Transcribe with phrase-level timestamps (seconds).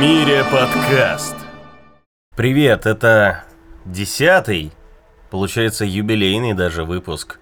[0.00, 1.34] Мире подкаст.
[2.36, 3.44] Привет, это
[3.86, 4.72] десятый,
[5.30, 7.38] получается юбилейный даже выпуск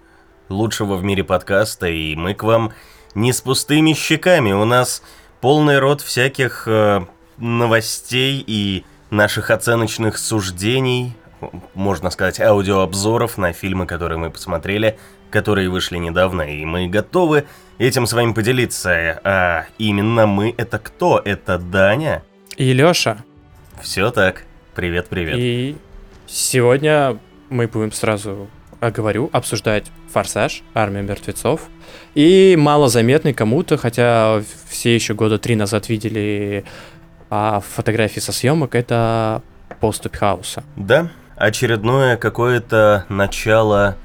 [0.47, 2.71] лучшего в мире подкаста, и мы к вам
[3.13, 4.53] не с пустыми щеками.
[4.53, 5.03] У нас
[5.41, 7.01] полный рот всяких э,
[7.35, 11.13] новостей и наших оценочных суждений,
[11.73, 14.97] можно сказать, аудиообзоров на фильмы, которые мы посмотрели,
[15.29, 17.47] которые вышли недавно, и мы готовы
[17.79, 19.19] этим с вами поделиться.
[19.25, 21.21] А именно мы это кто?
[21.25, 22.23] Это Даня?
[22.57, 23.17] И Лёша.
[23.81, 24.45] Все так.
[24.75, 25.35] Привет, привет.
[25.37, 25.75] И
[26.25, 27.19] сегодня
[27.49, 28.47] мы будем сразу,
[28.79, 31.67] говорю, обсуждать «Форсаж», «Армия мертвецов».
[32.13, 36.63] И малозаметный кому-то, хотя все еще года три назад видели
[37.29, 39.41] а, фотографии со съемок, это
[39.81, 40.63] «Поступь хаоса».
[40.77, 43.97] Да, очередное какое-то начало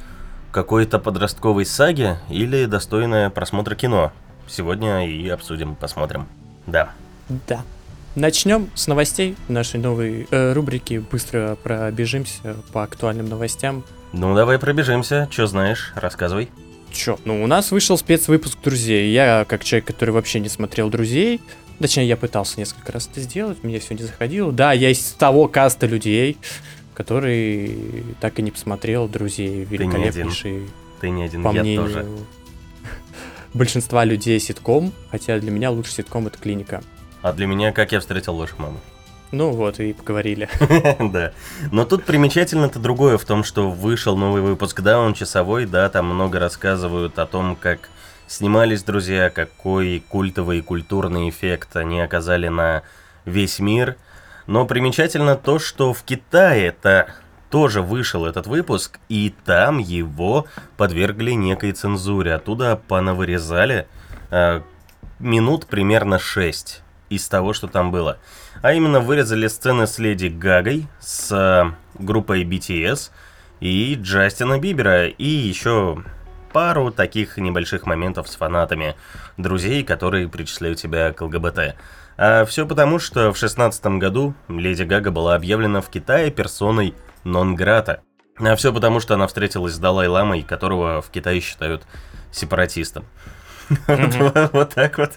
[0.51, 4.13] какой-то подростковой саги или достойное просмотра кино.
[4.49, 6.27] Сегодня и обсудим, посмотрим.
[6.67, 6.91] Да.
[7.47, 7.63] Да.
[8.17, 10.99] Начнем с новостей нашей новой э, рубрики.
[10.99, 13.85] Быстро пробежимся по актуальным новостям.
[14.13, 15.29] Ну, давай пробежимся.
[15.31, 15.93] Что знаешь?
[15.95, 16.51] Рассказывай.
[16.91, 17.19] Чё?
[17.25, 19.13] Ну, у нас вышел спецвыпуск «Друзей».
[19.13, 21.41] Я, как человек, который вообще не смотрел «Друзей»,
[21.79, 24.51] точнее, я пытался несколько раз это сделать, мне все не заходило.
[24.51, 26.37] Да, я из того каста людей,
[26.95, 27.77] который
[28.21, 30.69] так и не посмотрел «Друзей», великолепнейший,
[31.01, 32.07] Ты не один, по я мнению тоже.
[33.55, 36.83] большинства людей ситком, хотя для меня лучший ситком это «Клиника».
[37.23, 38.81] А для меня, как я встретил вашу маму.
[39.33, 40.49] Ну вот, и поговорили.
[41.13, 41.33] Да.
[41.71, 46.07] Но тут примечательно-то другое в том, что вышел новый выпуск, да, он часовой, да, там
[46.07, 47.91] много рассказывают о том, как
[48.27, 52.83] снимались друзья, какой культовый и культурный эффект они оказали на
[53.25, 53.97] весь мир.
[54.47, 57.15] Но примечательно то, что в Китае-то
[57.51, 62.35] тоже вышел этот выпуск, и там его подвергли некой цензуре.
[62.35, 63.87] Оттуда понавырезали
[64.31, 64.63] э,
[65.19, 68.17] минут примерно 6 из того, что там было.
[68.63, 73.11] А именно вырезали сцены с Леди Гагой, с э, группой BTS
[73.61, 76.03] и Джастина Бибера, и еще
[76.53, 78.97] пару таких небольших моментов с фанатами
[79.37, 81.77] друзей, которые причисляют себя к ЛГБТ.
[82.17, 86.95] А все потому, что в 16 году Леди Гага была объявлена в Китае персоной
[87.25, 88.03] нон-грата.
[88.39, 91.87] А все потому, что она встретилась с Далай-ламой, которого в Китае считают
[92.33, 93.05] сепаратистом.
[94.53, 95.13] Вот так вот.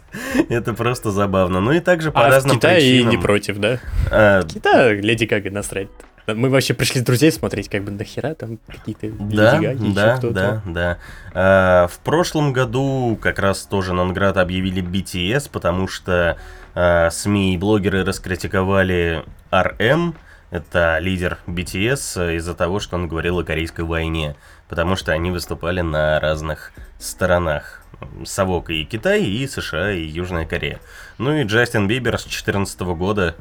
[0.50, 1.60] Это просто забавно.
[1.60, 3.10] Ну и также по А разным Китае и причинам.
[3.10, 3.80] не против, да?
[4.12, 5.90] А, Китай, Леди Гага насрать.
[6.26, 10.18] Мы вообще пришли друзей смотреть, как бы нахера там какие-то Да, Леди Гаги, еще да,
[10.22, 10.98] да, да.
[11.34, 16.38] А, в прошлом году как раз тоже Нонград объявили BTS, потому что
[16.76, 20.16] а, СМИ и блогеры раскритиковали RM,
[20.50, 24.36] это лидер BTS, из-за того, что он говорил о Корейской войне,
[24.70, 27.83] потому что они выступали на разных сторонах.
[28.26, 30.80] Совок и Китай, и США, и Южная Корея.
[31.18, 33.36] Ну и Джастин Бибер с 2014 года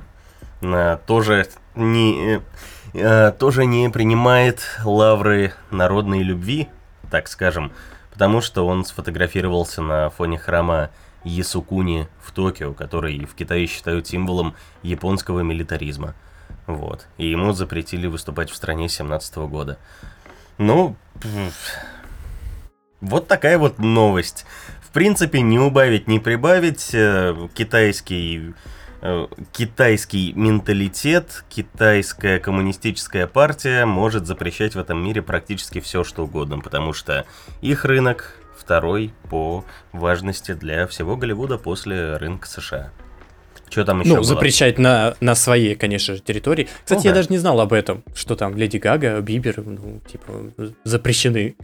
[0.62, 2.40] а, тоже не,
[2.94, 6.68] э, тоже не принимает лавры народной любви,
[7.10, 7.72] так скажем,
[8.12, 10.90] потому что он сфотографировался на фоне храма
[11.24, 16.14] Ясукуни в Токио, который в Китае считают символом японского милитаризма.
[16.66, 17.06] Вот.
[17.18, 19.78] И ему запретили выступать в стране с 17 года.
[20.58, 20.96] Ну,
[23.02, 24.46] вот такая вот новость.
[24.80, 26.90] В принципе, не убавить, не прибавить.
[26.94, 28.54] э, Китайский
[29.02, 36.60] э, китайский менталитет, китайская коммунистическая партия может запрещать в этом мире практически все, что угодно,
[36.60, 37.26] потому что
[37.60, 42.92] их рынок второй по важности для всего Голливуда после рынка США.
[43.72, 44.24] Что там еще Ну, было?
[44.24, 46.68] запрещать на, на своей, конечно же, территории.
[46.84, 47.16] Кстати, Ну я да.
[47.20, 51.56] даже не знал об этом, что там Леди Гага, Бибер, ну, типа, запрещены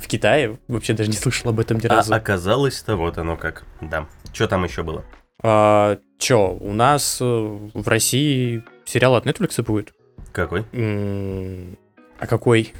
[0.00, 0.58] в Китае.
[0.66, 2.14] Вообще даже не слышал об этом ни А разу.
[2.14, 3.64] оказалось-то вот оно как.
[3.82, 4.06] Да.
[4.32, 5.04] Что там еще было?
[5.42, 9.92] А, чё, у нас э, в России сериал от Netflix будет?
[10.32, 10.64] Какой?
[10.72, 11.76] М,
[12.18, 12.72] А какой?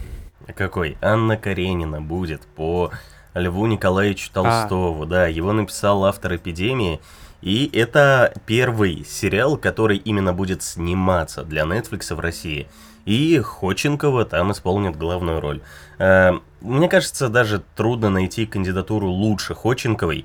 [0.56, 0.96] Какой?
[1.02, 2.90] Анна Каренина будет по
[3.34, 4.34] Льву Николаевичу А.
[4.42, 5.04] Толстову.
[5.04, 7.00] Да, его написал автор «Эпидемии».
[7.42, 12.68] И это первый сериал, который именно будет сниматься для Netflix в России.
[13.04, 15.60] И Ходченкова там исполнит главную роль.
[15.98, 20.24] Э, Мне кажется, даже трудно найти кандидатуру лучше Ходченковой,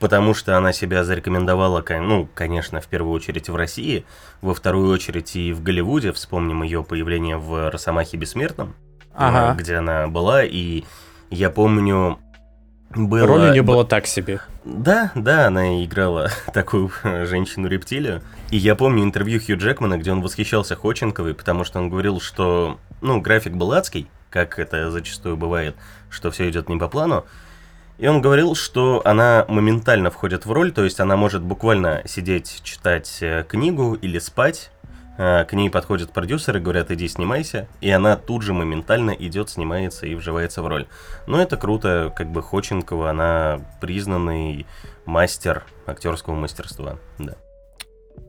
[0.00, 4.06] потому что она себя зарекомендовала, ну, конечно, в первую очередь в России,
[4.40, 6.12] во вторую очередь и в Голливуде.
[6.12, 8.74] Вспомним ее появление в «Росомахе Бессмертном»,
[9.14, 9.52] Ага.
[9.52, 10.84] э, где она была, и
[11.28, 12.18] я помню,
[12.94, 13.26] было...
[13.26, 14.40] Роль у нее была так себе.
[14.64, 18.22] Да, да, она играла такую женщину-рептилию.
[18.50, 22.78] И я помню интервью Хью Джекмана, где он восхищался Ходченковой, потому что он говорил, что,
[23.00, 25.76] ну, график был адский, как это зачастую бывает,
[26.10, 27.24] что все идет не по плану.
[27.98, 32.60] И он говорил, что она моментально входит в роль, то есть она может буквально сидеть,
[32.64, 34.70] читать э, книгу или спать.
[35.16, 40.06] Э, к ней подходят продюсеры, говорят, иди снимайся, и она тут же моментально идет, снимается
[40.06, 40.86] и вживается в роль.
[41.26, 44.66] Но это круто, как бы Ходченкова, она признанный
[45.06, 47.34] мастер актерского мастерства, да.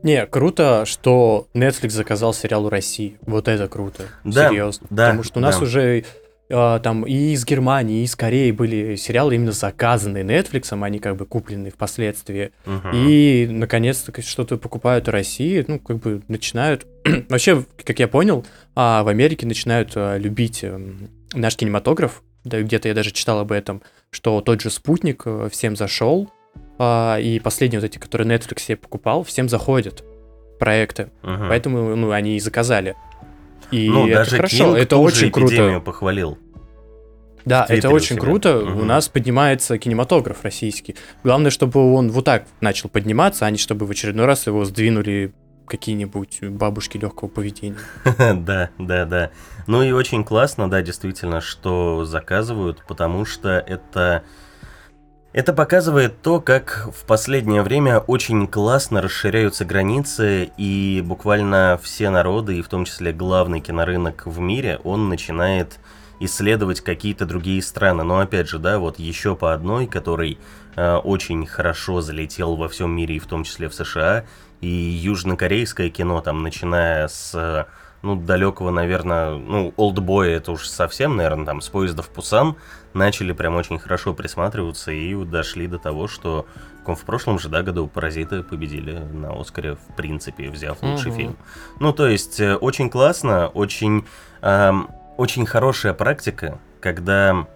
[0.02, 3.18] Не, круто, что Netflix заказал сериал у России.
[3.22, 4.04] Вот это круто.
[4.24, 4.86] Да, Серьезно.
[4.90, 5.64] да, Потому что у нас да.
[5.64, 6.04] уже
[6.48, 11.16] а, там и из Германии, и из Кореи были сериалы именно заказанные Netflix, они как
[11.16, 12.52] бы куплены впоследствии.
[12.64, 12.90] Мгм.
[12.94, 16.86] И наконец-то что-то покупают в России, ну, как бы начинают.
[17.28, 22.22] Вообще, как я понял, а, в Америке начинают а, любить эм, наш кинематограф.
[22.44, 26.30] Да, где-то я даже читал об этом, что тот же спутник э, всем зашел,
[26.78, 30.04] а, и последние вот эти, которые Netflix себе покупал, всем заходят
[30.60, 31.10] проекты.
[31.22, 31.48] Мгм.
[31.48, 32.94] Поэтому, ну, они и заказали.
[33.70, 35.80] И ну, это даже хорошо, Кинг это очень круто.
[35.80, 36.38] похвалил.
[37.44, 38.20] Да, это у очень себя.
[38.22, 38.58] круто.
[38.58, 38.86] У Мгм.
[38.88, 40.96] нас поднимается кинематограф российский.
[41.22, 45.32] Главное, чтобы он вот так начал подниматься, а не чтобы в очередной раз его сдвинули
[45.68, 47.76] какие-нибудь бабушки легкого поведения.
[48.18, 49.30] Да, да, да.
[49.66, 54.22] Ну и очень классно, да, действительно, что заказывают, потому что это...
[55.36, 62.56] Это показывает то, как в последнее время очень классно расширяются границы, и буквально все народы,
[62.56, 65.78] и в том числе главный кинорынок в мире, он начинает
[66.20, 68.02] исследовать какие-то другие страны.
[68.02, 70.38] Но опять же, да, вот еще по одной, который
[70.74, 74.24] э, очень хорошо залетел во всем мире, и в том числе в США,
[74.62, 77.66] и южнокорейское кино, там, начиная с, э,
[78.00, 82.56] ну, далекого, наверное, ну, Олдбоя, это уж совсем, наверное, там, с поезда в Пусан,
[82.96, 86.46] начали прям очень хорошо присматриваться и дошли до того, что
[86.84, 91.16] в прошлом же, да, году «Паразиты» победили на «Оскаре», в принципе, взяв лучший Мгм.
[91.16, 91.36] фильм.
[91.80, 94.06] Ну, то есть, э, очень классно, очень,
[94.40, 97.46] эм, очень хорошая практика, когда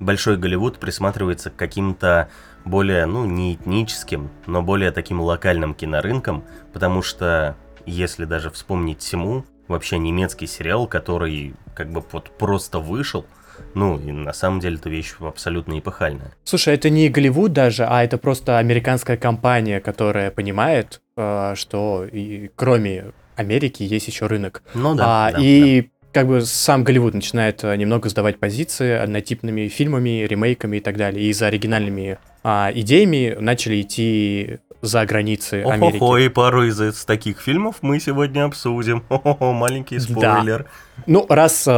[0.00, 2.30] большой Голливуд присматривается к каким-то
[2.64, 7.56] более, ну, не этническим, но более таким локальным кинорынкам, потому что,
[7.86, 13.24] если даже вспомнить Тиму, вообще немецкий сериал, который как бы вот просто вышел,
[13.74, 16.32] ну, и на самом деле эта вещь абсолютно эпохальная.
[16.44, 22.50] Слушай, это не Голливуд даже, а это просто американская компания, которая понимает, э, что и
[22.56, 24.62] кроме Америки есть еще рынок.
[24.74, 29.68] Ну да, А, да, и как бы сам Голливуд начинает э, немного сдавать позиции однотипными
[29.68, 31.24] фильмами, ремейками и так далее.
[31.24, 35.74] И за оригинальными а, идеями начали идти за границы да.
[35.74, 35.96] Америки.
[35.96, 39.02] Охо, и пару из из таких фильмов мы сегодня обсудим.
[39.08, 40.36] Хо-хо-хо, маленький Да.
[40.38, 40.66] спойлер.
[41.06, 41.72] Ну, раз э,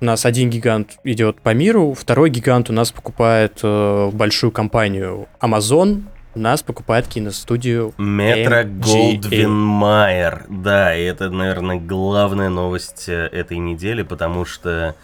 [0.00, 5.26] у нас один гигант идет по миру, второй гигант у нас покупает э, большую компанию
[5.40, 6.02] Amazon,
[6.34, 8.62] у нас покупает киностудию Метро.
[8.64, 10.44] Голдвин Майер.
[10.48, 14.94] Да, и это, наверное, главная новость э, этой недели, потому что...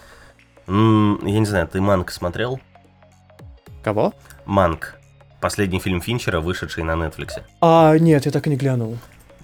[0.69, 2.61] м, я не знаю, ты Манк смотрел?
[3.83, 4.13] Кого?
[4.47, 4.99] Манк.
[5.45, 7.33] Последний фильм Финчера, вышедший на Netflix.
[7.61, 8.97] А, нет, я так и не глянул.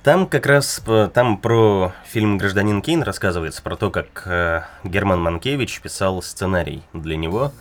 [0.03, 5.21] Там как раз э, там про фильм «Гражданин Кейн» рассказывается, про то, как э, Герман
[5.21, 7.53] Манкевич писал сценарий для него.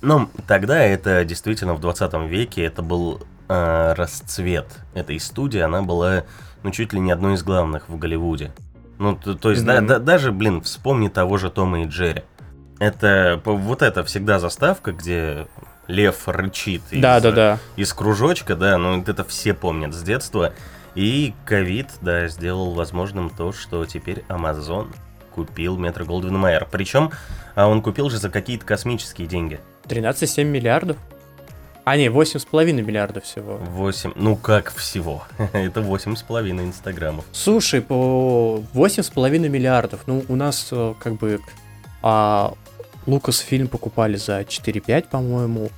[0.00, 6.22] Но тогда это действительно в 20 веке, это был э, расцвет этой студии, она была,
[6.62, 8.52] ну, чуть ли не одной из главных в Голливуде.
[9.00, 9.86] Ну, то, то есть, да- Мгм.
[9.88, 12.22] да- даже, блин, вспомни того же Тома и Джерри.
[12.78, 15.48] Это, вот это всегда заставка, где
[15.88, 17.58] лев рычит из, Да, да, да.
[17.76, 20.52] из кружочка, да, ну это все помнят с детства.
[20.94, 24.88] И ковид, да, сделал возможным то, что теперь Amazon
[25.34, 26.66] купил Метро Голдвин Майер.
[26.70, 27.12] Причем
[27.54, 29.60] а он купил же за какие-то космические деньги.
[29.88, 30.96] 13,7 миллиардов.
[31.84, 33.56] А, не, 8,5 миллиардов всего.
[33.56, 35.24] 8, ну как всего.
[35.52, 37.24] Это 8,5 инстаграмов.
[37.32, 40.02] Слушай, по 8,5 миллиардов.
[40.06, 41.40] Ну, у нас э, как бы
[42.02, 42.52] а,
[43.06, 45.70] Лукас фильм покупали за 4,5, по-моему.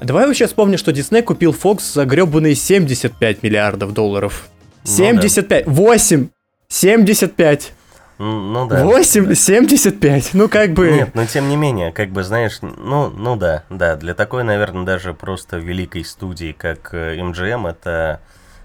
[0.00, 4.48] Давай вообще вспомним, что Дисней купил Fox за гребаные 75 миллиардов долларов.
[4.84, 6.28] Ну 75, 8,
[6.68, 7.72] 75,
[8.18, 8.84] М, Ну да.
[8.84, 10.30] 8, 75.
[10.34, 10.90] Ну как бы...
[10.90, 14.84] Нет, но тем не менее, как бы, знаешь, ну, ну да, да, для такой, наверное,
[14.84, 18.20] даже просто великой студии, как э, MGM, это,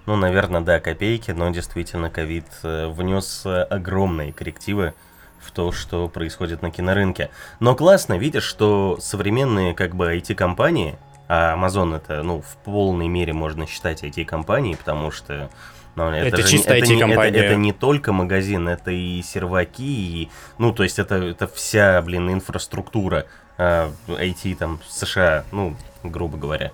[0.07, 4.93] ну, наверное, да, копейки, но действительно ковид э, внес э, огромные коррективы
[5.39, 7.29] в то, что происходит на кинорынке.
[7.59, 10.95] Но классно, видишь, что современные, как бы, IT-компании,
[11.27, 15.49] а Amazon это, ну, в полной мере можно считать IT-компанией, потому что
[15.95, 17.37] ну, Это же не- чисто это не- это- IT-компания.
[17.39, 19.83] это не только магазин, это и серваки,
[20.23, 23.25] и, ну, то есть это, это вся, блин, инфраструктура
[23.59, 26.71] а, IT там США, ну, грубо говоря.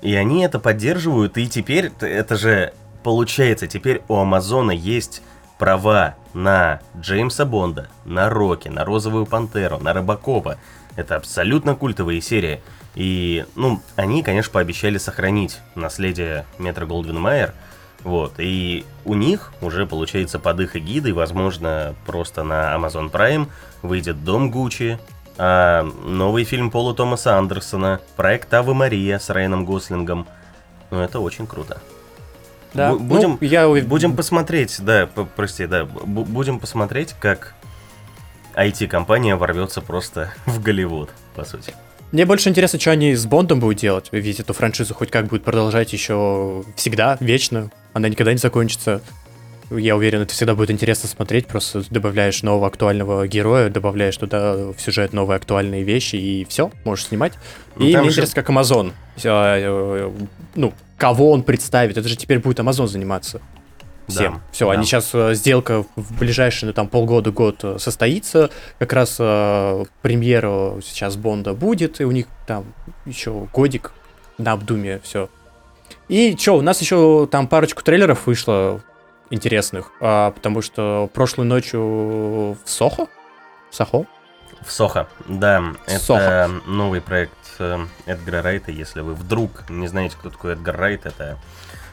[0.00, 2.72] И они это поддерживают, и теперь это же
[3.02, 5.22] получается, теперь у Амазона есть
[5.58, 10.56] права на Джеймса Бонда, на Рокки, на Розовую Пантеру, на Робокопа.
[10.96, 12.62] Это абсолютно культовые серии.
[12.94, 17.52] И, ну, они, конечно, пообещали сохранить наследие Метро Голдвин Майер.
[18.02, 23.48] Вот, и у них уже, получается, под их эгидой, возможно, просто на Amazon Prime
[23.82, 24.98] выйдет «Дом Гуччи»,
[25.36, 30.26] а новый фильм Пола Томаса Андерсона, проект «Ава Мария» с Райаном Гослингом.
[30.90, 31.80] Ну, это очень круто.
[32.72, 37.54] Да, Бу- будем, ну, я будем посмотреть, да, прости, да, бу- будем посмотреть, как
[38.54, 41.74] IT-компания ворвется просто в Голливуд, по сути.
[42.12, 45.44] Мне больше интересно, что они с Бондом будут делать, ведь эту франшизу хоть как будет
[45.44, 49.00] продолжать еще всегда, вечно, она никогда не закончится.
[49.70, 54.80] Я уверен, это всегда будет интересно смотреть, просто добавляешь нового актуального героя, добавляешь туда в
[54.80, 57.34] сюжет новые актуальные вещи, и все, можешь снимать.
[57.76, 60.10] Ну, и мне же- интересно, как Amazon, э, э,
[60.56, 63.40] ну, кого он представит, это же теперь будет Amazon заниматься
[64.10, 64.34] всем.
[64.34, 64.72] Да, Все, да.
[64.72, 68.50] они сейчас сделка в ближайшие ну, там полгода-год э, состоится.
[68.78, 72.64] Как раз э, премьера сейчас Бонда будет, и у них там
[73.06, 73.92] еще годик
[74.38, 75.28] на обдуме все.
[76.08, 78.80] И что, у нас еще там парочку трейлеров вышло
[79.30, 83.06] интересных, а, потому что прошлой ночью в Сохо,
[83.70, 84.06] Сохо,
[84.62, 86.50] В Сохо, да, это Сохо.
[86.66, 91.38] новый проект э, Эдгара Райта, если вы вдруг не знаете, кто такой Эдгар Райт, это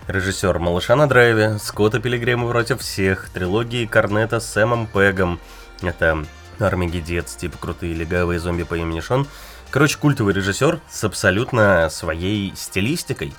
[0.08, 5.40] режиссер «Малыша на драйве», «Скотта Пилигрима против всех», трилогии Корнета с Сэмом Пегом,
[5.82, 6.26] это
[6.60, 9.28] Армагеддец, типа крутые легавые зомби по имени Шон.
[9.70, 13.34] Короче, культовый режиссер с абсолютно своей стилистикой,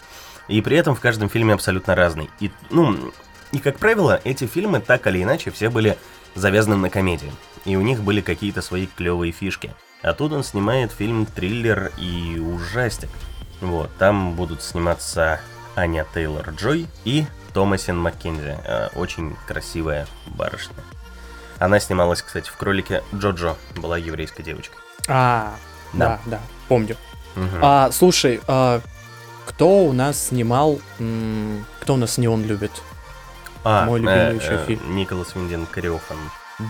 [0.47, 2.31] и при этом в каждом фильме абсолютно разный.
[2.39, 3.13] И, ну,
[3.51, 5.97] и как правило, эти фильмы так или иначе все были
[6.35, 7.33] завязаны на комедию,
[7.65, 9.75] и у них были какие-то свои клевые фишки.
[10.03, 13.09] А тут он снимает фильм триллер и ужастик.
[13.61, 15.41] Вот, там будут сниматься
[15.79, 20.75] Аня Тейлор Джой и Томасин Маккензи, э, очень красивая барышня.
[21.61, 24.79] Она снималась, кстати, в кролике Джоджо, была еврейской девочкой.
[25.09, 25.55] А,
[25.93, 26.19] Да.
[26.27, 26.97] да, да, помню.
[27.37, 27.59] Мгм.
[27.63, 28.81] А, слушай, а,
[29.47, 32.73] кто у нас снимал, м, кто у нас неон любит?
[33.63, 34.97] А, мой любимый еще фильм.
[34.97, 36.19] Николас Винден Кариофан.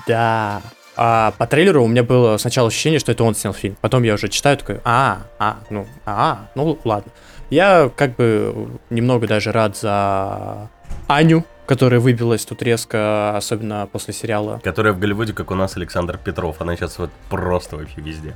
[0.07, 0.61] Да.
[0.97, 3.77] А по трейлеру у меня было сначала ощущение, что это он снял фильм.
[3.81, 7.11] Потом я уже читаю такой, а, а, ну, а, ну ладно.
[7.51, 10.69] Я как бы немного даже рад за
[11.07, 14.61] Аню, которая выбилась тут резко, особенно после сериала.
[14.63, 16.61] Которая в Голливуде, как у нас Александр Петров.
[16.61, 18.35] Она сейчас вот просто вообще везде.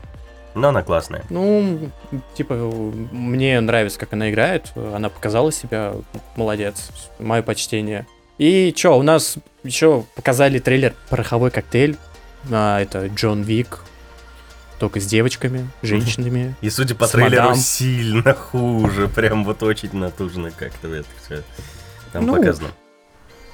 [0.55, 1.25] Но она классная.
[1.31, 1.91] Ну,
[2.35, 4.73] типа, мне нравится, как она играет.
[4.77, 5.95] Она показала себя.
[6.37, 6.91] Молодец.
[7.19, 8.07] Мое почтение.
[8.39, 11.97] И чё, у нас еще показали трейлер «Пороховой коктейль».
[12.51, 13.81] А, это Джон Вик.
[14.83, 16.57] Только с девочками, женщинами.
[16.61, 17.55] И судя по трейлеру, мадам.
[17.55, 19.07] сильно хуже.
[19.07, 21.45] Прям вот очень натужно как-то это все
[22.13, 22.71] там Ну, показано.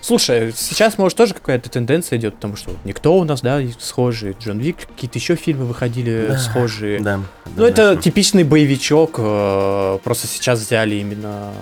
[0.01, 4.39] Слушай, сейчас, может, тоже какая-то тенденция идет, потому что никто у нас, да, схожий.
[4.41, 6.99] Джон Вик, какие-то еще фильмы выходили Да, схожие.
[7.01, 7.21] Да.
[7.55, 11.53] Ну, это типичный боевичок, э, просто сейчас взяли именно...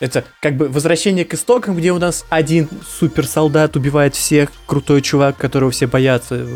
[0.00, 5.38] Это как бы возвращение к истокам, где у нас один суперсолдат убивает всех, крутой чувак,
[5.38, 6.46] которого все боятся.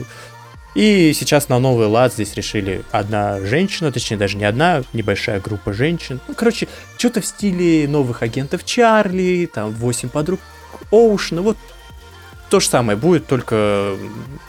[0.76, 5.72] И сейчас на новый лад здесь решили одна женщина, точнее даже не одна, небольшая группа
[5.72, 6.20] женщин.
[6.28, 6.68] Ну, короче,
[6.98, 10.38] что-то в стиле новых агентов Чарли, там, восемь подруг
[10.90, 11.56] Оушена, вот
[12.48, 13.96] то же самое будет, только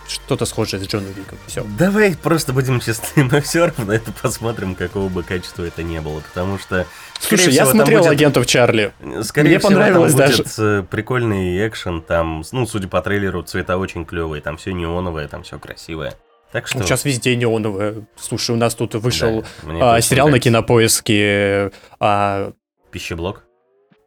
[0.08, 1.38] что-то схожее с Джоном Виком.
[1.48, 1.66] Все.
[1.78, 6.20] Давай просто будем честны, мы все равно это посмотрим, какого бы качества это не было,
[6.20, 6.86] потому что...
[7.20, 8.94] Слушай, я всего, смотрел будет- агентов Чарли.
[9.24, 10.80] Скорее Мне всего, понравилось там будет даже.
[10.80, 15.44] э, прикольный экшен, там, ну, судя по трейлеру, цвета очень клевые, там все неоновое, там
[15.44, 16.14] все красивое.
[16.52, 16.82] Так что...
[16.84, 18.06] Сейчас везде неоновое.
[18.16, 20.50] Слушай, у нас тут вышел да, а, сериал на нравится.
[20.50, 22.54] кинопоиске а,
[22.92, 23.44] Пищеблок.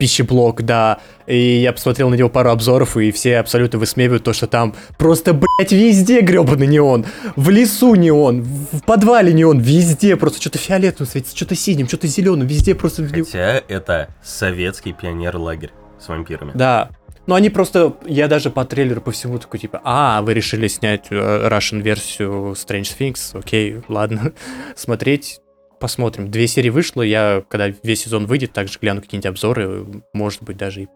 [0.01, 0.99] Пищеблок, да.
[1.27, 5.35] И я посмотрел на него пару обзоров, и все абсолютно высмеивают то, что там просто,
[5.35, 7.05] блядь, везде гребаный неон.
[7.37, 12.47] В лесу неон, в подвале неон, везде просто что-то фиолетовым светится, что-то синим, что-то зеленым,
[12.47, 13.07] везде просто...
[13.07, 16.53] Хотя это советский пионер-лагерь с вампирами.
[16.55, 16.89] Да.
[17.27, 21.09] Но они просто, я даже по трейлеру по всему такой, типа, а, вы решили снять
[21.11, 24.33] э, Russian версию Strange Things, окей, ладно,
[24.77, 25.41] смотреть,
[25.81, 26.31] посмотрим.
[26.31, 30.83] Две серии вышло, я, когда весь сезон выйдет, также гляну какие-нибудь обзоры, может быть, даже
[30.83, 30.89] и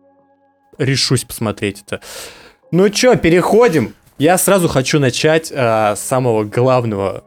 [0.79, 2.01] решусь посмотреть это.
[2.71, 3.95] Ну чё, переходим.
[4.19, 7.25] Я сразу хочу начать а, с самого главного.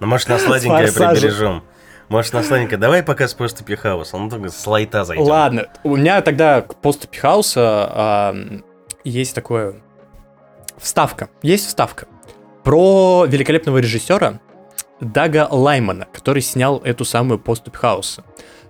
[0.00, 1.62] Ну, может, на сладенькое прибережем.
[2.08, 2.78] Может, на сладенькое.
[2.78, 4.14] Давай пока с Просто Пихаус.
[4.14, 5.24] Он только с лайта зайдем.
[5.24, 7.60] Ладно, у меня тогда к посту Пихауса
[7.90, 8.36] а,
[9.04, 9.82] есть такое
[10.78, 11.28] вставка.
[11.42, 12.06] Есть вставка
[12.62, 14.40] про великолепного режиссера
[15.00, 18.24] Дага Лаймана, который снял эту самую посту Пихауса.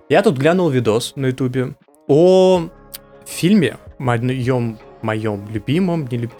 [0.09, 1.75] Я тут глянул видос на ютубе
[2.07, 2.69] о
[3.25, 6.33] фильме моем, моем любимом, не люб-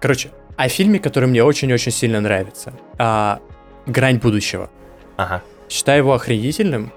[0.00, 2.72] короче, о фильме, который мне очень-очень сильно нравится.
[2.98, 3.40] А,
[3.86, 4.70] Грань будущего.
[5.16, 5.42] Ага.
[5.68, 6.92] Считаю его охренительным.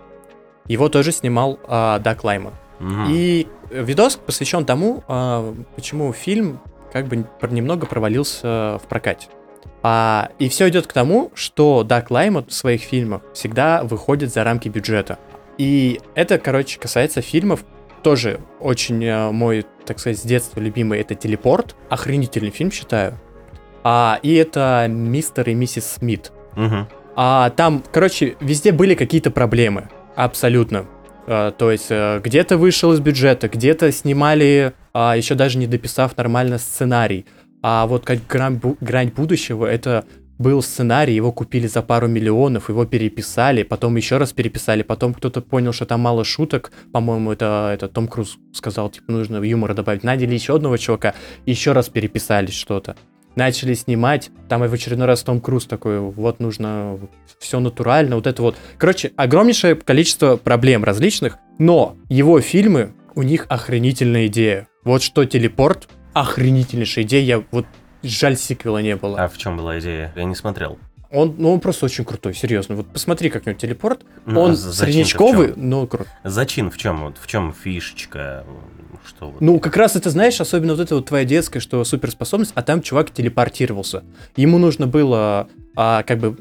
[0.65, 2.53] Его тоже снимал а, Дак Лайман.
[2.79, 3.05] Мгм.
[3.09, 6.59] И видос посвящен тому, а, почему фильм
[6.93, 9.27] как бы немного провалился в прокате.
[9.83, 14.43] А, и все идет к тому, что Дак Лаймот в своих фильмах всегда выходит за
[14.43, 15.19] рамки бюджета.
[15.57, 17.63] И это, короче, касается фильмов,
[18.03, 21.75] тоже очень э, мой, так сказать, с детства любимый, это «Телепорт».
[21.89, 23.19] Охренительный фильм, считаю.
[23.83, 26.31] А, и это «Мистер и миссис Смит».
[26.55, 26.87] Мгм.
[27.15, 29.89] А там, короче, везде были какие-то проблемы.
[30.15, 30.85] Абсолютно.
[31.25, 36.15] А, то есть э, где-то вышел из бюджета, где-то снимали, а, еще даже не дописав
[36.15, 37.25] нормально сценарий.
[37.61, 40.05] А вот как грань, грань будущего, это
[40.37, 45.41] был сценарий, его купили за пару миллионов, его переписали, потом еще раз переписали, потом кто-то
[45.41, 50.03] понял, что там мало шуток, по-моему, это, это Том Круз сказал, типа, нужно юмора добавить,
[50.03, 52.95] наняли еще одного чувака, еще раз переписали что-то.
[53.35, 56.99] Начали снимать, там и в очередной раз Том Круз такой, вот нужно
[57.39, 58.55] все натурально, вот это вот.
[58.77, 64.67] Короче, огромнейшее количество проблем различных, но его фильмы, у них охренительная идея.
[64.83, 65.89] Вот что телепорт,
[66.21, 67.65] охренительнейшая идея, я вот
[68.03, 69.23] жаль сиквела не было.
[69.23, 70.13] А в чем была идея?
[70.15, 70.77] Я не смотрел.
[71.09, 72.75] Он, ну, он просто очень крутой, серьезно.
[72.75, 74.01] Вот посмотри как-нибудь телепорт.
[74.25, 76.07] Ну, он а среднячковый, но крут.
[76.23, 77.03] Зачин в чем?
[77.03, 78.43] Вот в чем фишечка?
[79.05, 79.39] Что вот?
[79.39, 82.81] Ну, как раз это, знаешь, особенно вот это вот твоя детская, что суперспособность, а там
[82.81, 84.03] чувак телепортировался.
[84.35, 85.47] Ему нужно было,
[85.77, 86.37] а, как бы,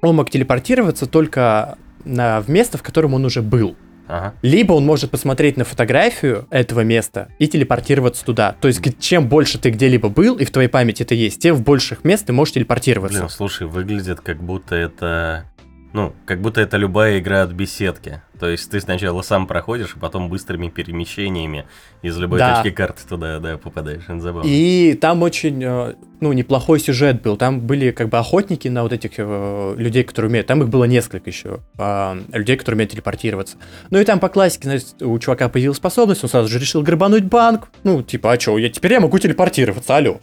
[0.00, 3.76] он мог телепортироваться только на, в место, в котором он уже был.
[4.06, 4.34] Ага.
[4.42, 8.54] Либо он может посмотреть на фотографию этого места и телепортироваться туда.
[8.60, 11.62] То есть, чем больше ты где-либо был, и в твоей памяти это есть, тем в
[11.62, 13.18] больших мест ты можешь телепортироваться.
[13.18, 15.46] Блин, слушай, выглядит как будто это...
[15.94, 18.20] Ну, как будто это любая игра от беседки.
[18.40, 21.66] То есть ты сначала сам проходишь, а потом быстрыми перемещениями
[22.02, 22.56] из любой Да.
[22.56, 24.02] точки карты туда, да, попадаешь.
[24.44, 27.36] И там очень, э, ну, неплохой сюжет был.
[27.36, 30.48] Там были как бы охотники на вот этих э, людей, которые умеют.
[30.48, 31.60] Там их было несколько еще.
[31.78, 33.56] а, людей, которые умеют телепортироваться.
[33.90, 37.24] Ну и там по классике, значит, у чувака появилась способность, он сразу же решил грабануть
[37.24, 37.68] банк.
[37.84, 40.18] Ну, типа, а что, я, теперь я могу телепортироваться, алло.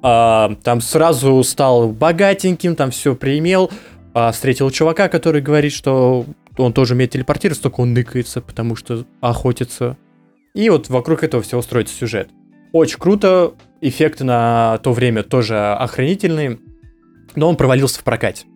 [0.00, 3.68] А, там сразу стал богатеньким, там все приимел.
[4.14, 9.04] А, встретил чувака, который говорит, что он тоже умеет телепортироваться, только он ныкается, потому что
[9.20, 9.96] охотится.
[10.54, 12.30] И вот вокруг этого всего строится сюжет.
[12.72, 16.58] Очень круто, эффекты на то время тоже охренительные,
[17.34, 18.46] но он провалился в прокате.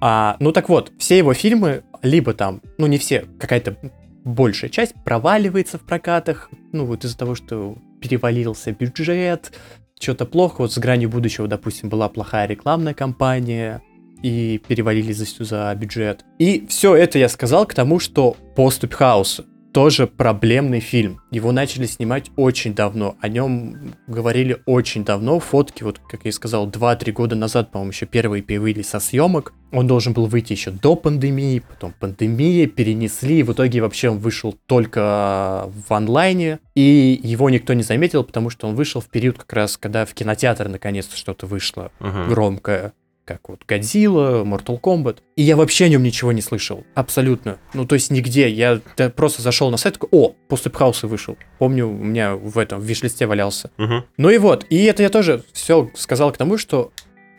[0.00, 3.76] А, ну так вот, все его фильмы, либо там, ну не все, какая-то
[4.24, 9.52] большая часть проваливается в прокатах, ну вот из-за того, что перевалился бюджет,
[9.98, 13.80] что-то плохо, вот с гранью будущего, допустим, была плохая рекламная кампания,
[14.22, 16.24] и перевалили за, за бюджет.
[16.38, 21.22] И все это я сказал к тому, что поступь хаоса тоже проблемный фильм.
[21.30, 23.16] Его начали снимать очень давно.
[23.22, 25.40] О нем говорили очень давно.
[25.40, 29.54] Фотки, вот как я и сказал, 2-3 года назад, по-моему, еще первые появились со съемок.
[29.72, 33.38] Он должен был выйти еще до пандемии, потом пандемия, перенесли.
[33.38, 36.58] И в итоге вообще он вышел только в онлайне.
[36.74, 40.12] И его никто не заметил, потому что он вышел в период как раз, когда в
[40.12, 42.28] кинотеатр наконец-то что-то вышло Мгм.
[42.28, 42.92] громкое,
[43.24, 45.18] как вот Годзилла, Mortal Kombat.
[45.36, 46.84] И я вообще о нем ничего не слышал.
[46.94, 47.58] Абсолютно.
[47.74, 48.48] Ну, то есть нигде.
[48.48, 48.80] Я
[49.14, 51.36] просто зашел на сайт, такой, о, Поступ Хауса вышел.
[51.58, 53.70] Помню, у меня в этом, в виш-листе валялся.
[53.76, 54.04] Мгм.
[54.16, 54.66] Ну и вот.
[54.70, 56.92] И это я тоже все сказал к тому, что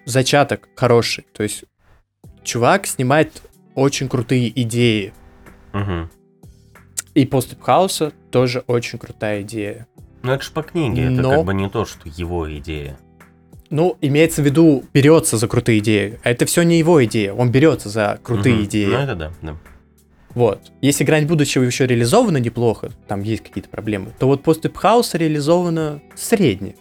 [0.06, 1.26] зачаток хороший.
[1.34, 1.66] То есть
[2.44, 3.42] чувак снимает
[3.76, 5.14] очень крутые идеи.
[5.74, 6.10] Мгм.
[7.14, 9.88] И Поступ Хауса тоже очень крутая идея.
[10.24, 12.98] Ну это ж по книге, это Но- как бы не то, что его идея.
[13.70, 16.20] Ну, имеется в виду, берется за крутые идеи.
[16.24, 17.34] А это все не его идея.
[17.34, 18.64] Он берется за крутые Мгм.
[18.66, 18.86] идеи.
[18.86, 19.58] Ну это да, да.
[20.36, 20.72] Вот.
[20.82, 26.02] Если грань будущего еще реализована неплохо, там есть какие-то проблемы, то вот поступ хаус реализована
[26.16, 26.76] средне.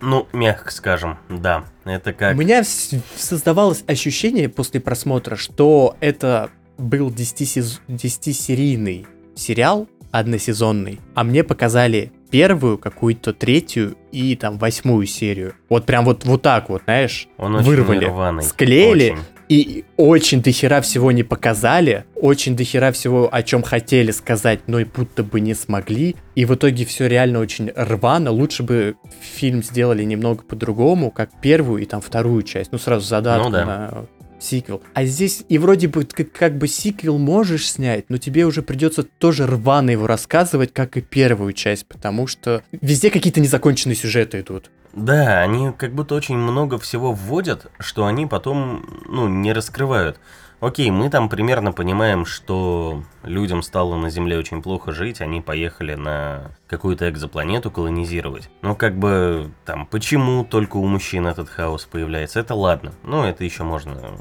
[0.00, 1.64] Ну, мягко скажем, да.
[1.84, 2.34] Это как...
[2.34, 11.42] У меня создавалось ощущение после просмотра, что это был 10-сез- 10-серийный сериал односезонный, а мне
[11.44, 15.54] показали первую, какую-то третью и там восьмую серию.
[15.68, 18.42] Вот прям вот, вот так вот, знаешь, Он вырвали, рваный.
[18.42, 19.18] склеили, очень.
[19.48, 24.84] И очень дохера всего не показали, очень дохера всего, о чем хотели сказать, но и
[24.84, 26.16] будто бы не смогли.
[26.34, 28.32] И в итоге все реально очень рвано.
[28.32, 28.96] Лучше бы
[29.36, 32.72] фильм сделали немного по-другому, как первую и там вторую часть.
[32.72, 33.64] Ну, сразу задатку Ну да.
[33.64, 33.94] на
[34.38, 34.82] сиквел.
[34.94, 39.02] А здесь и вроде бы ты как бы сиквел можешь снять, но тебе уже придется
[39.02, 44.70] тоже рвано его рассказывать, как и первую часть, потому что везде какие-то незаконченные сюжеты идут.
[44.92, 50.20] Да, они как будто очень много всего вводят, что они потом, ну, не раскрывают.
[50.64, 55.94] Окей, мы там примерно понимаем, что людям стало на Земле очень плохо жить, они поехали
[55.94, 58.48] на какую-то экзопланету колонизировать.
[58.62, 62.94] Но как бы там, почему только у мужчин этот хаос появляется, это ладно.
[63.02, 64.16] Ну, это еще можно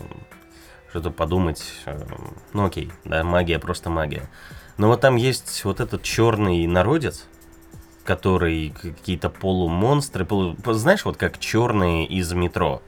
[0.89, 1.63] что-то подумать.
[2.51, 4.29] Ну окей, да, магия просто магия.
[4.75, 7.25] Но вот там есть вот этот черный народец,
[8.03, 10.57] который какие-то полумонстры, полу...
[10.73, 12.81] знаешь, вот как черные из метро.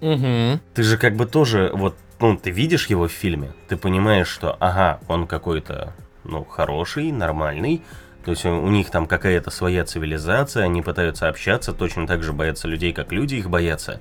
[0.00, 0.58] Угу.
[0.74, 4.56] Ты же как бы тоже вот, ну, ты видишь его в фильме, ты понимаешь, что,
[4.60, 7.82] ага, он какой-то, ну, хороший, нормальный,
[8.24, 12.68] то есть у них там какая-то своя цивилизация, они пытаются общаться, точно так же боятся
[12.68, 14.00] людей, как люди их боятся.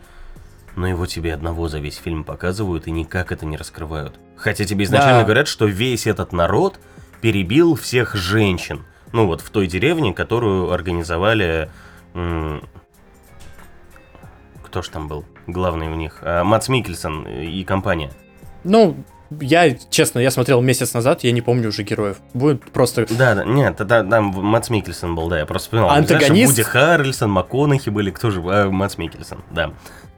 [0.76, 4.20] Но его тебе одного за весь фильм показывают и никак это не раскрывают.
[4.38, 5.26] Хотя тебе изначально да.
[5.26, 6.80] говорят, что весь этот народ
[7.22, 8.86] перебил всех женщин.
[9.12, 11.70] Ну вот в той деревне, которую организовали...
[14.64, 15.26] Кто ж там был?
[15.52, 16.20] Главный у них.
[16.22, 18.12] А, Мац Микельсон и компания.
[18.64, 18.96] Ну,
[19.40, 22.18] я, честно, я смотрел месяц назад, я не помню уже героев.
[22.34, 23.06] Будет просто...
[23.10, 25.90] Да, да, нет, да, там Мац Микельсон был, да, я просто вспоминал.
[25.92, 26.28] Антагонист?
[26.28, 28.42] Знаешь, Вуди Харрельсон, МакКонахи были, кто же?
[28.46, 29.72] А, Мац Микельсон, да.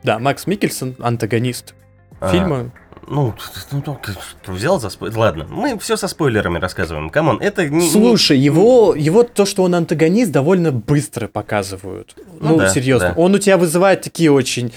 [0.04, 1.76] Да, Макс Микельсон, антагонист
[2.20, 2.72] а, фильма.
[3.08, 3.34] Ну,
[3.72, 5.18] ну, ну взял за спойлер.
[5.18, 7.10] Ладно, мы все со спойлерами рассказываем.
[7.10, 7.90] Come on, это не.
[7.90, 8.46] Слушай, не...
[8.46, 12.16] его, его то, что он антагонист, довольно быстро показывают.
[12.40, 13.14] Ну, ну да, серьезно.
[13.16, 13.22] Да.
[13.22, 14.74] Он у тебя вызывает такие очень.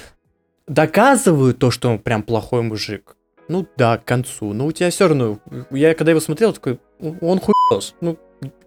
[0.66, 3.16] Доказывают то, что он прям плохой мужик.
[3.48, 4.52] Ну да, к концу.
[4.52, 5.38] Но у тебя все равно.
[5.70, 6.80] Я когда его смотрел, такой,
[7.20, 7.94] он хуесос.
[8.00, 8.18] Ну,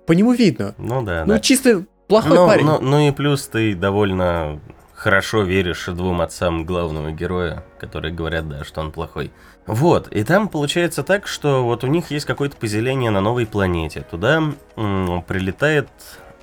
[0.05, 0.75] по нему видно.
[0.77, 1.25] Ну да.
[1.25, 1.39] Ну, да.
[1.39, 2.65] чисто плохой но, парень.
[2.65, 4.61] Но, ну и плюс ты довольно
[4.93, 9.31] хорошо веришь двум отцам главного героя, которые говорят, да, что он плохой.
[9.65, 14.05] Вот, и там получается так, что вот у них есть какое-то поселение на новой планете.
[14.09, 14.41] Туда
[14.75, 15.87] м- прилетает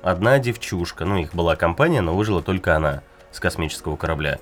[0.01, 4.39] одна девчушка, ну их была компания, но выжила только она с космического корабля.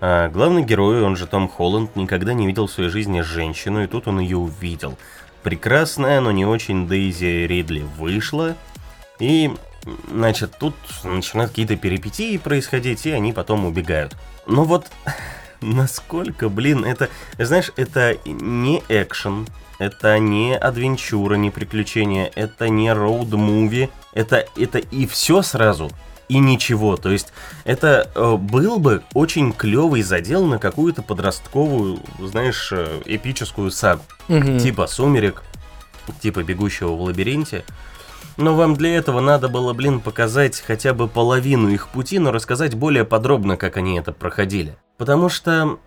[0.00, 3.86] А главный герой, он же Том Холланд, никогда не видел в своей жизни женщину, и
[3.86, 4.96] тут он ее увидел.
[5.42, 8.56] Прекрасная, но не очень Дейзи Ридли вышла,
[9.18, 9.52] и
[10.10, 14.16] Значит, тут начинают какие-то перипетии происходить, и они потом убегают.
[14.46, 14.86] Но вот
[15.60, 17.08] насколько, блин, это,
[17.38, 19.46] знаешь, это не экшен,
[19.78, 25.90] это не адвенчура, не приключения, это не роуд-муви, это, это и все сразу,
[26.28, 26.96] и ничего.
[26.96, 27.32] То есть
[27.64, 34.02] это э, был бы очень клевый задел на какую-то подростковую, знаешь, э, эпическую сагу.
[34.28, 34.58] Угу.
[34.58, 35.42] Типа «Сумерек»,
[36.20, 37.64] типа «Бегущего в лабиринте».
[38.36, 42.76] Но вам для этого надо было, блин, показать хотя бы половину их пути, но рассказать
[42.76, 44.76] более подробно, как они это проходили.
[44.96, 45.78] Потому что...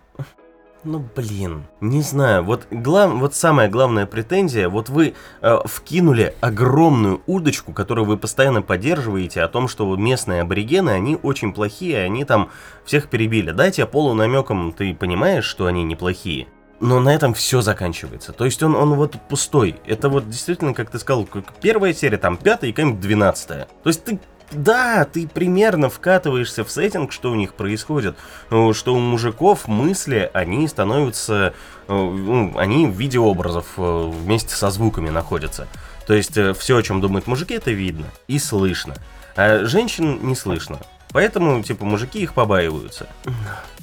[0.83, 7.21] Ну, блин, не знаю, вот, глав, вот самая главная претензия, вот вы э, вкинули огромную
[7.27, 12.49] удочку, которую вы постоянно поддерживаете, о том, что местные аборигены, они очень плохие, они там
[12.83, 13.51] всех перебили.
[13.51, 16.47] Дайте полунамеком ты понимаешь, что они неплохие,
[16.79, 18.33] но на этом все заканчивается.
[18.33, 19.75] То есть он, он вот пустой.
[19.85, 21.27] Это вот действительно, как ты сказал,
[21.61, 23.67] первая серия, там пятая и какая-нибудь двенадцатая.
[23.83, 24.19] То есть ты
[24.51, 28.15] да, ты примерно вкатываешься в сеттинг, что у них происходит,
[28.49, 31.53] ну, что у мужиков мысли, они становятся,
[31.87, 35.67] э, ну, они в виде образов э, вместе со звуками находятся.
[36.05, 38.95] То есть э, все, о чем думают мужики, это видно и слышно,
[39.35, 40.79] а женщин не слышно.
[41.13, 43.07] Поэтому, типа, мужики их побаиваются.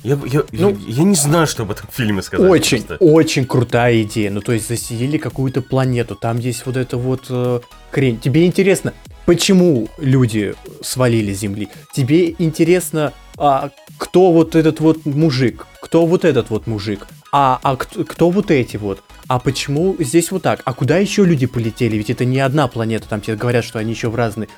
[0.03, 2.51] Я, я, ну, я, я не знаю, что об этом фильме сказать.
[2.51, 3.05] Очень, просто.
[3.05, 4.31] очень крутая идея.
[4.31, 8.19] Ну, то есть заселили какую-то планету, там есть вот это вот э, хрень.
[8.19, 8.95] Тебе интересно,
[9.29, 11.69] почему люди свалили с Земли?
[11.93, 15.67] Тебе интересно, а, кто вот этот вот мужик?
[15.83, 17.07] Кто вот этот вот мужик?
[17.31, 19.03] А, а кто, кто вот эти вот?
[19.29, 20.63] А почему здесь вот так?
[20.65, 21.99] А куда еще люди полетели?
[21.99, 24.49] Ведь это не одна планета, там тебе говорят, что они еще в разные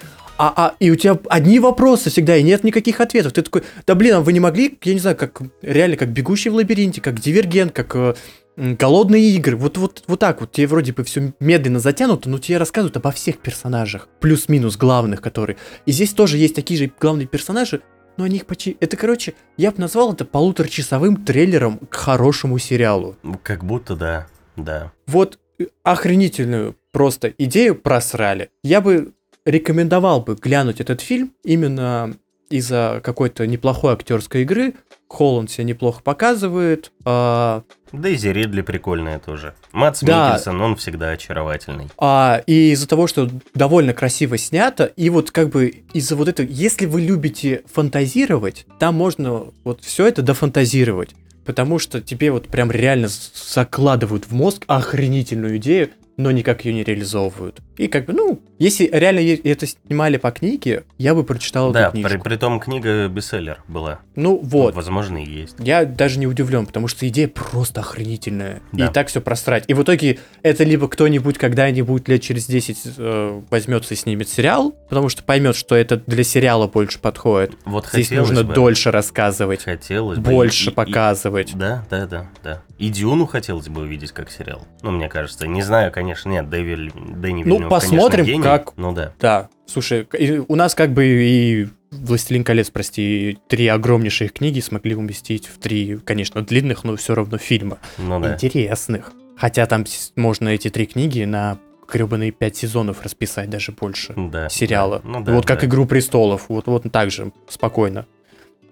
[0.40, 3.34] а, а, и у тебя одни вопросы всегда, и нет никаких ответов.
[3.34, 6.48] Ты такой, да блин, а вы не могли, я не знаю, как реально, как бегущий
[6.48, 8.14] в лабиринте, как дивергент, как э,
[8.56, 9.58] голодные игры.
[9.58, 10.52] Вот, вот, вот так вот.
[10.52, 14.08] Тебе вроде бы все медленно затянуто, но тебе рассказывают обо всех персонажах.
[14.20, 15.58] Плюс-минус главных, которые.
[15.84, 17.82] И здесь тоже есть такие же главные персонажи,
[18.16, 18.78] но они их почти...
[18.80, 23.14] Это, короче, я бы назвал это полуторачасовым трейлером к хорошему сериалу.
[23.42, 24.26] Как будто да,
[24.56, 24.90] да.
[25.06, 28.48] Вот э, охренительную просто идею просрали.
[28.62, 29.12] Я бы
[29.50, 32.14] рекомендовал бы глянуть этот фильм именно
[32.50, 34.74] из-за какой-то неплохой актерской игры.
[35.08, 36.92] Холланд себя неплохо показывает.
[37.04, 37.62] А...
[37.92, 39.54] Дейзи Ридли прикольная тоже.
[39.72, 40.30] Мац да.
[40.30, 41.88] Микельсон, он всегда очаровательный.
[41.98, 46.46] А, и из-за того, что довольно красиво снято, и вот как бы из-за вот этого,
[46.46, 51.10] если вы любите фантазировать, там можно вот все это дофантазировать.
[51.44, 56.84] Потому что тебе вот прям реально закладывают в мозг охренительную идею, но никак ее не
[56.84, 57.60] реализовывают.
[57.76, 61.92] И как бы, ну, если реально это снимали по книге, я бы прочитал Да, эту
[61.92, 62.10] книжку.
[62.10, 64.00] при, при том книга бестселлер была.
[64.16, 65.56] Ну вот, Возможно, и есть.
[65.58, 68.60] я даже не удивлен, потому что идея просто охренительная.
[68.72, 68.86] Да.
[68.88, 69.64] И так все просрать.
[69.68, 74.72] И в итоге это либо кто-нибудь когда-нибудь лет через 10 э, возьмется и снимет сериал,
[74.90, 77.52] потому что поймет, что это для сериала больше подходит.
[77.64, 78.52] Вот Здесь нужно бы.
[78.52, 80.30] дольше рассказывать, Хотелось бы.
[80.30, 81.56] больше И- и- показывать.
[81.56, 82.62] Да, да, да, да.
[82.80, 84.66] И Дюну хотелось бы увидеть как сериал.
[84.82, 85.46] Ну, мне кажется.
[85.46, 88.42] Не знаю, конечно, нет, Дэви, Дэнни Ну, посмотрим, конечно, гений.
[88.42, 89.12] как- Ну да.
[89.20, 94.94] Да, слушай, и у нас как бы и «Властелин колец», прости, три огромнейших книги смогли
[94.94, 97.78] уместить в три, конечно, длинных, но все равно фильма.
[97.98, 98.32] Ну да.
[98.34, 99.12] Интересных.
[99.36, 101.58] Хотя там с- можно эти три книги на
[101.92, 104.14] гребаные пять сезонов расписать, даже больше.
[104.16, 104.48] Да.
[104.48, 105.00] сериала.
[105.04, 105.08] да.
[105.18, 105.32] Ну да.
[105.34, 105.66] вот как да.
[105.66, 108.06] «Игру престолов», вот, вот так же, спокойно.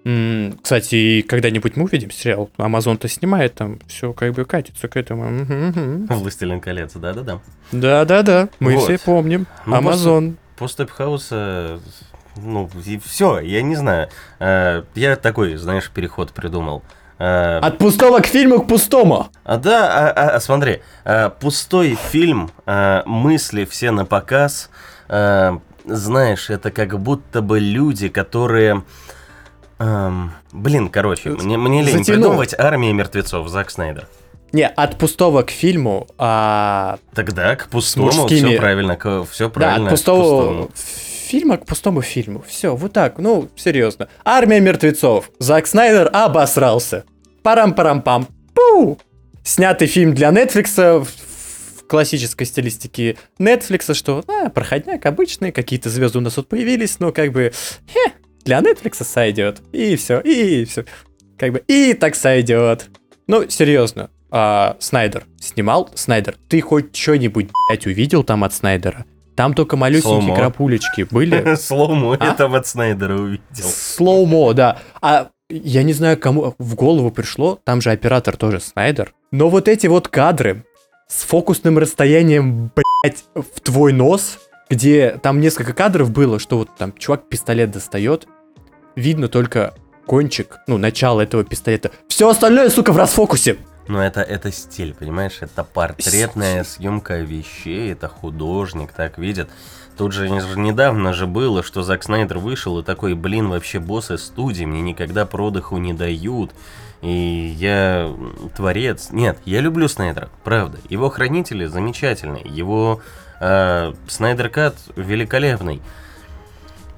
[0.03, 2.49] Кстати, и когда-нибудь мы увидим сериал.
[2.57, 5.45] Амазон-то снимает там, все как бы катится к этому.
[6.09, 7.39] Властелин колец, да-да-да.
[7.71, 8.83] Да-да-да, мы Вот.
[8.85, 9.45] все помним.
[9.65, 10.37] Ну, Амазон.
[10.57, 11.79] Постапхауса,
[12.35, 14.09] ну, и все, я не знаю.
[14.39, 16.83] Э, Я такой, знаешь, переход придумал.
[17.17, 19.27] Э, От пустого к фильму к пустому.
[19.43, 24.69] А да, а, а, а, смотри, а, пустой фильм, а, мысли все на показ,
[25.07, 28.83] а, знаешь, это как будто бы люди, которые...
[29.79, 32.21] ам, блин, короче, мне, мне лень Затянул.
[32.21, 34.07] придумывать «Армия мертвецов» Зак Снайдер.
[34.51, 36.97] Не, от пустого к фильму, а...
[37.13, 38.97] Тогда к пустому мужскими- все правильно,
[39.29, 39.85] все Да, правильно.
[39.85, 40.69] от к пустого пустому.
[41.27, 42.43] фильма к пустому фильму.
[42.47, 44.07] Все, вот так, ну, серьезно.
[44.25, 45.29] Армия мертвецов.
[45.39, 47.03] Зак Снайдер обосрался.
[47.43, 48.27] Парам-парам-пам.
[48.55, 48.97] Пу!
[49.43, 51.07] Снятый фильм для Netflix в
[51.79, 57.11] в классической стилистике Netflix, что а, проходняк обычный, какие-то звезды у нас тут появились, но
[57.11, 57.51] как бы
[57.91, 58.13] хе,
[58.49, 59.61] для Netflix сойдет.
[59.71, 60.83] И все, и все.
[61.37, 62.87] Как бы и так сойдет.
[63.27, 64.09] Ну, серьезно.
[64.31, 65.91] а, Снайдер снимал?
[65.93, 69.05] Снайдер, ты хоть что-нибудь, блядь, увидел там от Снайдера?
[69.35, 70.35] Там только малюсенькие Slow-mo.
[70.35, 71.53] крапулечки были.
[71.59, 72.25] Slow-mo А?
[72.25, 73.43] я там от Снайдера увидел.
[73.55, 74.79] Slow-mo, да.
[74.99, 79.13] А я не знаю, кому в голову пришло, там же оператор тоже Снайдер.
[79.31, 80.65] Но вот эти вот кадры
[81.07, 84.39] с фокусным расстоянием, блядь, в твой нос,
[84.71, 88.27] где там несколько кадров было, что вот там чувак пистолет достает,
[88.95, 89.73] видно только
[90.05, 91.91] кончик, ну, начало этого пистолета.
[92.07, 93.57] Все остальное, сука, в расфокусе.
[93.87, 95.37] Но это, это стиль, понимаешь?
[95.41, 99.49] Это портретная съемка вещей, это художник так видит.
[99.97, 104.17] Тут же не- недавно же было, что Зак Снайдер вышел и такой, блин, вообще боссы
[104.17, 106.51] студии мне никогда продыху не дают.
[107.01, 108.13] И я
[108.55, 109.09] творец.
[109.11, 110.77] Нет, я люблю Снайдера, правда.
[110.89, 113.01] Его хранители замечательные, его
[113.41, 115.81] э, Снайдер Кат великолепный.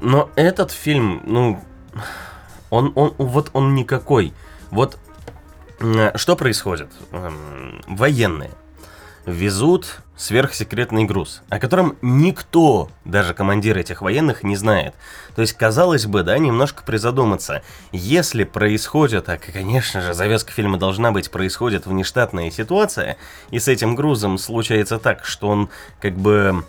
[0.01, 1.63] Но этот фильм, ну,
[2.69, 4.33] он, он, вот он никакой.
[4.69, 4.97] Вот
[5.81, 6.89] М, Что происходит?
[7.11, 8.51] Эм, Военные
[9.25, 14.93] везут сверхсекретный груз, о котором никто, даже командир этих военных, не знает.
[15.35, 17.63] То есть, казалось бы, да, немножко призадуматься.
[17.91, 23.17] Если происходит, а, конечно же, завязка фильма должна быть, происходит внештатная ситуация,
[23.51, 26.63] и с этим грузом случается так, что он как бы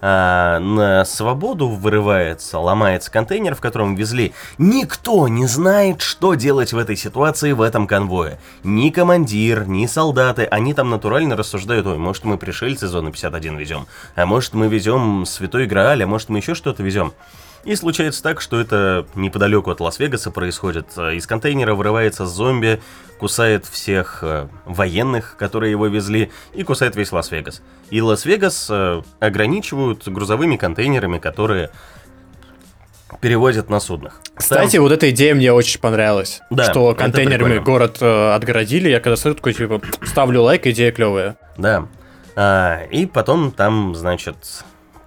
[0.00, 4.32] а, на свободу вырывается, ломается контейнер, в котором везли.
[4.58, 8.38] Никто не знает, что делать в этой ситуации в этом конвое.
[8.62, 13.86] Ни командир, ни солдаты, они там натурально рассуждают, ой, может мы пришельцы зоны 51 везем,
[14.14, 17.12] а может мы везем Святой Грааль, а может мы еще что-то везем.
[17.66, 20.86] И случается так, что это неподалеку от Лас-Вегаса происходит.
[20.96, 22.80] Э, Из контейнера вырывается зомби,
[23.18, 27.62] кусает всех э, военных, которые его везли, и кусает весь Лас-Вегас.
[27.90, 31.70] И Лас-Вегас э, ограничивают грузовыми контейнерами, которые
[33.20, 34.20] перевозят на суднах.
[34.36, 36.42] Кстати, вот эта идея мне очень понравилась.
[36.50, 38.88] Да, что контейнерами город э, отгородили.
[38.88, 41.36] Я когда смотрю, такой, типа, ставлю лайк, идея клевая.
[41.56, 41.88] Да.
[42.36, 44.36] А, и потом там, значит,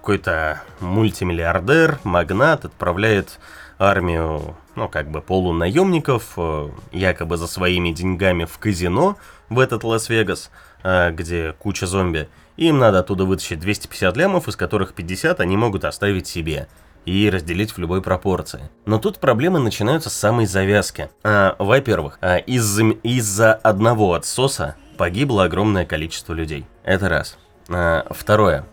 [0.00, 3.38] какой-то мультимиллиардер, магнат отправляет
[3.78, 9.16] армию, ну, как бы полунаемников, э, якобы за своими деньгами в казино
[9.50, 10.50] в этот Лас-Вегас,
[10.82, 12.28] э, где куча зомби.
[12.56, 16.68] Им надо оттуда вытащить 250 лямов, из которых 50 они могут оставить себе
[17.04, 18.70] и разделить в любой пропорции.
[18.86, 21.10] Но тут проблемы начинаются с самой завязки.
[21.22, 26.66] А, во-первых, а, из-за из-за одного отсоса погибло огромное количество людей.
[26.84, 27.38] Это раз.
[27.68, 28.66] А, второе.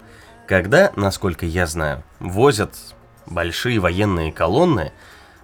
[0.48, 2.74] Когда, насколько я знаю, возят
[3.26, 4.94] большие военные колонны,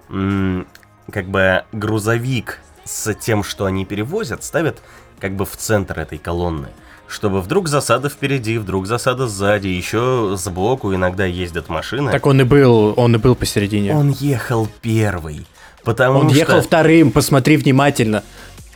[0.07, 4.81] как бы грузовик с тем, что они перевозят, ставят
[5.19, 6.69] как бы в центр этой колонны.
[7.07, 12.11] Чтобы вдруг засада впереди, вдруг засада сзади, еще сбоку иногда ездят машины.
[12.11, 13.93] Так он и был, он и был посередине.
[13.93, 15.45] Он ехал первый.
[15.83, 16.39] Потому Он что...
[16.39, 18.23] ехал вторым, посмотри внимательно.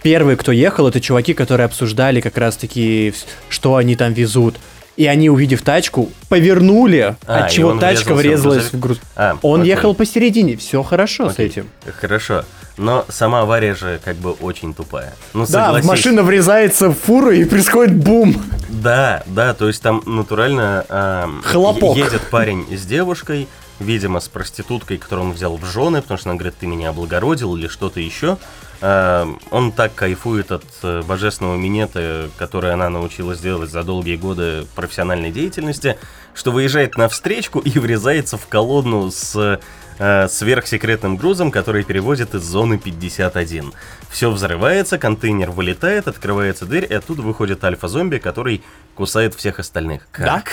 [0.03, 3.13] Первые, кто ехал, это чуваки, которые обсуждали как раз-таки,
[3.49, 4.57] что они там везут.
[4.97, 8.99] И они, увидев тачку, повернули, А, от и чего он тачка врезалась в груз.
[9.15, 9.69] А, Он окей.
[9.69, 11.45] ехал посередине, все хорошо с Окей.
[11.47, 11.69] этим.
[12.01, 12.43] Хорошо.
[12.77, 15.13] Но сама авария же как бы очень тупая.
[15.33, 18.41] Ну, Да, машина врезается в фуру и происходит бум.
[18.69, 21.95] Да, да, то есть там натурально ам, Хлопок.
[21.95, 23.47] едет парень с девушкой,
[23.79, 27.55] видимо, с проституткой, которую он взял в жены, потому что она говорит, ты меня облагородил
[27.55, 28.37] или что-то еще.
[28.79, 34.67] Ам, он так кайфует от э, божественного минета, который она научилась делать за долгие годы
[34.75, 35.97] профессиональной деятельности,
[36.35, 39.59] что выезжает на встречку и врезается в колонну с
[39.97, 43.73] э, сверхсекретным грузом, который перевозит из зоны 51.
[44.11, 48.63] Все взрывается, контейнер вылетает, открывается дверь, и оттуда выходит альфа-зомби, который
[48.93, 50.07] кусает всех остальных.
[50.11, 50.51] Как?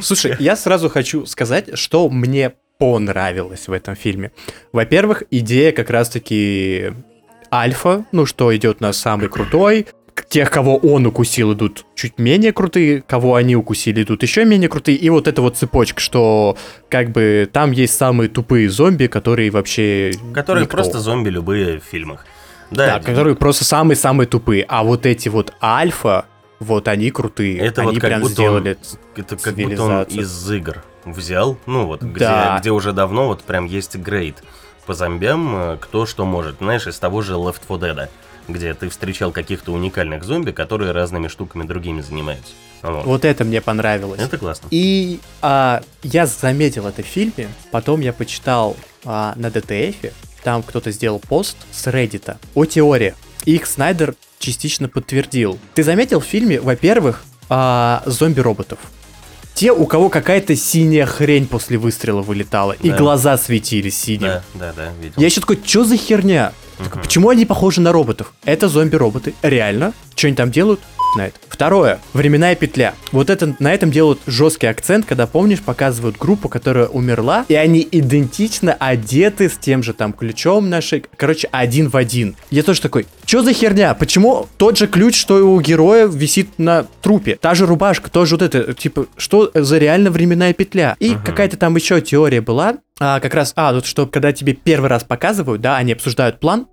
[0.00, 4.30] Слушай, я сразу хочу сказать, что мне понравилось в этом фильме.
[4.72, 6.92] Во-первых, идея как раз-таки
[7.52, 9.86] альфа, ну что идет на самый крутой.
[10.28, 14.98] Тех, кого он укусил, идут чуть менее крутые, кого они укусили, идут еще менее крутые.
[14.98, 16.56] И вот эта вот цепочка, что
[16.88, 20.76] как бы там есть самые тупые зомби, которые вообще Которые никто.
[20.76, 22.26] просто зомби любые в фильмах.
[22.72, 24.64] Да, Да, которые просто самые-самые тупые.
[24.68, 26.26] А вот эти вот альфа,
[26.58, 27.58] вот они крутые.
[27.58, 28.76] Это они вот как прям сделали.
[29.16, 32.58] он, это как будто он из игр взял, ну вот, где, Да.
[32.60, 34.42] где уже давно вот прям есть грейд
[34.86, 36.58] по зомбям, э, кто что может.
[36.58, 38.08] Знаешь, из того же Left 4 Dead,
[38.48, 42.52] где ты встречал каких-то уникальных зомби, которые разными штуками другими занимаются.
[42.82, 43.04] Вот.
[43.04, 44.20] Вот это мне понравилось.
[44.20, 44.68] Это классно.
[44.70, 50.12] И а, я заметил это в фильме, потом я почитал а, на DTF,
[50.44, 53.14] там кто-то сделал пост с Reddit о теории.
[53.44, 55.58] Их Снайдер частично подтвердил.
[55.74, 58.78] Ты заметил в фильме, во-первых, а, зомби-роботов.
[59.58, 62.96] Те, у кого какая-то синяя хрень после выстрела вылетала, и Да.
[62.96, 64.20] глаза светились синим.
[64.28, 65.14] Да, да, да, видел.
[65.20, 66.52] Я еще такой, что за херня?
[66.78, 67.00] Мгм.
[67.02, 68.32] Почему они похожи на роботов?
[68.44, 69.34] Это зомби-роботы.
[69.42, 69.94] Реально?
[70.14, 70.78] Что они там делают?
[71.08, 71.34] Хуй Знает.
[71.48, 71.98] Второе.
[72.12, 72.94] Временная петля.
[73.12, 77.86] Вот это, на этом делают жесткий акцент, когда, помнишь, показывают группу, которая умерла, и они
[77.90, 81.04] идентично одеты с тем же там ключом нашей.
[81.16, 82.36] Короче, один в один.
[82.50, 83.94] Я тоже такой, что за херня?
[83.94, 87.36] Почему тот же ключ, что и у героя, висит на трупе?
[87.40, 90.96] Та же рубашка, тоже вот это, типа, что за реально временная петля?
[91.00, 91.24] И Мгм.
[91.24, 95.04] какая-то там еще теория была, а, как раз, а, вот что, когда тебе первый раз
[95.04, 96.66] показывают, да, они обсуждают план,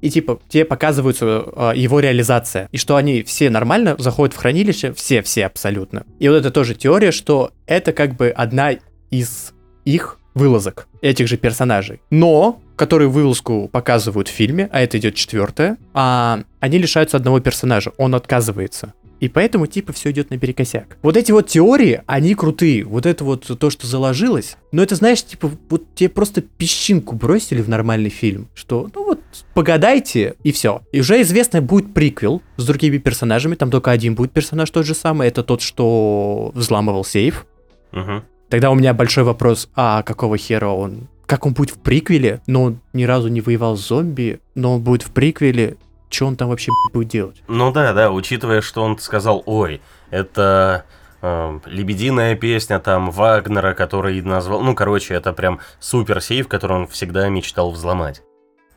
[0.00, 4.92] и типа тебе показывается а, его реализация, и что они все нормально заходят в хранилище,
[4.92, 6.04] все-все абсолютно.
[6.18, 8.76] И вот это тоже теория, что это как бы одна
[9.10, 9.52] из
[9.84, 12.00] их вылазок этих же персонажей.
[12.10, 17.92] Но, которые вылазку показывают в фильме, а это идет четвертая, а, они лишаются одного персонажа,
[17.98, 18.94] он отказывается.
[19.20, 20.96] И поэтому, типа, все идет наперекосяк.
[21.02, 22.84] Вот эти вот теории, они крутые.
[22.84, 24.56] Вот это вот то, что заложилось.
[24.70, 28.48] Но это, знаешь, типа, вот тебе просто песчинку бросили в нормальный фильм.
[28.54, 29.20] Что, ну вот,
[29.54, 30.82] погадайте, и все.
[30.92, 33.54] И уже известно, будет приквел с другими персонажами.
[33.54, 35.28] Там только один будет персонаж тот же самый.
[35.28, 37.46] Это тот, что взламывал сейф.
[37.92, 38.22] Мгм.
[38.48, 41.08] Тогда у меня большой вопрос, а какого хера он...
[41.26, 44.80] Как он будет в приквеле, но он ни разу не воевал с зомби, но он
[44.80, 45.76] будет в приквеле,
[46.10, 47.42] что он там вообще будет делать?
[47.48, 50.84] Ну да, да, учитывая, что он сказал, ой, это
[51.22, 56.86] э, лебединая песня там Вагнера, который назвал, ну короче, это прям супер сейф, который он
[56.86, 58.22] всегда мечтал взломать.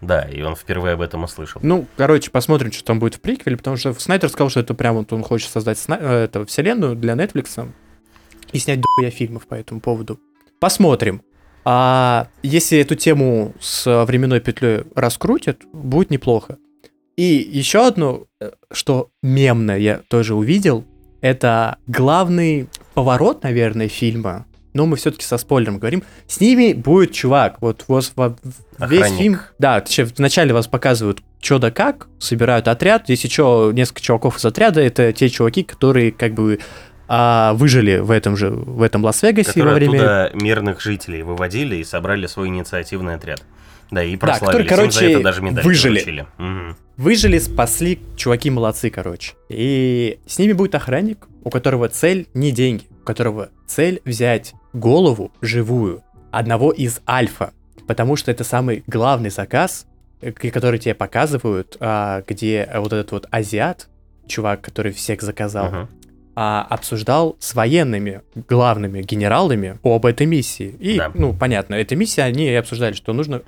[0.02, 1.62] Да, и он впервые об этом услышал.
[1.64, 4.96] Ну, короче, посмотрим, что там будет в приквеле, потому что Снайдер сказал, что это прям
[4.96, 7.70] вот он хочет создать сна- э, это, вселенную для Netflix
[8.52, 10.20] и снять дохуя фильмов по этому поводу.
[10.60, 11.22] Посмотрим.
[11.64, 16.58] А если эту тему с временной петлей раскрутят, будет неплохо.
[17.18, 20.86] И еще одно, э, что мемное я тоже увидел,
[21.22, 24.46] это главный поворот, наверное, фильма.
[24.74, 26.04] Но мы все-таки со спойлером говорим.
[26.28, 27.58] С ними будет чувак.
[27.62, 28.38] Вот вас во-
[28.80, 29.40] весь фильм.
[29.60, 29.84] Да,
[30.18, 33.06] вначале вас показывают что да как, собирают отряд.
[33.06, 34.80] Здесь еще несколько чуваков из отряда.
[34.80, 36.60] Это те чуваки, которые как бы
[37.08, 40.30] а, выжили в этом же в этом Лас-Вегасе во время.
[40.34, 43.44] мирных жителей выводили и собрали свой инициативный отряд.
[43.92, 44.64] Да, и которые, прославились.
[44.64, 45.94] Им за короче, это даже медаль выжили.
[46.00, 46.26] получили.
[46.38, 46.78] Мгм.
[46.98, 49.34] Выжили, спасли, чуваки молодцы, короче.
[49.50, 55.32] И с ними будет охранник, у которого цель не деньги, у которого цель взять голову
[55.42, 57.52] живую одного из альфа,
[57.88, 59.86] потому что это самый главный заказ,
[60.22, 63.90] э, который тебе показывают, а, где вот этот вот азиат,
[64.28, 65.90] чувак, который всех заказал,
[66.34, 70.74] а, обсуждал с военными главными генералами об этой миссии.
[70.80, 71.12] И, Да.
[71.14, 73.42] ну, понятно, эта миссия, они обсуждали, что нужно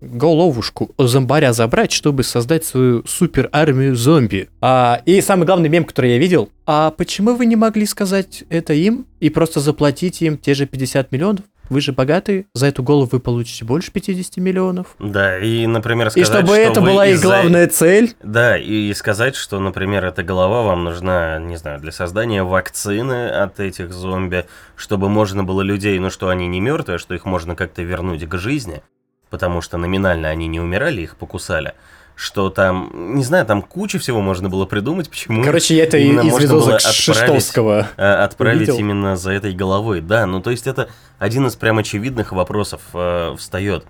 [0.00, 4.48] головушку зомбаря забрать, чтобы создать свою супер армию зомби.
[4.60, 8.74] А, и самый главный мем, который я видел, а почему вы не могли сказать это
[8.74, 11.44] им и просто заплатить им те же 50 миллионов?
[11.68, 14.94] вы же богатые, за эту голову вы получите больше 50 миллионов.
[14.98, 18.14] Да, и, например, И сказать, чтобы что это была их главная цель.
[18.22, 23.60] Да, и сказать, что, например, эта голова вам нужна, не знаю, для создания вакцины от
[23.60, 27.82] этих зомби, чтобы можно было людей, ну что они не мертвые, что их можно как-то
[27.82, 28.82] вернуть к жизни,
[29.30, 31.74] потому что номинально они не умирали, их покусали.
[32.14, 36.22] Что там, не знаю, там куча всего можно было придумать, почему Короче, я это именно
[36.22, 37.52] из можно было отправить,
[37.98, 38.78] э, отправить Увидел?
[38.78, 40.00] именно за этой головой.
[40.00, 43.84] Да, ну то есть это один из прям очевидных вопросов э, встает.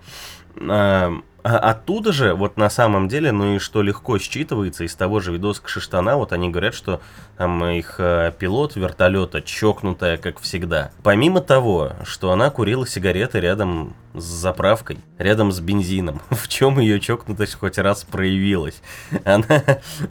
[0.61, 1.13] А,
[1.49, 5.33] а оттуда же, вот на самом деле, ну и что легко считывается из того же
[5.33, 7.01] видоса Кшиштана, вот они говорят, что
[7.37, 10.91] там их э, пилот вертолета чокнутая, как всегда.
[11.05, 16.99] Помимо того, что она курила сигареты рядом с заправкой, рядом с бензином, в чем ее
[16.99, 18.83] чокнутость хоть раз проявилась.
[19.25, 19.63] Она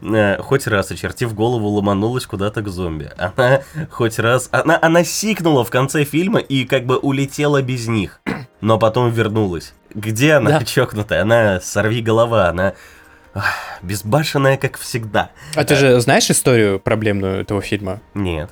[0.02, 3.12] э, хоть раз, очертив голову, ломанулась куда-то к зомби.
[3.18, 4.48] Она хоть раз...
[4.54, 8.22] Она, она сикнула в конце фильма и как бы улетела без них,
[8.62, 9.74] но потом вернулась.
[9.96, 10.66] Где она Да.
[10.66, 11.22] чокнутая?
[11.24, 12.74] Она сорви голова, она
[13.82, 15.32] безбашенная, как всегда.
[15.56, 18.50] А ты же знаешь историю проблемную этого фильма, Нет.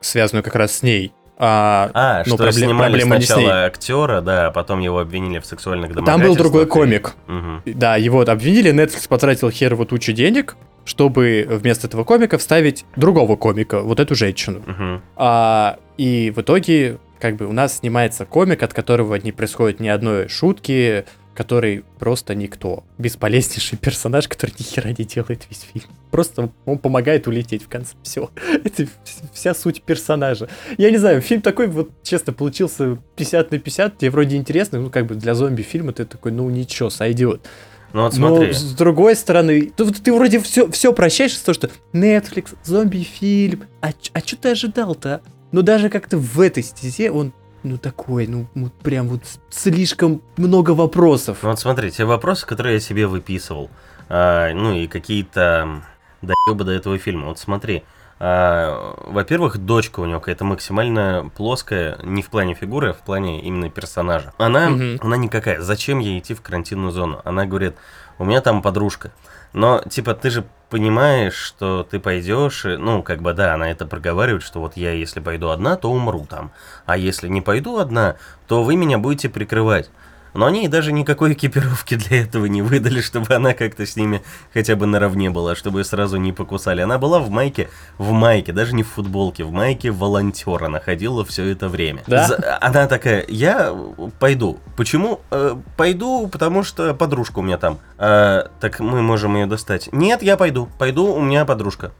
[0.00, 1.12] связанную как раз с ней?
[1.38, 5.92] А, А, ну, что проблем- снимали сначала актера, да, а потом его обвинили в сексуальных
[5.92, 6.36] Там домогательствах.
[6.38, 7.14] был другой комик.
[7.26, 7.62] Мгм.
[7.66, 13.80] Да, его обвинили, Netflix потратил херово тучу денег, чтобы вместо этого комика вставить другого комика,
[13.82, 14.62] вот эту женщину.
[14.64, 15.02] Мгм.
[15.16, 19.88] А, и в итоге, как бы, у нас снимается комик, от которого не происходит ни
[19.88, 21.04] одной шутки,
[21.34, 22.84] который просто никто.
[22.98, 25.86] Бесполезнейший персонаж, который ни хера не делает весь фильм.
[26.10, 27.94] Просто он помогает улететь в конце.
[28.02, 28.30] Все.
[28.64, 28.88] Это вс-
[29.34, 30.48] вся суть персонажа.
[30.78, 33.98] Я не знаю, фильм такой вот, честно, получился 50 на 50.
[33.98, 37.46] Тебе вроде интересно, ну, как бы для зомби-фильма ты такой, ну, ничего, сойдет.
[37.92, 38.52] Ну вот Но смотри.
[38.52, 43.64] с другой стороны, ты, ты вроде все, все прощаешь того, что Netflix, зомби-фильм.
[43.80, 45.20] А, а что ты ожидал-то?
[45.56, 47.32] Ну даже как-то в этой стезе он,
[47.62, 51.38] ну такой, ну вот прям вот слишком много вопросов.
[51.40, 53.70] Ну вот смотри, те вопросы, которые я себе выписывал,
[54.10, 55.80] а, ну и какие-то
[56.20, 57.28] доебы до этого фильма.
[57.28, 57.84] Вот смотри,
[58.18, 63.40] а, во-первых, дочка у него какая-то максимально плоская, не в плане фигуры, а в плане
[63.40, 64.34] именно персонажа.
[64.36, 64.98] Она, Мгм.
[65.00, 65.62] она никакая.
[65.62, 67.22] Зачем ей идти в карантинную зону?
[67.24, 67.76] Она говорит,
[68.18, 69.10] у меня там подружка.
[69.54, 74.42] Но, типа, ты же понимаешь, что ты пойдешь, ну, как бы, да, она это проговаривает,
[74.42, 76.52] что вот я, если пойду одна, то умру там.
[76.86, 79.90] А если не пойду одна, то вы меня будете прикрывать.
[80.36, 84.22] Но они даже никакой экипировки для этого не выдали, чтобы она как-то с ними
[84.52, 86.80] хотя бы наравне была, чтобы ее сразу не покусали.
[86.82, 87.68] Она была в майке,
[87.98, 92.02] в майке, даже не в футболке, в майке волонтера находила все это время.
[92.06, 92.26] Да?
[92.28, 93.74] За- Она такая, я
[94.18, 94.58] пойду.
[94.76, 95.20] Почему?
[95.30, 97.78] «Э, пойду, потому что подружка у меня там.
[97.98, 99.88] «А, так мы можем ее достать.
[99.92, 100.68] Нет, я пойду.
[100.78, 101.92] Пойду, у меня подружка.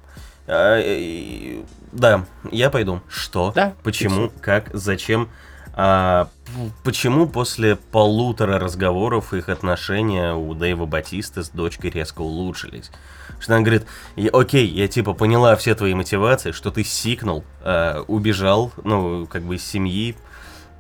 [0.47, 1.63] «А, и-
[1.93, 3.01] да, я пойду.
[3.09, 3.53] Что?
[3.55, 4.31] Да, Почему?
[4.41, 4.69] Как?
[4.75, 5.29] Зачем?
[5.79, 6.29] А,
[6.85, 12.91] почему после полутора разговоров их отношения у Дэйва Батисты с дочкой резко улучшились?
[13.39, 18.03] Что она говорит, «Я- окей, я типа поняла все твои мотивации, что ты сикнул, а,
[18.09, 20.17] убежал, ну, как бы из семьи,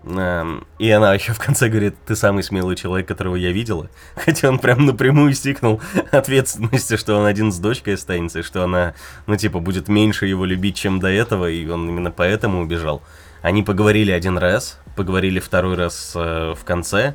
[0.07, 3.90] Эм, И она еще в конце говорит, ты самый смелый человек, которого я видела.
[4.14, 5.80] Хотя он прям напрямую стикнул
[6.12, 8.94] ответственности, что он один с дочкой останется, и что она,
[9.26, 13.03] ну, типа, будет меньше его любить, чем до этого, и он именно поэтому убежал.
[13.43, 17.14] Они поговорили один раз, поговорили второй раз э, в конце,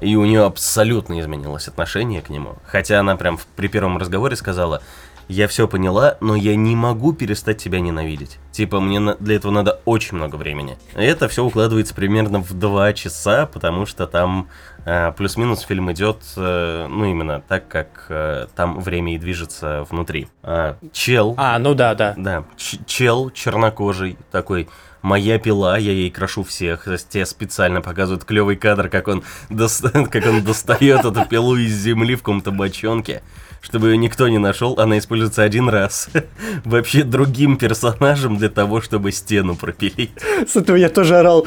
[0.00, 2.56] и у нее абсолютно изменилось отношение к нему.
[2.66, 4.82] Хотя она прям в- при первом разговоре сказала,
[5.28, 8.38] я все поняла, но я не могу перестать тебя ненавидеть.
[8.50, 10.78] Типа, мне на- для этого надо очень много времени.
[10.96, 14.48] И это все укладывается примерно в два часа, потому что там
[14.86, 20.28] э, плюс-минус фильм идет, э, ну, именно так, как э, там время и движется внутри.
[20.42, 22.14] А, чел, А, ну да, да.
[22.16, 24.68] да, ч- чел чернокожий такой.
[25.02, 26.84] Моя пила, я ей крошу всех.
[27.08, 32.14] Тебе специально показывают клевый кадр, как он, дос- как он достает эту пилу из земли
[32.14, 33.22] в каком-то бочонке.
[33.60, 36.08] Чтобы ее никто не нашел, она используется один раз.
[36.64, 40.12] Вообще другим персонажем для того, чтобы стену пропилить.
[40.46, 41.44] С этого я тоже орал.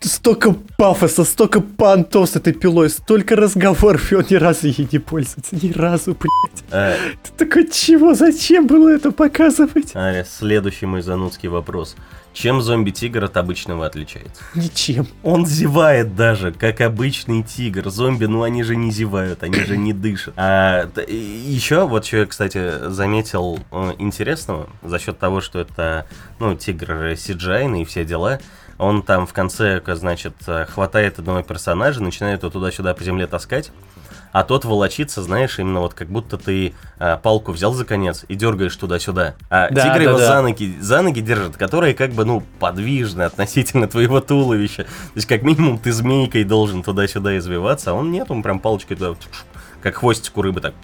[0.00, 4.98] Столько пафоса, столько понтов с этой пилой, столько разговоров, и он ни разу ей не
[4.98, 5.54] пользуется.
[5.54, 6.64] Ни разу, блядь.
[6.72, 9.92] А, Ты такой, чего, зачем было это показывать?
[9.94, 11.94] а, следующий мой занудский вопрос.
[12.32, 14.42] Чем зомби-тигр от обычного отличается?
[14.54, 15.06] Ничем.
[15.22, 17.90] Он зевает даже, как обычный тигр.
[17.90, 20.34] Зомби, ну они же не зевают, они же не дышат.
[20.36, 26.06] А еще, вот что я, кстати, заметил э, интересного, за счет того, что это,
[26.38, 28.40] ну, тигр Сиджайн и все дела,
[28.78, 33.70] он там в конце, значит, э, хватает одного персонажа, начинает его туда-сюда по земле таскать,
[34.32, 38.34] а тот волочится, знаешь, именно вот как будто ты а, палку взял за конец и
[38.34, 39.34] дергаешь туда-сюда.
[39.50, 40.26] А Да, тигр да, его да.
[40.26, 44.84] за ноги, за ноги держит, которые как бы, ну, подвижны относительно твоего туловища.
[44.84, 48.96] То есть, как минимум, ты змейкой должен туда-сюда извиваться, а он нет, он прям палочкой
[48.96, 49.14] туда,
[49.82, 50.74] как хвостик у рыбы, так.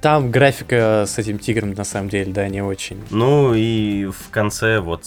[0.00, 3.02] Там графика с этим тигром, на самом деле, да, не очень.
[3.10, 5.04] Ну и в конце вот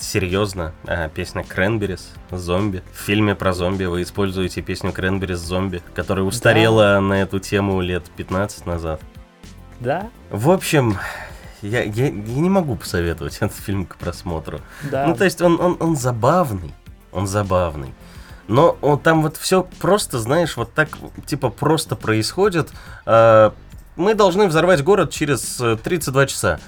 [0.00, 2.82] серьезно а, песня Кренберис «Зомби».
[2.92, 8.04] В фильме про зомби вы используете песню Кренберис «Зомби», которая устарела на эту тему лет
[8.16, 9.00] 15 назад.
[9.78, 10.08] Да?
[10.30, 10.98] В общем,
[11.62, 14.60] я, я, я не могу посоветовать этот фильм к просмотру.
[14.90, 15.06] Да.
[15.06, 16.74] Ну, то есть он, он, он забавный,
[17.12, 17.94] он забавный.
[18.48, 20.88] Но он, там вот все просто, знаешь, вот так,
[21.26, 22.70] типа, просто происходит.
[23.06, 23.54] А,
[23.96, 26.60] мы должны взорвать город через э, 32 часа.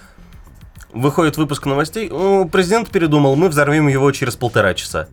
[0.92, 5.08] Выходит выпуск новостей, «О, президент передумал, мы взорвем его через полтора часа.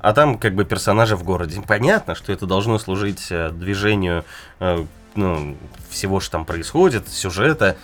[0.00, 1.60] А там как бы персонажи в городе.
[1.66, 4.24] Понятно, что это должно служить э, движению
[4.60, 4.84] э,
[5.14, 5.56] ну,
[5.88, 7.76] всего, что там происходит, сюжета,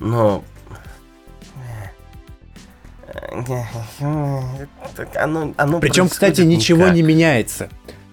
[0.00, 0.42] но...
[4.96, 6.94] Так Оно, оно Причем, кстати, ничего никак.
[6.94, 7.68] не меняется.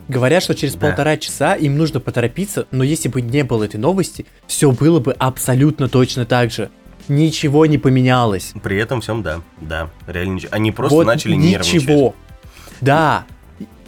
[0.08, 0.88] Говорят, что через Да.
[0.88, 5.14] полтора часа им нужно поторопиться, но если бы не было этой новости, все было бы
[5.14, 6.70] абсолютно точно так же.
[7.08, 8.54] Ничего не поменялось.
[8.64, 10.50] При этом всем, да, да, реально ничего.
[10.54, 11.74] Они просто вот начали нервничать.
[11.88, 12.16] ничего.
[12.82, 13.26] Да.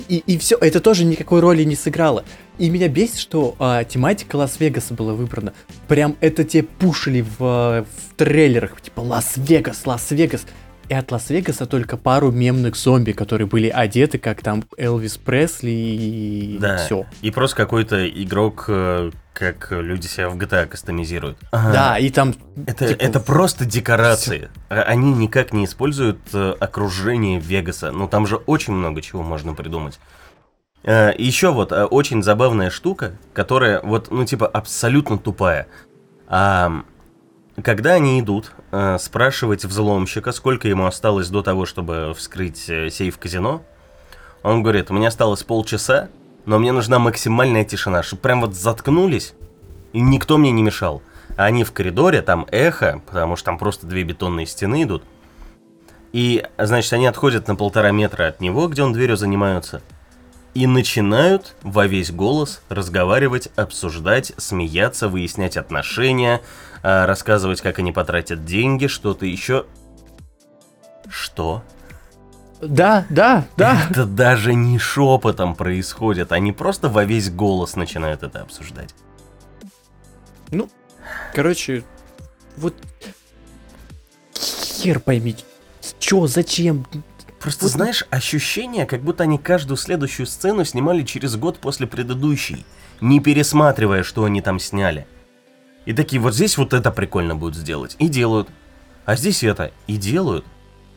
[0.08, 2.26] И, и все, это тоже никакой роли не сыграло.
[2.60, 5.54] И меня бесит, что а, тематика Лас-Вегаса была выбрана.
[5.88, 8.80] Прям это те пушили в, а, в трейлерах.
[8.82, 10.46] Типа Лас-Вегас, Лас-Вегас.
[10.90, 16.58] И от Лас-Вегаса только пару мемных зомби, которые были одеты, как там Элвис Пресли и
[16.60, 16.78] Да.
[16.78, 17.06] все.
[17.22, 21.38] И просто какой-то игрок, э, как люди себя в GTA кастомизируют.
[21.52, 22.36] Да, и там...
[22.68, 24.50] Это, типа, это просто декорации.
[24.70, 27.92] А Они никак не используют э, окружение Вегаса.
[27.92, 30.00] Ну там же очень много чего можно придумать.
[30.84, 35.68] Еще вот э, очень забавная штука, которая вот, ну типа абсолютно тупая.
[36.28, 36.84] А,
[37.62, 43.20] когда они идут э, спрашивать взломщика, сколько ему осталось до того, чтобы вскрыть э, сейф
[43.20, 43.64] казино,
[44.42, 46.10] он говорит, у меня осталось полчаса,
[46.46, 49.34] но мне нужна максимальная тишина, чтобы прям вот заткнулись,
[49.94, 51.02] и никто мне не мешал.
[51.38, 55.04] А они в коридоре, там эхо, потому что там просто две бетонные стены идут.
[56.12, 59.82] И, значит, они отходят на полтора метра от него, где он дверью занимаются,
[60.54, 66.42] и начинают во весь голос разговаривать, обсуждать, смеяться, выяснять отношения,
[66.84, 69.66] а, рассказывать, как они потратят деньги, что-то еще.
[71.10, 71.64] Что?
[72.68, 73.88] Да, да, да.
[73.90, 78.94] Это даже не шепотом происходит, они просто во весь голос начинают это обсуждать.
[80.52, 80.70] Ну,
[81.34, 81.84] короче,
[82.58, 82.76] вот...
[84.36, 85.36] Хер пойми,
[86.00, 86.86] чё, зачем?
[87.40, 92.66] Просто Вот- знаешь, ощущение, как будто они каждую следующую сцену снимали через год после предыдущей,
[93.02, 95.08] не пересматривая, что они там сняли.
[95.86, 97.96] И такие, вот здесь вот это прикольно будет сделать.
[98.00, 98.48] И делают.
[99.06, 99.72] А здесь это.
[99.88, 100.46] И делают.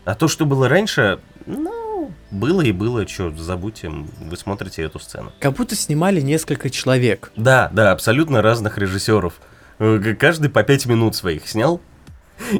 [0.05, 3.07] А то, что было раньше, ну, было и было.
[3.07, 5.33] Чё, забудьте, вы смотрите эту сцену.
[5.41, 7.33] Как будто снимали несколько человек.
[7.37, 9.35] Да, да, абсолютно разных режиссеров.
[9.79, 11.81] Э, Каждый по пять минут своих снял.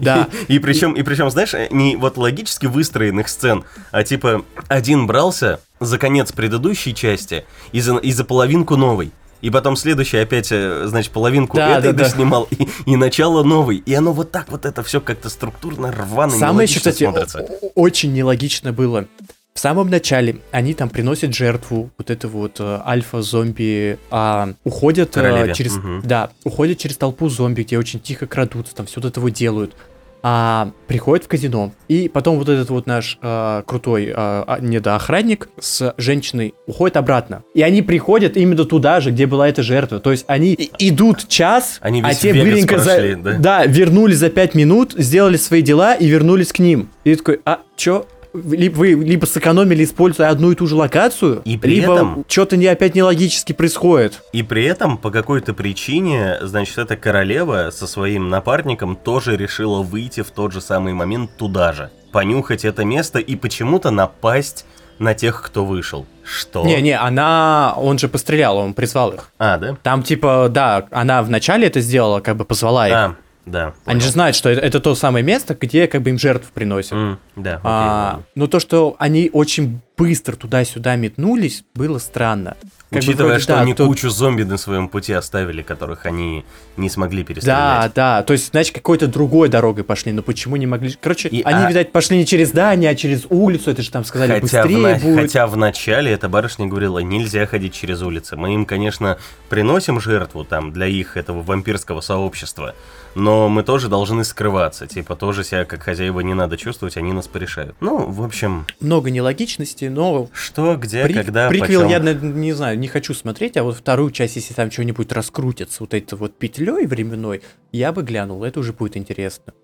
[0.01, 0.29] Да.
[0.49, 5.61] И, причем, и причем, знаешь, э, не вот логически выстроенных сцен, а типа один брался
[5.81, 9.13] за конец предыдущей части и за, и за половинку новой.
[9.41, 12.05] И потом следующий опять, э, значит, половинку Да, этой да, да.
[12.05, 13.77] доснимал, и, и начало новой.
[13.79, 17.47] И оно вот так вот это все как-то структурно, рвано, Самое еще, кстати, смотрится.
[17.75, 19.07] очень нелогично было.
[19.55, 25.53] В самом начале они там приносят жертву, вот это вот э, альфа-зомби, а, уходят э,
[25.55, 26.03] через, мгм.
[26.05, 29.75] да, уходят через толпу зомби, где очень тихо крадутся, там все вот это вот делают.
[30.23, 35.49] А приходят в казино, и потом вот этот вот наш э, крутой э, а, недоохранник
[35.61, 37.43] с женщиной уходит обратно.
[37.55, 40.01] И они приходят именно туда же, где была эта жертва.
[40.01, 43.33] То есть они идут час, Они а те быренько за- да?
[43.39, 46.89] да, вернулись за 5 минут, сделали свои дела и вернулись к ним.
[47.05, 48.07] И такой, а чё?
[48.45, 52.57] Либо вы либо сэкономили, используя одну и ту же локацию, И при либо этом- что-то
[52.57, 54.23] не опять нелогически происходит.
[54.33, 60.23] И при этом, по какой-то причине, значит, эта королева со своим напарником тоже решила выйти
[60.23, 61.91] в тот же самый момент туда же.
[62.13, 64.65] Понюхать это место и почему-то напасть
[64.99, 66.07] на тех, кто вышел.
[66.25, 66.65] Что?
[66.65, 69.31] Не-не, она, он же пострелял, он призвал их.
[69.39, 69.77] А, да?
[69.83, 72.95] Там типа, да, она вначале это сделала, как бы позвала их.
[72.95, 73.15] А,
[73.47, 73.75] да.
[73.85, 74.13] Они же понял.
[74.13, 76.93] знают, что это, это то самое место, где как бы им жертву приносят.
[76.93, 78.27] М, да, окей, А, ладно.
[78.35, 82.57] но то, что они очень быстро туда-сюда метнулись, было странно.
[82.91, 83.85] Как Учитывая, вроде, что да, они то...
[83.87, 86.45] кучу зомби на своем пути оставили, которых они
[86.77, 87.59] не смогли перестрелять.
[87.59, 90.95] Да, да, то есть, значит, какой-то другой дорогой пошли, но почему не могли...
[91.01, 91.69] Короче, и, они, а...
[91.69, 95.03] видать, пошли не через здание, а через улицу, это же там сказали хотя быстрее в
[95.03, 95.21] будет.
[95.21, 98.37] Хотя в начале эта барышня говорила, нельзя ходить через улицы.
[98.37, 99.19] Мы им, конечно,
[99.49, 102.77] приносим жертву там для их этого вампирского сообщества,
[103.17, 107.27] но мы тоже должны скрываться, типа тоже себя как хозяева не надо чувствовать, они нас
[107.27, 107.75] порешают.
[107.81, 108.67] Ну, в общем...
[108.79, 110.29] Много нелогичности, но...
[110.33, 111.15] Что, где, При...
[111.15, 112.05] когда, Приквел почем...
[112.07, 115.95] я, не знаю, не хочу смотреть, а вот вторую часть, если там что-нибудь раскрутится вот
[115.95, 117.43] этой вот петлей временной,
[117.73, 119.55] я бы глянул, это уже будет интересно.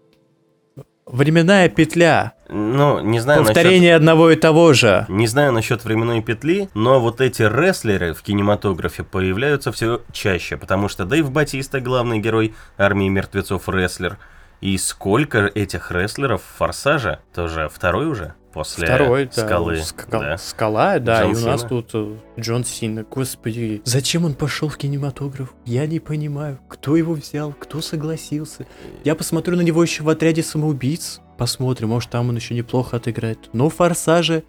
[1.07, 2.35] Временная петля.
[2.49, 3.97] Ну, не знаю Повторение насчет...
[3.97, 5.07] одного и того же.
[5.09, 10.89] Не знаю насчет временной петли, но вот эти рестлеры в кинематографе появляются все чаще, потому
[10.89, 14.19] что Дэйв Батиста, главный герой армии мертвецов рестлер,
[14.61, 18.35] и сколько этих рестлеров в Форсаже, тоже второй уже?
[18.53, 19.77] После Второй, скалы.
[19.77, 20.39] Да, ска- да.
[20.39, 21.51] Скала, да, Джон и у Сина.
[21.53, 23.05] нас тут э, Джон Сина.
[23.11, 25.53] Господи, зачем он пошел в кинематограф?
[25.65, 28.67] Я не понимаю, кто его взял, кто согласился.
[29.05, 31.21] Я посмотрю на него еще в отряде самоубийц.
[31.39, 33.39] Посмотрим, может там он еще неплохо отыграет.
[33.53, 34.45] Но в Форсаже...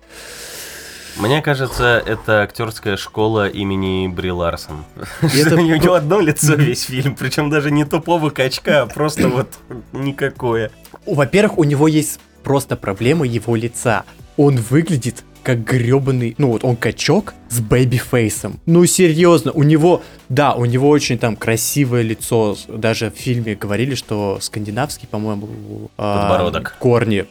[1.18, 4.84] Мне кажется, это актерская школа имени Бри Ларсон.
[5.22, 5.56] Это...
[5.56, 9.48] У него одно лицо весь фильм, причем даже не тупого качка, а просто вот
[9.92, 10.72] никакое.
[11.06, 14.04] Во-первых, у него есть просто проблема его лица.
[14.38, 18.60] Он выглядит как гребаный, ну вот он качок с baby-face ом.
[18.66, 22.56] Ну серьезно, у него, да, у него очень там красивое лицо.
[22.68, 26.76] Даже в фильме говорили, что скандинавский, по-моему, а, подбородок.
[26.78, 27.26] Э, корни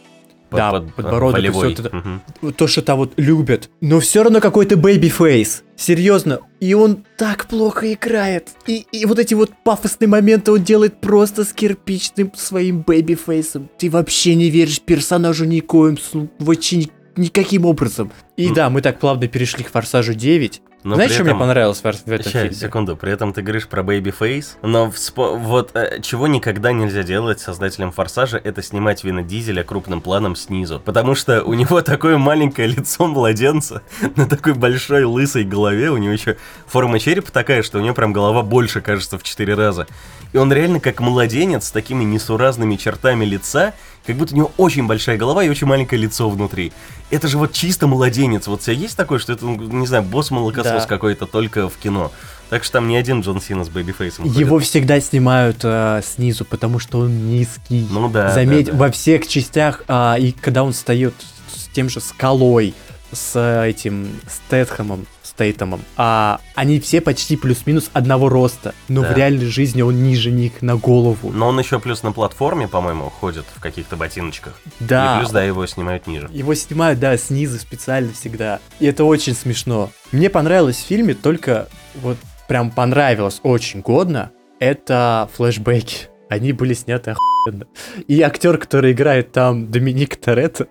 [0.57, 1.73] да, под, подбородок волевой.
[1.73, 1.97] и все это.
[2.41, 2.53] Угу.
[2.53, 3.71] То, что-то вот любят.
[3.81, 5.65] Но все равно какой-то baby-face.
[5.77, 6.41] Серьезно.
[6.61, 8.51] И он так плохо играет.
[8.67, 13.69] И, и вот эти вот пафосные моменты он делает просто с кирпичным своим baby-face ом.
[13.79, 15.99] Ты вообще не веришь персонажу никоим,
[16.39, 16.87] вообще
[17.17, 18.13] никаким образом.
[18.37, 18.55] И mm.
[18.55, 20.63] да, мы так плавно перешли к Форсажу 9.
[20.85, 21.37] Но Знаешь, что этом...
[21.37, 22.55] мне понравилось в, в этом Сейчас, фильме?
[22.55, 25.37] секунду, при этом ты говоришь про Baby Face, но вспо...
[25.37, 30.81] вот э, чего никогда нельзя делать создателям Форсажа, это снимать Вина Дизеля крупным планом снизу.
[30.85, 33.83] Потому что у него такое маленькое лицо младенца
[34.17, 38.13] на такой большой лысой голове, у него еще форма черепа такая, что у него прям
[38.13, 39.87] голова больше, кажется, в 4 раза.
[40.33, 43.75] И он реально как младенец с такими несуразными чертами лица,
[44.07, 46.73] как будто у него очень большая голова и очень маленькое лицо внутри.
[47.11, 48.47] Это же вот чисто младенец.
[48.47, 50.87] Вот у тебя есть такое, что это, ну, не знаю, босс-молокосос да.
[50.87, 52.11] какой-то только в кино.
[52.51, 54.27] Так что там не один Джон Сина с baby-face ом.
[54.27, 57.87] Его всегда снимают э, снизу, потому что он низкий.
[57.91, 58.31] Ну да.
[58.31, 58.79] Заметь, да, да.
[58.79, 61.15] во всех частях, э, и когда он встает
[61.49, 62.75] с тем же скалой,
[63.13, 69.13] с э, этим Стэтхэмом, Стейтомом, а они все почти плюс-минус одного роста, но да.
[69.13, 71.31] в реальной жизни он ниже них на голову.
[71.33, 74.61] Но он еще плюс на платформе, по-моему, ходит в каких-то ботиночках.
[74.79, 75.17] Да.
[75.17, 76.29] И плюс, да, его снимают ниже.
[76.31, 78.61] Его снимают, да, снизу специально всегда.
[78.79, 79.91] И это очень смешно.
[80.13, 84.33] Мне понравилось в фильме только вот прям понравилось очень годно.
[84.59, 86.09] Это флешбеки.
[86.29, 87.67] Они были сняты охуенно.
[88.07, 90.69] И актер, который играет там, Доминик Торетто,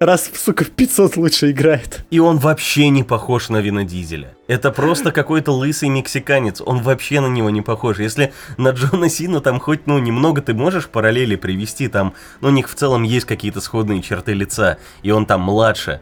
[0.00, 2.04] раз, сука, в 500 лучше играет.
[2.10, 4.34] И он вообще не похож на Вина Дизеля.
[4.46, 6.60] Это просто какой-то лысый мексиканец.
[6.60, 7.98] Он вообще на него не похож.
[7.98, 12.52] Если на Джона Сину там хоть, ну, немного ты можешь параллели привести, там, ну, у
[12.52, 16.00] них в целом есть какие-то сходные черты лица, и он там младше,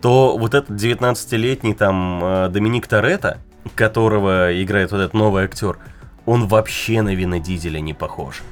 [0.00, 3.38] то вот этот 19-летний там э, Доминик Торетто,
[3.74, 5.78] которого играет вот этот новый актер,
[6.26, 8.42] он вообще на Вина Дизеля не похож.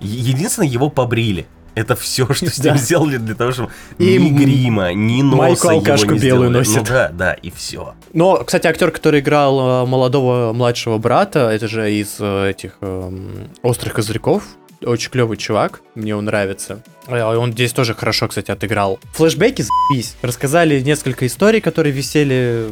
[0.00, 1.46] Единственное, его побрили.
[1.76, 5.68] Это все, что с ним сделали для того, чтобы и ни грима, ни носа Майку
[5.68, 6.58] алкашку его не белую сделали.
[6.58, 6.76] носит.
[6.76, 7.94] Ну да, да, и все.
[8.14, 13.12] Но, кстати, актер, который играл э, молодого младшего брата, это же из э, этих э,
[13.62, 14.42] острых козырьков,
[14.82, 16.82] очень клевый чувак, мне он нравится.
[17.08, 18.98] Э, он здесь тоже хорошо, кстати, отыграл.
[19.12, 20.16] Флэшбэки за***ись.
[20.22, 22.68] Рассказали несколько историй, которые висели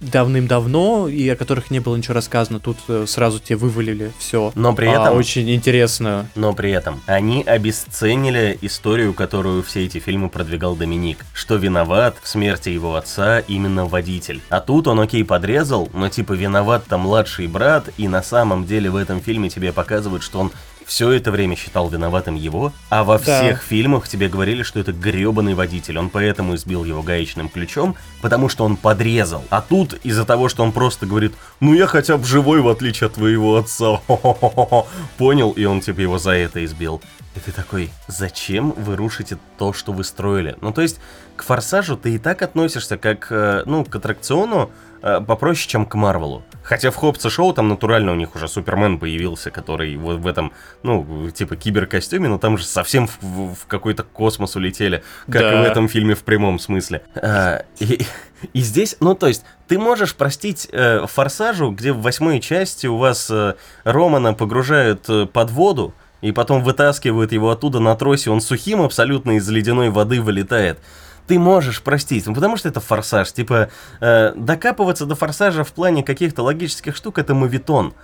[0.00, 2.60] давным-давно и о которых не было ничего рассказано.
[2.60, 4.52] Тут э, сразу тебе вывалили все.
[4.54, 5.06] Но при этом...
[5.06, 6.28] А, очень интересно.
[6.34, 11.24] Но при этом они обесценили историю, которую все эти фильмы продвигал Доминик.
[11.32, 14.42] Что виноват в смерти его отца именно водитель.
[14.50, 18.96] А тут он окей подрезал, но типа виноват-то младший брат, и на самом деле в
[18.96, 20.52] этом фильме тебе показывают, что он
[20.86, 23.40] все это время считал виноватым его, а во да.
[23.40, 28.48] всех фильмах тебе говорили, что это гребаный водитель, он поэтому избил его гаечным ключом, потому
[28.48, 29.44] что он подрезал.
[29.50, 33.08] А тут из-за того, что он просто говорит, ну я хотя бы живой, в отличие
[33.08, 34.00] от твоего отца,
[35.18, 37.02] понял, и он тебе его за это избил.
[37.34, 40.56] И ты такой, зачем вы рушите то, что вы строили?
[40.62, 40.98] Ну, то есть,
[41.36, 44.70] к форсажу ты и так относишься как, э, ну, к аттракциону,
[45.00, 46.42] попроще, чем к Марвелу.
[46.62, 50.52] Хотя в Хопсе Шоу там натурально у них уже Супермен появился, который вот в этом,
[50.82, 55.52] ну, типа киберкостюме, но там же совсем в, в, в какой-то космос улетели, как Да.
[55.52, 57.02] и в этом фильме в прямом смысле.
[57.14, 58.04] А, и,
[58.52, 62.96] и здесь, ну, то есть, ты можешь простить э, Форсажу, где в восьмой части у
[62.96, 68.40] вас э, Романа погружают э, под воду, и потом вытаскивают его оттуда на тросе, он
[68.40, 70.78] сухим абсолютно из ледяной воды вылетает.
[71.26, 73.32] Ты можешь простить, ну потому что это форсаж.
[73.32, 73.68] Типа,
[74.00, 77.94] э, докапываться до форсажа в плане каких-то логических штук это мовитон.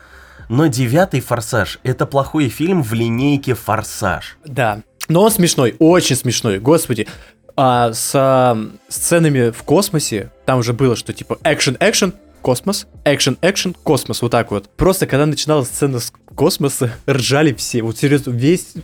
[0.48, 4.36] Но девятый форсаж это плохой фильм в линейке форсаж.
[4.44, 4.80] Да.
[5.08, 7.06] Но он смешной, очень смешной, господи.
[7.56, 8.56] А с а,
[8.88, 14.68] сценами в космосе, там уже было, что типа экшен-экшен, космос, экшен-экшен, космос, вот так вот.
[14.70, 17.82] Просто когда начиналась сцена с космоса, ржали все.
[17.82, 18.74] Вот серьезно, весь...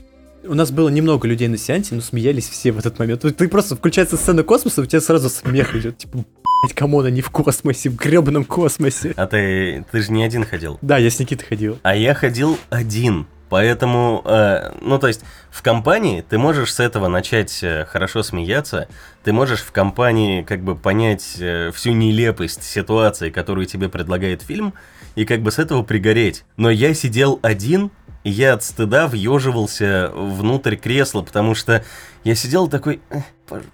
[0.49, 3.21] У нас было немного людей на сеансе, но смеялись все в этот момент.
[3.21, 5.99] Ты просто включается сцена космоса, у тебя сразу смех идет.
[5.99, 6.25] Типа,
[6.63, 9.13] блять, come on, они в космосе, в гребаном космосе.
[9.17, 10.79] А ты, ты же не один ходил.
[10.81, 11.79] Да, я с Никитой ходил.
[11.83, 13.27] А я ходил один.
[13.51, 18.89] Поэтому, э, ну то есть, в компании ты можешь с этого начать э, хорошо смеяться,
[19.25, 24.75] ты можешь в компании как бы понять э, всю нелепость ситуации, которую тебе предлагает фильм,
[25.15, 26.45] и как бы с этого пригореть.
[26.57, 27.91] Но я сидел один,
[28.25, 31.85] я от стыда въеживался внутрь кресла, потому что
[32.25, 33.01] я сидел такой...
[33.11, 33.65] «Эх, боже,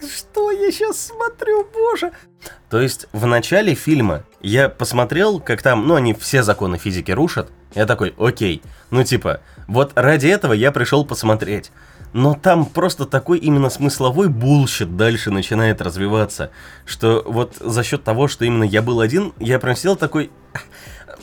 [0.00, 2.12] Что я сейчас смотрю, боже?
[2.68, 7.50] То есть в начале фильма я посмотрел, как там, ну они все законы физики рушат.
[7.74, 11.70] Я такой, окей, ну типа, вот ради этого я пришел посмотреть.
[12.12, 16.50] Но там просто такой именно смысловой bullshit дальше начинает развиваться,
[16.84, 20.30] что вот за счет того, что именно я был один, я прям сидел такой,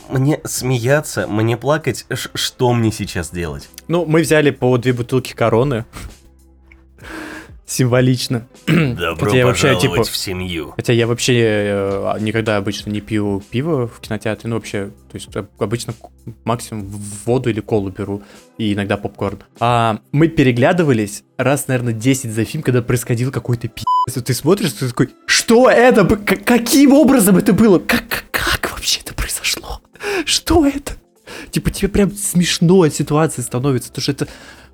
[0.08, 3.68] мне смеяться, мне плакать, что мне сейчас делать?
[3.88, 5.84] Ну, мы взяли по две бутылки короны.
[7.66, 8.46] Символично.
[8.66, 10.72] Добро Хотя я вообще, типа, в семью.
[10.74, 15.36] Хотя я вообще э, никогда обычно не пью пиво в кинотеатре, ну вообще, то есть
[15.36, 15.92] об- обычно
[16.44, 16.86] максимум
[17.26, 18.22] воду или колу беру,
[18.56, 19.40] и иногда попкорн.
[19.60, 24.18] А мы переглядывались раз, наверное, 10 за фильм, когда происходил какой-то пи***ц.
[24.22, 26.06] Ты смотришь, ты такой, что это?
[26.06, 27.78] Каким образом это было?
[27.78, 29.12] Как, как, вообще это?
[30.24, 30.94] Что это?
[31.50, 34.28] Типа тебе прям смешно от ситуации становится, потому что это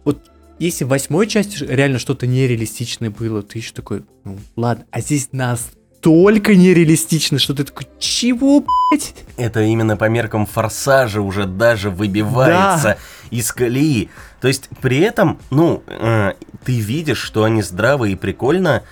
[0.05, 0.23] вот
[0.59, 5.31] если в восьмой части реально что-то нереалистичное было, ты еще такой, ну ладно, а здесь
[5.33, 9.15] настолько нереалистично, что ты такой, чего, блять?
[9.37, 12.99] Это именно по меркам форсажа уже даже выбивается
[13.31, 14.11] из колеи.
[14.41, 16.35] То есть при этом, ну, э,
[16.65, 18.85] ты видишь, что они здраво и прикольно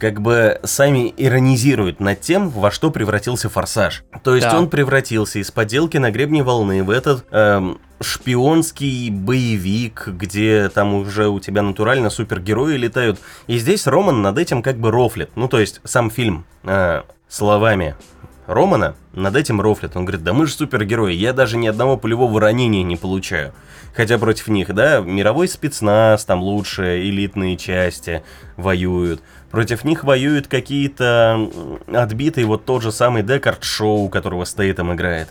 [0.00, 4.02] как бы сами иронизируют над тем, во что превратился форсаж.
[4.24, 4.58] То есть Да.
[4.58, 11.28] он превратился из поделки на гребне волны в этот эм, шпионский боевик, где там уже
[11.28, 13.20] у тебя натурально супергерои летают.
[13.46, 15.30] И здесь Роман над этим как бы рофлит.
[15.36, 17.94] Ну, то есть сам фильм э, словами
[18.46, 19.96] Романа над этим рофлит.
[19.96, 23.52] Он говорит, да мы же супергерои, я даже ни одного пулевого ранения не получаю.
[23.94, 28.22] Хотя против них, да, мировой спецназ, там лучшие элитные части
[28.56, 29.20] воюют.
[29.50, 31.50] Против них воюют какие-то
[31.88, 35.28] отбитые, вот тот же самый Декард Шоу, которого Стейтем играет.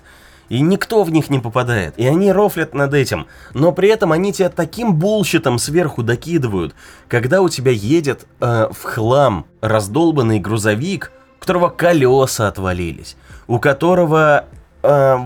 [0.49, 1.93] И никто в них не попадает.
[1.97, 3.27] И они рофлят над этим.
[3.53, 6.73] Но при этом они тебя таким булщитом сверху докидывают.
[7.07, 13.15] Когда у тебя едет э, в хлам раздолбанный грузовик, у которого колеса отвалились,
[13.47, 14.45] у которого
[14.81, 15.17] э,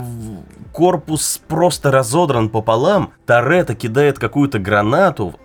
[0.74, 5.38] корпус просто разодран пополам, Торетто кидает какую-то гранату,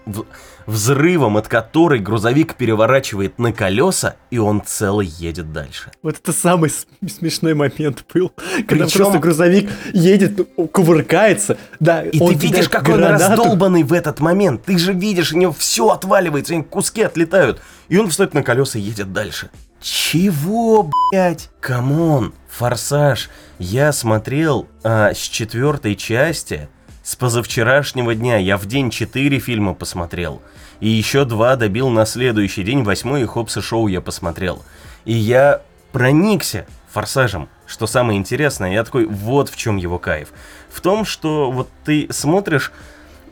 [0.65, 5.91] взрывом от которой грузовик переворачивает на колеса, и он целый едет дальше.
[6.01, 6.71] Вот это самый
[7.07, 8.31] смешной момент был,
[8.67, 13.29] когда Причем- просто грузовик едет, ну, кувыркается, да, И он ты видишь, какой он гранату.
[13.29, 14.63] раздолбанный в этот момент.
[14.65, 17.61] Ты же видишь, у него все отваливается, у него куски отлетают.
[17.87, 19.51] И он встает на колеса и едет дальше.
[19.81, 21.49] Чего, блять?
[21.59, 23.29] Come on, форсаж.
[23.57, 26.67] Я смотрел а, с четвертой части,
[27.03, 28.37] с позавчерашнего дня.
[28.37, 30.41] Я в день четыре фильма посмотрел.
[30.79, 34.63] И еще два добил на следующий день, восьмой и Хоббс и Шоу я посмотрел.
[35.05, 37.49] И я проникся форсажем.
[37.65, 40.29] Что самое интересное, я такой, вот в чем его кайф.
[40.69, 42.71] В том, что вот ты смотришь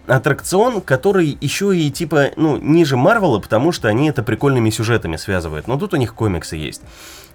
[0.08, 5.68] аттракцион, который еще и типа, ну, ниже Марвела, потому что они это прикольными сюжетами связывают.
[5.68, 6.82] Но тут у них комиксы есть.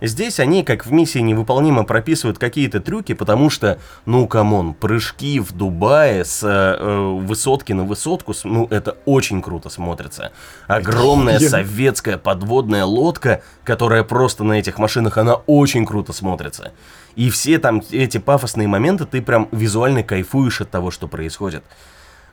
[0.00, 5.38] Здесь они, как в миссии невыполнимо, прописывают какие-то трюки, потому что, ну, come on, прыжки
[5.38, 10.32] в Дубае с э, высотки на высотку, с- ну, это очень круто смотрится.
[10.66, 16.72] Огромная советская подводная лодка, которая просто на этих машинах, она очень круто смотрится.
[17.14, 21.62] И все там эти пафосные моменты, ты прям визуально кайфуешь от того, что происходит.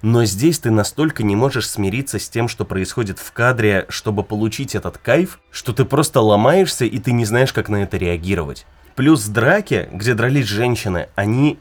[0.02, 4.76] Но здесь ты настолько не можешь смириться с тем, что происходит в кадре, чтобы получить
[4.76, 8.66] этот кайф, что ты просто ломаешься и ты не знаешь, как на это реагировать.
[8.95, 11.60] Плюс драки, где дрались женщины, они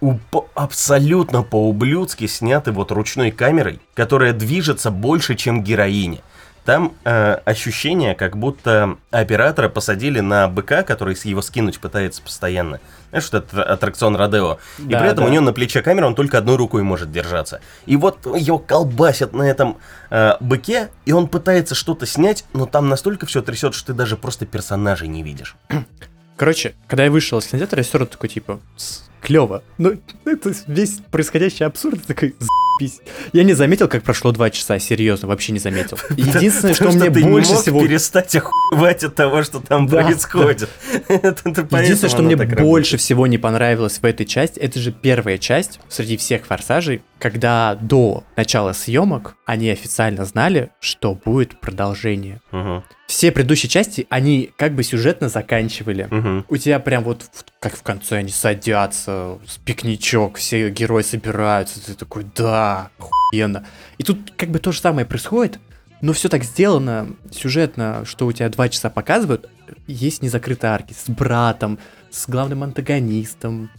[0.00, 6.20] упо- абсолютно по-ублюдски сняты вот ручной камерой, которая движется больше, чем героиня.
[6.64, 12.80] Там э, ощущение, как будто оператора посадили на быка, который его скинуть пытается постоянно.
[13.10, 14.58] Знаешь, что это аттракцион Родео.
[14.78, 15.30] И Да, при этом да.
[15.30, 17.60] у него на плече камера, он только одной рукой может держаться.
[17.84, 19.76] И вот его колбасят на этом
[20.10, 24.16] э, быке, и он пытается что-то снять, но там настолько все трясет, что ты даже
[24.16, 25.56] просто персонажей не видишь.
[26.36, 28.58] Короче, когда я вышел из кинотеатра, я все равно такой, типа,
[29.24, 29.62] клево.
[29.78, 29.94] Ну,
[30.24, 33.00] это весь происходящий абсурд такой, заебись.
[33.32, 35.98] Я не заметил, как прошло два часа, серьезно, вообще не заметил.
[36.10, 37.80] Единственное, что мне больше мог всего...
[37.82, 40.68] перестать охуевать от того, что там Да, происходит.
[41.08, 43.00] Это- это поэтому Единственное, что мне больше работает.
[43.00, 48.24] всего не понравилось в этой части, это же первая часть среди всех форсажей, когда до
[48.36, 52.40] начала съемок они официально знали, что будет продолжение.
[53.06, 56.08] Все предыдущие части, они как бы сюжетно заканчивали.
[56.10, 56.46] мгм.
[56.48, 57.24] У тебя прям вот,
[57.60, 63.66] как в конце, они садятся, с пикничок, все герои собираются, ты такой, да, охуенно.
[63.98, 65.58] И тут как бы то же самое происходит,
[66.00, 69.48] но все так сделано сюжетно, что у тебя два часа показывают,
[69.86, 71.78] есть незакрытые арки с братом,
[72.10, 73.70] с главным антагонистом,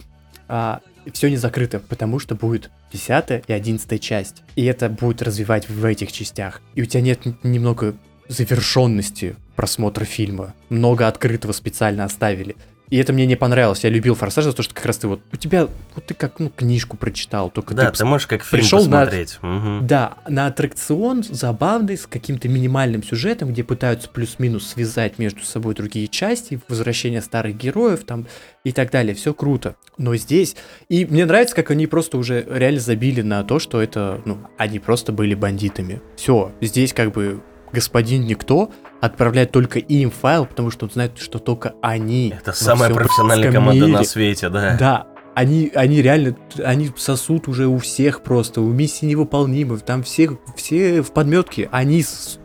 [0.48, 0.80] а,
[1.12, 4.42] все не закрыто, потому что будет 10 и 11 часть.
[4.56, 6.60] И это будет развивать в этих частях.
[6.74, 7.94] И у тебя нет немного
[8.28, 10.54] завершенности просмотра фильма.
[10.68, 12.56] Много открытого специально оставили.
[12.88, 13.82] И это мне не понравилось.
[13.82, 15.20] Я любил Форсаж за то, что как раз ты вот...
[15.32, 15.66] У тебя...
[15.96, 17.98] Вот ты как, ну, книжку прочитал, только Да, ты...
[17.98, 19.38] ты можешь как фильм пришел на- посмотреть.
[19.42, 19.86] Мгм.
[19.88, 26.06] Да, на аттракцион забавный, с каким-то минимальным сюжетом, где пытаются плюс-минус связать между собой другие
[26.06, 28.28] части, возвращение старых героев там
[28.62, 29.16] и так далее.
[29.16, 29.74] Все круто.
[29.98, 30.54] Но здесь...
[30.88, 34.22] И мне нравится, как они просто уже реально забили на то, что это...
[34.24, 36.00] Ну, они просто были бандитами.
[36.14, 37.42] Все, здесь как бы
[37.72, 42.34] господин никто отправляет только им файл, потому что он знает, что только они.
[42.38, 44.76] Это самая профессиональная команда на мире свете, да.
[44.78, 50.30] да, они, они реально, они сосут уже у всех просто, у миссии невыполнимы, там все,
[50.56, 52.38] все в подметке, они с-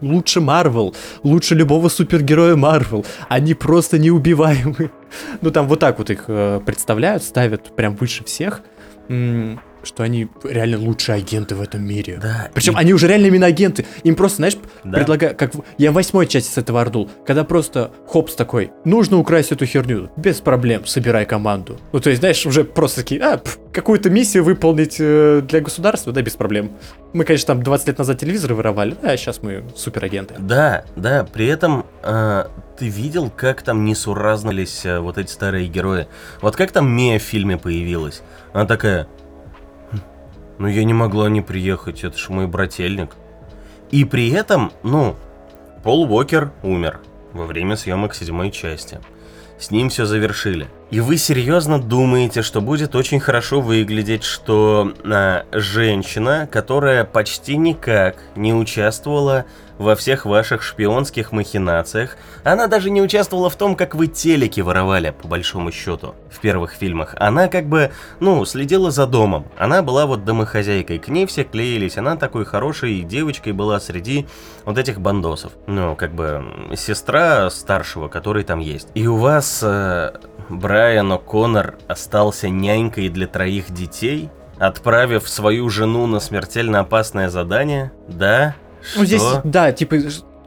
[0.00, 4.90] лучше Марвел, лучше любого супергероя Марвел, они просто неубиваемы.
[5.42, 8.62] Ну там вот так вот их э, представляют, ставят прям выше всех,
[9.08, 12.18] м, что они реально лучшие агенты в этом мире.
[12.22, 13.84] Да, Причем и- они уже реально именно агенты.
[14.02, 14.98] Им просто, знаешь, Да.
[14.98, 19.52] предлагаю, как я в восьмой части с этого ордул, когда просто Хопс такой, нужно украсть
[19.52, 21.78] эту херню, без проблем, собирай команду.
[21.92, 23.40] Ну, то есть, знаешь, уже просто такие, а,
[23.72, 26.72] какую-то миссию выполнить э, для государства, да, без проблем.
[27.12, 30.34] Мы, конечно, там 20 лет назад телевизоры воровали, а сейчас мы суперагенты.
[30.38, 32.44] Да, да, при этом э,
[32.78, 36.08] ты видел, как там несуразнались э, вот эти старые герои.
[36.40, 38.22] Вот как там Мия в фильме появилась?
[38.52, 39.06] Она такая,
[39.92, 39.98] «Хм,
[40.58, 43.10] ну я не могла не приехать, это ж мой брательник.
[43.90, 45.16] И при этом, ну,
[45.82, 47.00] Пол Уокер умер
[47.32, 49.00] во время съемок седьмой части.
[49.58, 50.68] С ним все завершили.
[50.90, 58.16] И вы серьезно думаете, что будет очень хорошо выглядеть, что а, женщина, которая почти никак
[58.36, 59.44] не участвовала
[59.80, 65.14] во всех ваших шпионских махинациях, она даже не участвовала в том, как вы телеки воровали,
[65.22, 67.14] по большому счету, в первых фильмах.
[67.18, 69.46] Она как бы, ну, следила за домом.
[69.58, 74.26] Она была вот домохозяйкой, к ней все клеились, она такой хорошей девочкой была среди
[74.66, 75.52] вот этих бандосов.
[75.66, 76.44] Ну, как бы,
[76.76, 78.88] сестра старшего, который там есть.
[78.92, 80.12] И у вас э,
[80.50, 84.28] Брайан О'Коннор остался нянькой для троих детей,
[84.58, 88.54] отправив свою жену на смертельно опасное задание, да?
[88.96, 89.42] Ну, здесь, Что?
[89.44, 89.96] да, типа,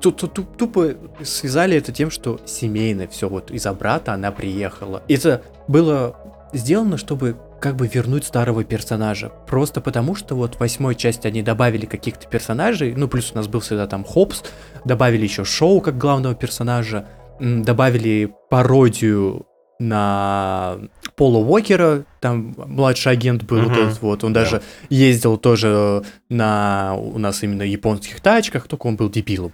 [0.01, 5.03] тупо связали это тем, что семейно все, вот из-за брата она приехала.
[5.07, 6.15] Это было
[6.51, 9.31] сделано, чтобы как бы вернуть старого персонажа.
[9.47, 13.47] Просто потому, что вот в восьмой части они добавили каких-то персонажей, ну, плюс у нас
[13.47, 14.43] был всегда там Хопс,
[14.83, 17.05] добавили еще Шоу как главного персонажа,
[17.39, 19.47] добавили пародию
[19.79, 20.77] на
[21.15, 23.79] Пола Уокера, там младший агент был вот Мгм.
[23.87, 24.41] этот вот, он Да.
[24.41, 29.51] даже ездил тоже на у нас именно японских тачках, только он был дебилом.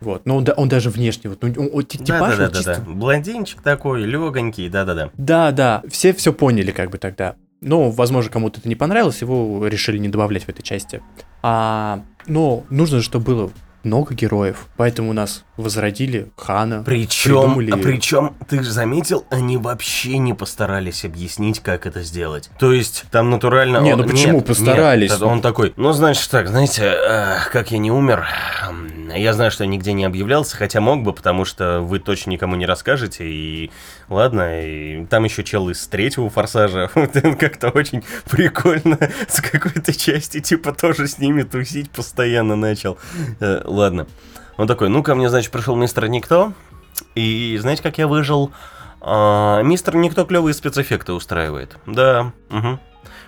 [0.00, 2.52] Вот, но он, он даже внешне, вот, ну, он, он ти- типаж Да, да, вот
[2.52, 2.92] да, чисто- да.
[2.92, 5.10] Блондинчик такой, легонький, да, да, да.
[5.16, 7.36] Да, да, все все поняли как бы тогда.
[7.62, 11.00] Но, возможно, кому-то это не понравилось, его решили не добавлять в этой части.
[11.42, 13.50] А, но нужно, чтобы было
[13.84, 16.82] много героев, поэтому у нас возродили Хана.
[16.84, 22.50] Причем, придумали- причем, ты же заметил, они вообще не постарались объяснить, как это сделать.
[22.58, 23.78] То есть, там натурально...
[23.78, 25.10] Не, он- ну почему нет, постарались?
[25.10, 28.26] нет, он такой, ну, значит так, знаете, э, как я не умер,
[29.14, 32.56] я знаю, что я нигде не объявлялся, хотя мог бы, потому что вы точно никому
[32.56, 33.70] не расскажете, и
[34.08, 38.98] ладно, и там еще чел из третьего форсажа, вот он как-то очень прикольно
[39.28, 42.98] с какой-то части, типа, тоже с ними тусить постоянно начал.
[43.40, 44.06] Э, Ладно.
[44.56, 46.52] Он такой, ну ко мне, значит, пришел мистер Никто,
[47.14, 48.52] и знаете, как я выжил?
[49.00, 51.76] А, мистер Никто клевые спецэффекты устраивает.
[51.86, 52.80] Да, мгм.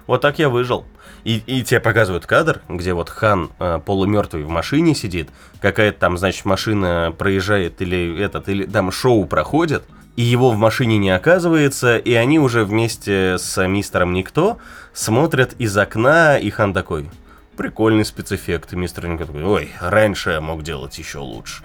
[0.07, 0.87] Вот так я выжил.
[1.25, 5.29] И, и тебе показывают кадр, где вот Хан э, полумертвый в машине сидит,
[5.61, 9.83] какая-то там, значит, машина проезжает или этот, или там шоу проходит,
[10.15, 14.59] и его в машине не оказывается, и они уже вместе с мистером Никто
[14.93, 17.11] смотрят из окна, и Хан такой,
[17.57, 21.65] прикольный спецэффект, и мистер Никто такой, ой, раньше я мог делать еще лучше.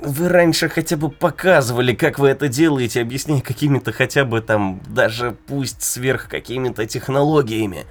[0.00, 5.36] Вы раньше хотя бы показывали, как вы это делаете, объясняя какими-то хотя бы там, даже
[5.46, 7.86] пусть сверх какими-то технологиями.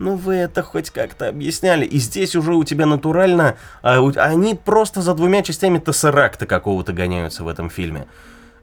[0.00, 1.84] Ну вы это хоть как-то объясняли.
[1.84, 3.56] И здесь уже у тебя натурально...
[3.82, 8.08] а у- они просто за двумя частями Тессеракта какого-то гоняются в этом фильме.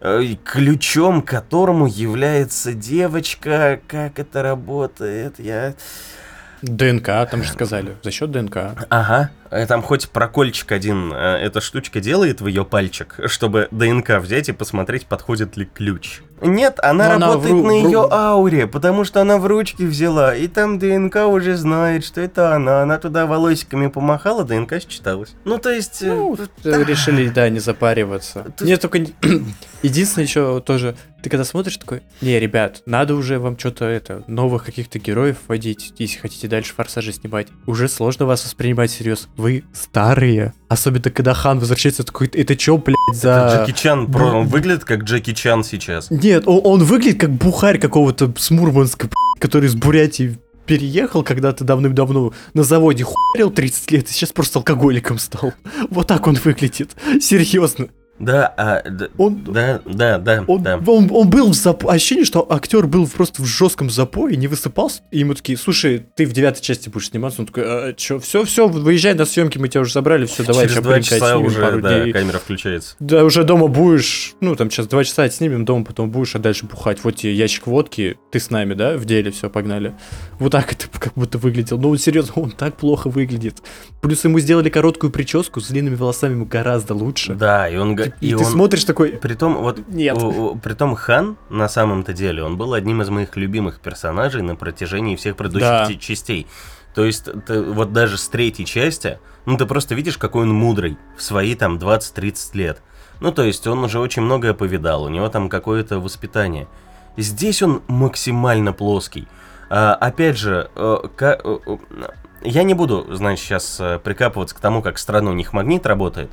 [0.02, 3.80] Э, Ключом которому является девочка.
[3.88, 5.40] Как это работает?
[5.40, 5.76] Я...
[6.62, 8.58] ДНК, там же сказали, за счет ДНК.
[8.90, 14.50] Ага, там хоть прокольчик один, э, эта штучка делает в ее пальчик, чтобы ДНК взять
[14.50, 16.22] и посмотреть, подходит ли ключ.
[16.42, 19.38] Нет, она Но она работает в ру- на в ру- ее ауре, потому что она
[19.40, 22.82] в ручке взяла, и там ДНК уже знает, что это она.
[22.82, 25.32] Она туда волосиками помахала, ДНК считалась.
[25.44, 26.02] Ну, то есть...
[26.02, 28.46] э, Ну, э, решили, да, не запариваться.
[28.58, 29.00] Тут- Мне только...
[29.82, 34.66] Единственное еще тоже, ты когда смотришь такой, не, ребят, надо уже вам что-то это, новых
[34.66, 37.48] каких-то героев вводить, если хотите дальше форсажи снимать.
[37.66, 39.28] Уже сложно вас воспринимать всерьез.
[39.40, 40.54] Вы старые.
[40.68, 43.30] Особенно, когда Хан возвращается такой, это чё, блядь, за...
[43.30, 46.12] это Джеки Чан, Бу- он выглядит как Джеки Чан сейчас.
[46.12, 51.64] Нет, он, он выглядит как бухарь какого-то с Мурманска, блядь, который из Бурятии переехал когда-то
[51.64, 55.54] давным-давно на заводе хуярил 30 лет и сейчас просто алкоголиком стал.
[55.90, 56.92] Вот так он выглядит.
[57.22, 57.88] Серьезно.
[58.20, 60.80] Да, а, д- Он, да, да, да, он, да.
[60.86, 61.96] он, он был в запое.
[61.96, 65.02] Ощущение, что актер был просто в жестком запое, не высыпался.
[65.12, 67.42] И ему такие, слушай, ты в девятой части будешь сниматься.
[67.42, 70.68] Он такой, а, чё, все, все, выезжай на съемки, мы тебя уже забрали, все, давай
[70.68, 72.14] Через два часа уже, пару да, дней».
[72.14, 72.96] камера включается.
[73.00, 76.66] Да, уже дома будешь, ну, там сейчас два часа отснимем, дома потом будешь, а дальше
[76.66, 77.00] бухать.
[77.04, 79.96] Вот тебе ящик водки, ты с нами, да, в деле, все, погнали.
[80.40, 81.78] Вот так это как будто выглядел.
[81.78, 83.58] Ну, вот серьезно, он так плохо выглядит.
[84.02, 87.34] Плюс ему сделали короткую прическу, с длинными волосами ему гораздо лучше.
[87.34, 87.98] Да, и он...
[88.22, 90.18] И, и ты он- смотришь такой, Притом, вот, Нет.
[90.22, 94.56] у- у- притом Хан, на самом-то деле, он был одним из моих любимых персонажей на
[94.56, 95.96] протяжении всех предыдущих Да.
[96.00, 96.48] частей.
[96.96, 100.98] То есть, ты вот даже с третьей части, ну, ты просто видишь, какой он мудрый
[101.18, 102.82] в свои там 20-30 лет.
[103.22, 106.68] Ну, то есть, он уже очень многое повидал, у него там какое-то воспитание.
[107.18, 109.28] Здесь он максимально плоский.
[109.70, 111.78] А, опять же, э, ка- э, э,
[112.44, 116.32] я не буду, значит, сейчас прикапываться к тому, как странно у них магнит работает.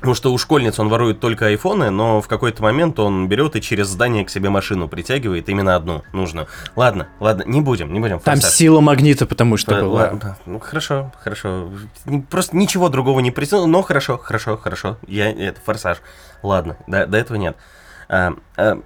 [0.00, 3.60] Потому что у школьниц он ворует только айфоны, но в какой-то момент он берет и
[3.60, 6.48] через здание к себе машину притягивает именно одну нужную.
[6.74, 8.18] Ладно, ладно, не будем, не будем.
[8.18, 8.52] там форсаж.
[8.54, 10.00] сила магнита, потому что Э, была.
[10.00, 11.70] ладно, ну хорошо, хорошо.
[12.30, 14.96] Просто ничего другого не придумал, но хорошо, хорошо, хорошо.
[15.06, 15.98] Я это форсаж.
[16.42, 17.56] Ладно, до, до этого нет.
[18.08, 18.80] А, а,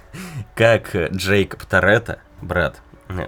[0.54, 2.80] как Джейкоб Торетто, брат,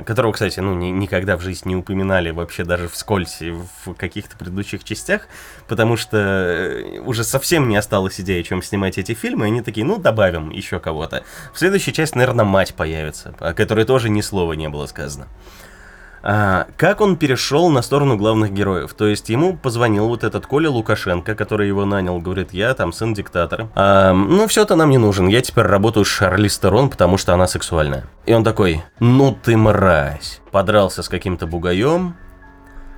[0.04, 4.84] которого, кстати, ну, ни- никогда в жизни не упоминали вообще даже вскользь в каких-то предыдущих
[4.84, 5.28] частях,
[5.68, 9.84] потому что э, уже совсем не осталось идеи, чем снимать эти фильмы, и они такие,
[9.86, 11.24] ну, добавим еще кого-то.
[11.52, 15.28] В следующей части, наверное, мать появится, о которой тоже ни слова не было сказано.
[16.22, 18.94] А, как он перешел на сторону главных героев?
[18.94, 23.14] То есть ему позвонил вот этот Коля Лукашенко, который его нанял, говорит, я там сын
[23.14, 23.68] диктатора.
[23.74, 27.34] А, ну, все это нам не нужен, я теперь работаю с Шарли Стерон, потому что
[27.34, 28.04] она сексуальная.
[28.26, 30.40] И он такой, ну ты мразь.
[30.50, 32.14] Подрался с каким-то бугаем,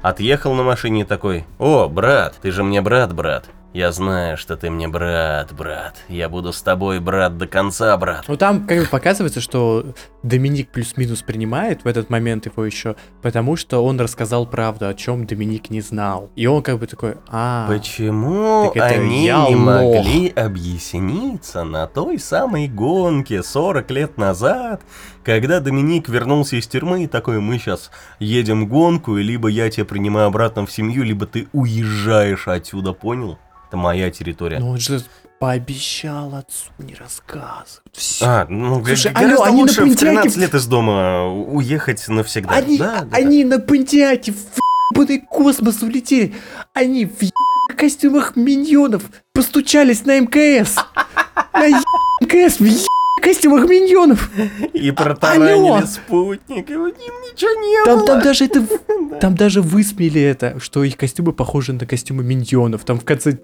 [0.02, 3.46] отъехал на машине такой, о, брат, ты же мне брат, брат.
[3.74, 5.96] Я знаю, что ты мне брат, брат.
[6.08, 8.24] Я буду с тобой, брат, до конца, брат.
[8.28, 9.84] Ну там как бы показывается, что
[10.22, 15.26] Доминик плюс-минус принимает в этот момент его еще, потому что он рассказал правду, о чем
[15.26, 16.30] Доминик не знал.
[16.36, 22.20] И он как бы такой, а, Почему так они я не могли объясниться на той
[22.20, 24.82] самой гонке 40 лет назад,
[25.24, 29.84] когда Доминик вернулся из тюрьмы и такой, мы сейчас едем гонку, и либо я тебя
[29.84, 33.36] принимаю обратно в семью, либо ты уезжаешь отсюда, понял?
[33.74, 34.58] Это моя территория.
[34.60, 35.02] ну он же
[35.40, 37.82] пообещал отцу не рассказывать.
[37.92, 38.24] Все.
[38.24, 42.54] а, ну, Слушай, алло, они лучше на в 13 Понтиаке- лет из дома уехать навсегда.
[42.54, 44.36] они, Да, да, они на Понтиаке в
[44.94, 46.34] ебаный космос улетели.
[46.72, 49.02] Они в ебаных костюмах миньонов
[49.32, 50.76] постучались на МКС.
[51.52, 51.68] На
[52.20, 52.64] МКС в
[53.24, 54.30] костюмах миньонов.
[54.72, 58.06] И протаранили спутник, и них ничего не там, было.
[58.14, 58.66] Там даже это,
[59.20, 62.84] там даже высмеяли это, что их костюмы похожи на костюмы миньонов.
[62.84, 63.38] Там в конце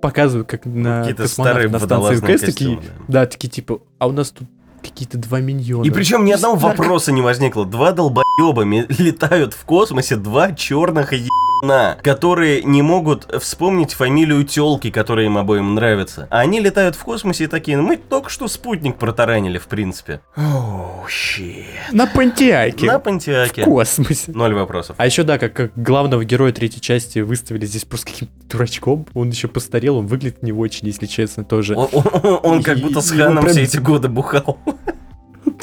[0.00, 3.26] показывают, как на Какие-то старые на станции МКС такие, да.
[3.26, 4.48] такие типа, а у нас тут
[4.82, 5.84] какие-то два миньона.
[5.84, 7.64] И причем ни одного вопроса не возникло.
[7.64, 14.90] Два долбоеба ме- летают в космосе, два черных ебана, которые не могут вспомнить фамилию телки,
[14.90, 16.26] которая им обоим нравится.
[16.30, 20.20] А они летают в космосе и такие, ну мы только что спутник протаранили, в принципе.
[20.36, 21.64] Оу, щит.
[21.92, 22.86] На Пантиаке.
[22.86, 23.64] На В Пантиаке.
[23.64, 24.32] космосе.
[24.32, 24.96] Ноль вопросов.
[24.98, 29.06] А еще да, как, как главного героя третьей части выставили здесь просто каким-то дурачком.
[29.14, 31.76] Он еще постарел, он выглядит не очень, если честно, тоже.
[31.76, 34.58] Он, он- он как будто с Ханом прям- все эти годы бухал.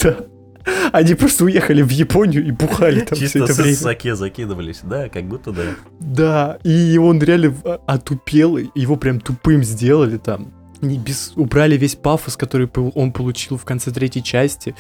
[0.02, 0.16] Да.
[0.92, 3.76] Они просто уехали в Японию и бухали там все Чисто это с время.
[3.76, 4.80] саке закидывались.
[4.84, 5.64] Да, как будто да.
[6.00, 10.54] Да, и он реально в- отупел, его прям тупым сделали там.
[10.82, 11.34] Не без...
[11.36, 14.74] Убрали весь пафос, который он получил в конце третьей части,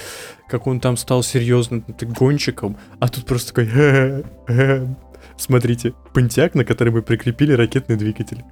[0.49, 4.23] как он там стал серьезным гонщиком, а тут просто такой...
[5.41, 8.43] Смотрите, пантяк, на который мы прикрепили ракетный двигатель.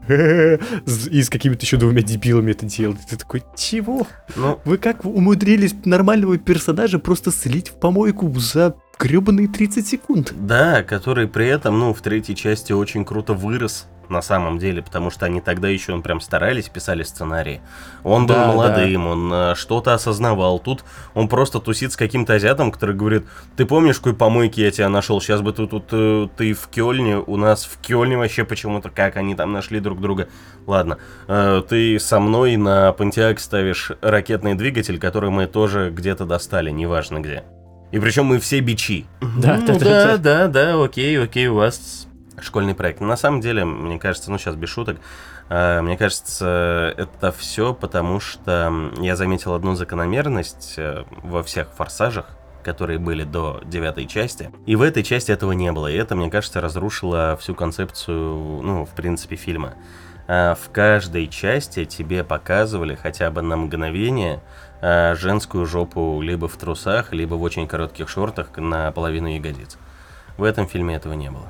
[1.11, 2.97] И с какими-то еще двумя дебилами это делали.
[3.07, 4.07] Ты такой, чего?
[4.35, 10.33] Ну, Вы как умудрились нормального персонажа просто слить в помойку за гребаные 30 секунд?
[10.35, 15.11] Да, который при этом, ну, в третьей части очень круто вырос на самом деле, потому
[15.11, 17.61] что они тогда еще он прям старались, писали сценарии.
[18.03, 20.59] Он был Да, молодым, он э, что-то осознавал.
[20.59, 20.83] Тут
[21.13, 23.25] он просто тусит с каким-то азиатом, который говорит,
[23.55, 25.21] ты помнишь, какой помойки я тебя нашел?
[25.21, 29.15] Сейчас бы ты тут, э, ты в Кёльне, у нас в Кёльне вообще почему-то, как
[29.15, 30.27] они там нашли друг друга.
[30.65, 30.97] Ладно,
[31.27, 37.19] э, ты со мной на Пантиак ставишь ракетный двигатель, который мы тоже где-то достали, неважно
[37.19, 37.43] где.
[37.91, 39.05] И причем мы все бичи.
[39.21, 40.47] Да, Ну да, да, да, да.
[40.47, 42.07] да, окей, окей, у вас
[42.41, 43.01] школьный проект.
[43.01, 44.97] На самом деле, мне кажется, ну сейчас без шуток,
[45.49, 52.27] э, мне кажется, это все потому, что я заметил одну закономерность э, во всех форсажах,
[52.63, 54.51] которые были до девятой части.
[54.65, 55.87] И в этой части этого не было.
[55.87, 59.73] И это, мне кажется, разрушило всю концепцию, ну, в принципе, фильма.
[60.27, 64.41] А, В каждой части тебе показывали хотя бы на мгновение
[64.81, 69.77] женскую жопу либо в трусах, либо в очень коротких шортах на половину ягодиц.
[70.37, 71.47] В этом фильме этого не было.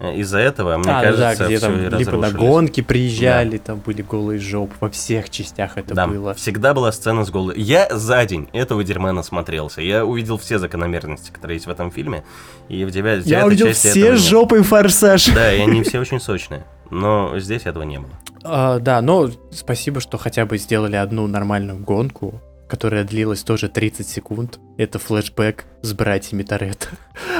[0.00, 2.80] Э, Из-за этого, мне а, ну кажется, да, где все там и либо на гонки
[2.80, 6.34] приезжали, там были голые жопы, во всех частях это Да, было.
[6.34, 7.54] всегда была сцена с голой.
[7.60, 9.80] Я за день этого дерьма насмотрелся.
[9.82, 12.24] Я увидел все закономерности, которые есть в этом фильме.
[12.68, 15.26] И в девя- в Я девятой увидел части все жопы форсаж.
[15.28, 16.64] Да, и они все очень сочные.
[16.90, 18.10] Но здесь этого не было.
[18.42, 24.06] А, да, но спасибо, что хотя бы сделали одну нормальную гонку, которая длилась тоже 30
[24.06, 24.58] секунд.
[24.78, 26.88] Это флешбэк с братьями Торетто.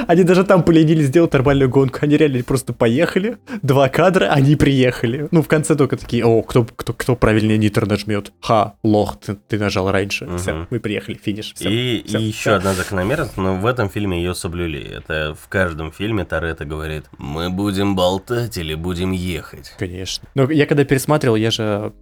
[0.06, 1.98] Они даже там поленились сделать нормальную гонку.
[2.02, 5.28] Они реально просто поехали, два кадра, они приехали.
[5.30, 8.32] Ну, в конце только такие, о, кто, кто, кто правильнее нитро нажмет?
[8.40, 10.26] Ха, лох, ты, ты нажал раньше.
[10.26, 10.38] Мгм.
[10.38, 11.52] Все, мы приехали, финиш.
[11.54, 12.54] всё, и, всё, и еще всё.
[12.54, 14.80] одна закономерность, но в этом фильме ее соблюли.
[14.98, 19.72] Это в каждом фильме Торетто говорит, мы будем болтать или будем ехать.
[19.78, 20.28] Конечно.
[20.34, 21.92] Но я когда пересматривал, я же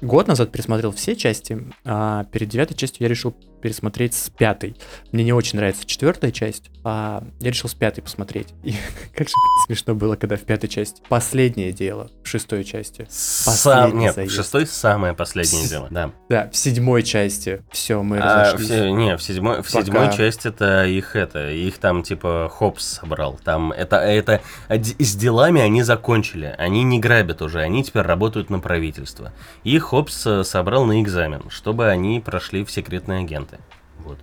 [0.00, 4.76] год назад пересмотрел все части, а перед девятой частью я решил пересмотреть с пятой.
[5.12, 8.48] Мне не очень нравится четвертая часть, а я решил с пятой посмотреть.
[8.64, 8.74] И
[9.14, 9.34] как же
[9.66, 13.06] смешно было, когда в пятой части последнее дело в шестой части.
[13.08, 13.98] Сам...
[13.98, 14.34] Нет, заезд.
[14.34, 15.88] шестой самое последнее С- дело.
[15.90, 16.10] Да.
[16.28, 18.68] Да, в седьмой части все, мы А, разошлись.
[18.70, 19.84] не, в седьмой, в Пока.
[19.84, 23.38] седьмой части это их это, их там типа Хопс собрал.
[23.44, 26.54] Там это, это а с делами они закончили.
[26.58, 29.32] Они не грабят уже, они теперь работают на правительство.
[29.62, 33.22] И Хопс э, собрал на экзамен, чтобы они прошли в секретные
[33.52, 33.64] агенты.
[33.98, 34.18] Вот.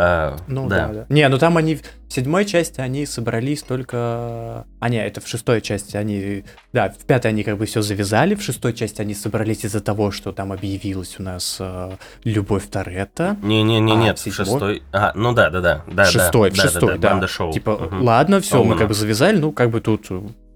[0.00, 0.88] А, Ну да.
[0.88, 4.64] да, Не, ну там они в седьмой части они собрались только.
[4.78, 6.44] А не, это в шестой части они.
[6.72, 10.12] Да, в пятой они как бы все завязали, в шестой части они собрались из-за того,
[10.12, 13.36] что там объявилась у нас э, любовь Торетто.
[13.42, 14.46] Не-не-не, А, нет, в седьмой?
[14.46, 14.82] шестой.
[14.92, 15.84] А, ну да, да, да.
[15.88, 16.98] да шестой, да, в да, шестой, да.
[16.98, 17.10] да.
[17.10, 17.52] Банда шоу.
[17.52, 18.02] Типа, Мгм.
[18.04, 20.06] ладно, все, мы как бы завязали, ну как бы тут,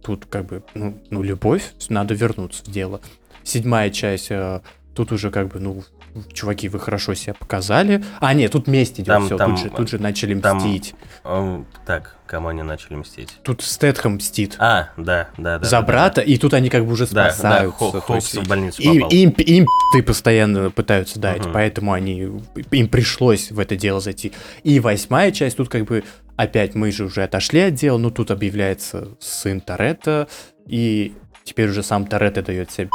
[0.04, 3.00] тут как бы, ну, ну любовь, надо вернуться в дело.
[3.42, 4.60] Седьмая часть, э,
[4.94, 5.82] тут уже как бы, ну,
[6.32, 8.02] чуваки, вы хорошо себя показали.
[8.20, 10.94] А, нет, тут месть идет, Там- все, там- тут, же, тут же начали там- мстить.
[11.24, 13.38] Ам, Так, кому они начали мстить?
[13.42, 14.56] Тут Стэтхэм мстит.
[14.58, 15.64] А, да, да, да.
[15.64, 15.86] за да, да.
[15.86, 17.78] брата, и тут они как бы уже Да, да, спасаются.
[17.78, 19.10] Хо- Хокс есть в больницу им, попал.
[19.10, 21.52] им, им ты постоянно пытаются дать, Мгм.
[21.52, 22.30] поэтому они
[22.70, 24.32] им пришлось в это дело зайти.
[24.64, 26.04] И восьмая часть, тут как бы
[26.36, 30.28] опять мы же уже отошли от дела, но тут объявляется сын Торетто,
[30.66, 32.88] и теперь уже сам Торетто дает себе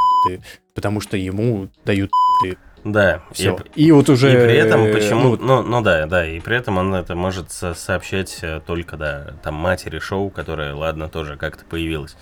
[0.73, 2.11] потому что ему дают
[2.43, 2.57] б***ы.
[2.91, 3.57] Да, и Все.
[3.75, 4.29] И, вот уже...
[4.31, 7.15] И при этом э, почему, ну, ну, ну, да, да, и при этом он это
[7.15, 12.15] может со- сообщать э, только, да, там матери шоу, которая, ладно, тоже как-то появилась.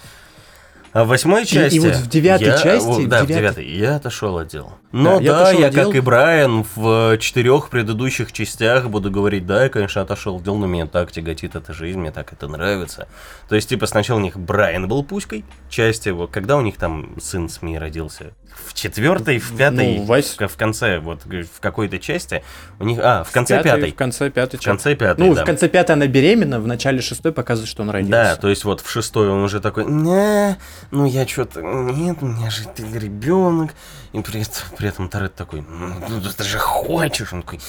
[0.91, 1.75] А в восьмой части...
[1.75, 3.67] и вот в девятой я- части, Да, в девятой.
[3.67, 4.73] Я отошел от дела.
[4.95, 5.85] Я да, я, от дела.
[5.85, 10.55] как и Брайан, в четырех предыдущих частях буду говорить, да, я, конечно, отошел от дела,
[10.57, 13.07] но меня так тяготит эта жизнь, мне так это нравится.
[13.49, 17.19] То есть, типа, сначала у них Брайан был пуськой, часть его, когда у них там
[17.19, 18.31] сын СМИ родился?
[18.67, 22.41] В четвертой, в пятой, Ну, вось- в, в конце, вот, в какой-то части,
[22.79, 23.91] у них, а, в конце Пятой, пятой.
[23.91, 25.41] В конце пятой В конце пятой, Ну, да.
[25.43, 28.11] в конце пятой она беременна, в начале шестой показывает, что он родился.
[28.11, 30.57] Да, то есть вот в шестой он уже такой, не,
[30.91, 33.71] ну я что-то, нет, у меня же ты ребенок.
[34.13, 34.53] И при этом,
[34.85, 37.33] при этом Торет такой, ну ты же хочешь.
[37.33, 37.59] Он такой,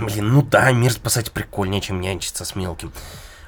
[0.00, 2.92] блин, ну да, мир спасать прикольнее, чем нянчиться с мелким.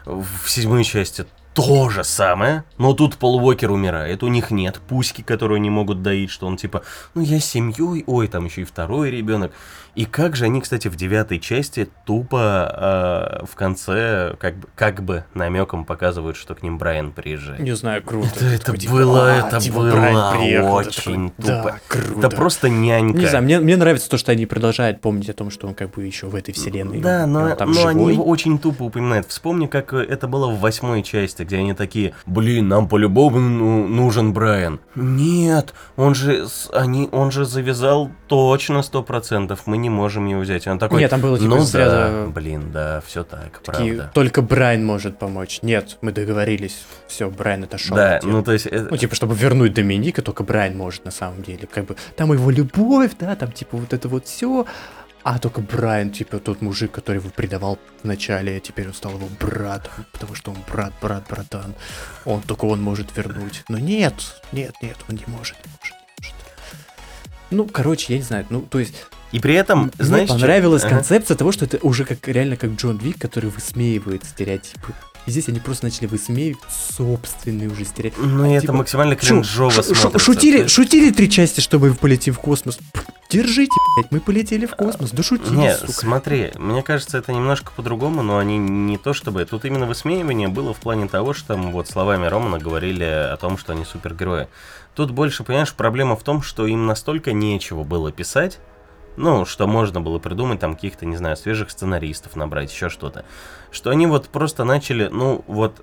[0.07, 5.23] В седьмой части то же самое, но тут Пол Уокер умирает, у них нет пуськи,
[5.23, 6.83] которую они могут доить, что он типа,
[7.15, 9.53] ну я с семьей, ой, там еще и второй ребенок.
[9.95, 15.03] И как же они, кстати, в девятой части тупо э, в конце как бы, как
[15.03, 17.61] бы намеком показывают, что к ним Брайан приезжает.
[17.61, 18.31] Не знаю, круто.
[18.37, 20.73] Это, это Такой, типа, было, «А, это типа, было приехал».
[20.73, 21.81] Очень такой, да, тупо.
[21.89, 22.27] круто.
[22.27, 23.19] Это просто нянька.
[23.19, 25.91] Не знаю, мне, мне нравится то, что они продолжают помнить о том, что он как
[25.91, 27.01] бы еще в этой вселенной.
[27.01, 28.15] Да, он но, там но они живой.
[28.15, 29.29] его очень тупо упоминают.
[29.29, 33.87] Вспомни, как э, это было в восьмой части, где они такие, блин, нам по-любому ну-
[33.89, 34.81] нужен Брайан.
[34.95, 40.67] Нет, он же, они, он же завязал точно сто процентов, мы не можем его взять.
[40.67, 44.11] И он такой, Нет, там было, типа, ну да, блин, да, все так, Такие, правда.
[44.15, 45.61] Только Брайан может помочь.
[45.63, 46.85] Нет, мы договорились.
[47.09, 47.97] Все, Брайан отошел.
[47.97, 48.33] Да, от дела.
[48.33, 48.67] ну то есть...
[48.67, 51.69] э, Ну, типа, чтобы вернуть Доминика, только Брайан может на самом деле.
[51.73, 54.67] Как бы там его любовь, да, там типа вот это вот все.
[55.25, 59.29] А только Брайан, типа, тот мужик, который его предавал вначале, а теперь он стал его
[59.41, 61.75] братом, потому что он брат, брат, братан.
[62.25, 63.63] Он только он может вернуть.
[63.69, 64.15] Но нет,
[64.51, 66.47] нет, нет, он не может, не может, не может.
[67.51, 70.29] Ну, короче, я не знаю, ну, то есть, И при этом, мне знаешь...
[70.29, 70.97] чё- понравилась Ага.
[70.97, 74.93] концепция того, что это уже как реально как Джон Вик, который высмеивает стереотипы.
[75.27, 76.59] И здесь они просто начали высмеивать
[76.97, 78.27] собственные уже стереотипы.
[78.27, 80.19] Ну, и это Типа, максимально кринжово шу- смотрится.
[80.19, 82.79] шутили, шутили три части, чтобы полететь в космос.
[83.31, 85.11] Держите, блядь, мы полетели в космос.
[85.13, 85.93] Да шутили, Не, сука.
[85.93, 89.45] смотри, мне кажется, это немножко по-другому, но они не то чтобы...
[89.47, 93.57] Тут именно высмеивание было в плане того, что там вот словами Романа говорили о том,
[93.57, 94.49] что они супергерои.
[94.95, 98.59] Тут больше, понимаешь, проблема в том, что им настолько нечего было писать,
[99.17, 103.25] ну, что можно было придумать, там, каких-то, не знаю, свежих сценаристов набрать, еще что-то.
[103.73, 105.83] Что они вот просто начали, ну, вот,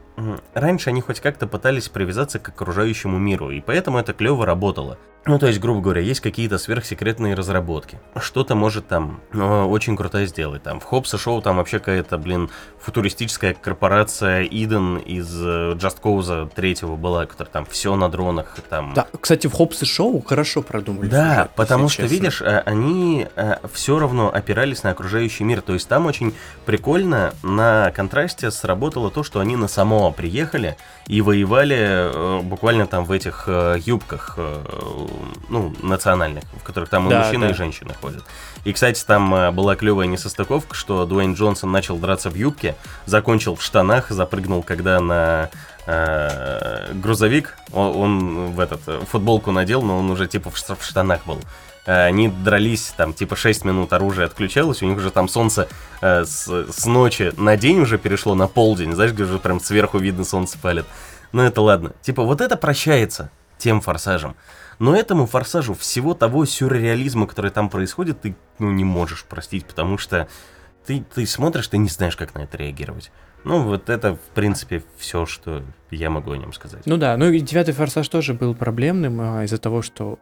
[0.53, 4.97] раньше они хоть как-то пытались привязаться к окружающему миру, и поэтому это клево работало.
[5.25, 7.99] Ну, то есть, грубо говоря, есть какие-то сверхсекретные разработки.
[8.19, 10.63] Что-то может там ну, очень круто сделать.
[10.63, 12.49] Там в Хопса Шоу там вообще какая-то, блин,
[12.79, 18.93] футуристическая корпорация Иден из э, Just Cause третьего была, которая там все на дронах, там...
[18.95, 21.09] Да, кстати, в Хопс и Шоу хорошо продумали.
[21.09, 22.15] Да, сюжет, потому что, честно.
[22.15, 23.27] видишь, э, они
[23.73, 25.61] все равно опирались на окружающий мир.
[25.61, 26.33] То есть там очень
[26.65, 30.77] прикольно на контрасте сработало то, что они на само приехали
[31.07, 34.63] и воевали э, буквально там в этих э, юбках, э,
[35.49, 37.51] ну, национальных, в которых там и Да, мужчины, да.
[37.51, 38.23] и женщины ходят.
[38.65, 42.75] И, кстати, там э, была клевая несостыковка, что Дуэйн Джонсон начал драться в юбке,
[43.05, 45.49] закончил в штанах, запрыгнул, когда на
[45.85, 51.25] э, грузовик, он, он в этот э, футболку надел, но он уже типа в штанах
[51.25, 51.39] был.
[51.85, 55.67] Э, Они дрались, там, типа, 6 минут оружие отключалось, у них уже там солнце
[56.01, 59.97] э, с, с ночи на день уже перешло на полдень, знаешь, где уже прям сверху
[59.97, 60.85] видно солнце палит.
[61.31, 61.93] Ну это ладно.
[62.01, 64.35] Типа, вот это прощается тем форсажем.
[64.79, 69.97] Но этому форсажу всего того сюрреализма, который там происходит, ты ну, не можешь простить, потому
[69.97, 70.27] что
[70.85, 73.11] ты, ты смотришь, ты не знаешь, как на это реагировать.
[73.43, 76.85] Ну, вот это, в принципе, все, что я могу о нем сказать.
[76.85, 80.19] Ну да, ну и девятый форсаж тоже был проблемным а, из-за того, что,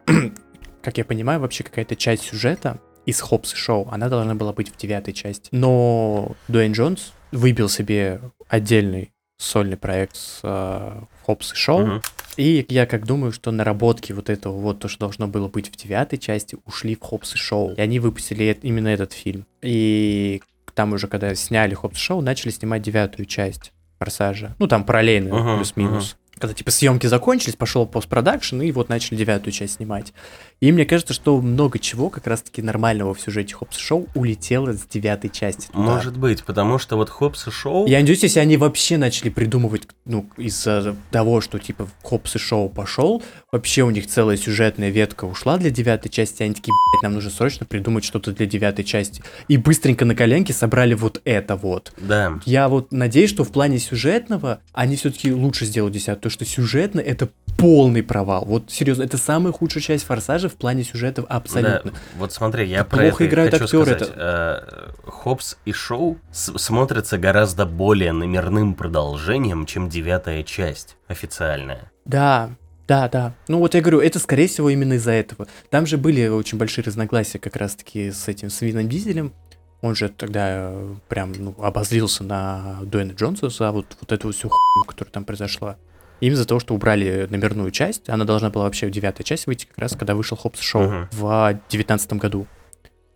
[0.82, 4.76] как я понимаю, вообще какая-то часть сюжета из Хопс Шоу, она должна была быть в
[4.76, 5.48] девятой части.
[5.52, 12.02] Но Дуэйн Джонс выбил себе отдельный сольный проект с э, Хопс и Шоу, Мгм.
[12.36, 15.76] и я как думаю, что наработки вот этого вот, то, что должно было быть в
[15.76, 17.72] девятой части, ушли в Хопс и Шоу.
[17.74, 19.46] И они выпустили именно этот фильм.
[19.62, 20.42] И
[20.74, 24.56] там уже, когда сняли Хопс Шоу, начали снимать девятую часть Форсажа.
[24.58, 26.16] Ну, там параллельно, Мгм, плюс-минус.
[26.36, 30.12] Когда, типа, съемки закончились, пошел постпродакшн, и вот начали девятую часть снимать.
[30.60, 34.72] И мне кажется, что много чего, как раз-таки нормального в сюжете Хопс и Шоу, улетело
[34.72, 35.68] с девятой части.
[35.68, 35.78] туда.
[35.78, 37.86] Может быть, потому что вот Хопс и Шоу...
[37.86, 42.68] Я надеюсь, если они вообще начали придумывать, ну, из-за того, что, типа, Хопс и Шоу
[42.68, 43.22] пошел,
[43.52, 47.30] вообще у них целая сюжетная ветка ушла для девятой части, они такие, блядь, нам нужно
[47.30, 49.22] срочно придумать что-то для девятой части.
[49.46, 51.92] И быстренько на коленке собрали вот это вот.
[51.98, 52.40] Да.
[52.44, 57.00] Я вот надеюсь, что в плане сюжетного они все-таки лучше сделают десятую, то что сюжетно
[57.00, 58.44] это полный провал.
[58.44, 61.92] Вот серьезно, это самая худшая часть Форсажа в плане сюжета абсолютно.
[61.92, 64.14] Да, вот смотри, я про плохо это играют хочу актеры, сказать.
[64.16, 71.90] Э, Хопс и Шоу смотрятся гораздо более номерным продолжением, чем девятая часть официальная.
[72.04, 72.50] Да,
[72.86, 73.34] Да, да.
[73.48, 75.46] Ну вот я говорю, это скорее всего именно из-за этого.
[75.68, 79.34] Там же были очень большие разногласия как раз-таки с этим с Вином Дизелем.
[79.80, 84.48] Он же тогда э, прям ну, обозлился на Дуэна Джонса за вот, вот эту всю
[84.48, 85.76] хуйню, которая там произошла.
[86.20, 88.08] Именно из-за того, что убрали номерную часть.
[88.08, 91.08] Она должна была вообще в девятая часть выйти, как раз когда вышел Хопс Шоу Мгм.
[91.12, 92.46] в девятнадцатом году.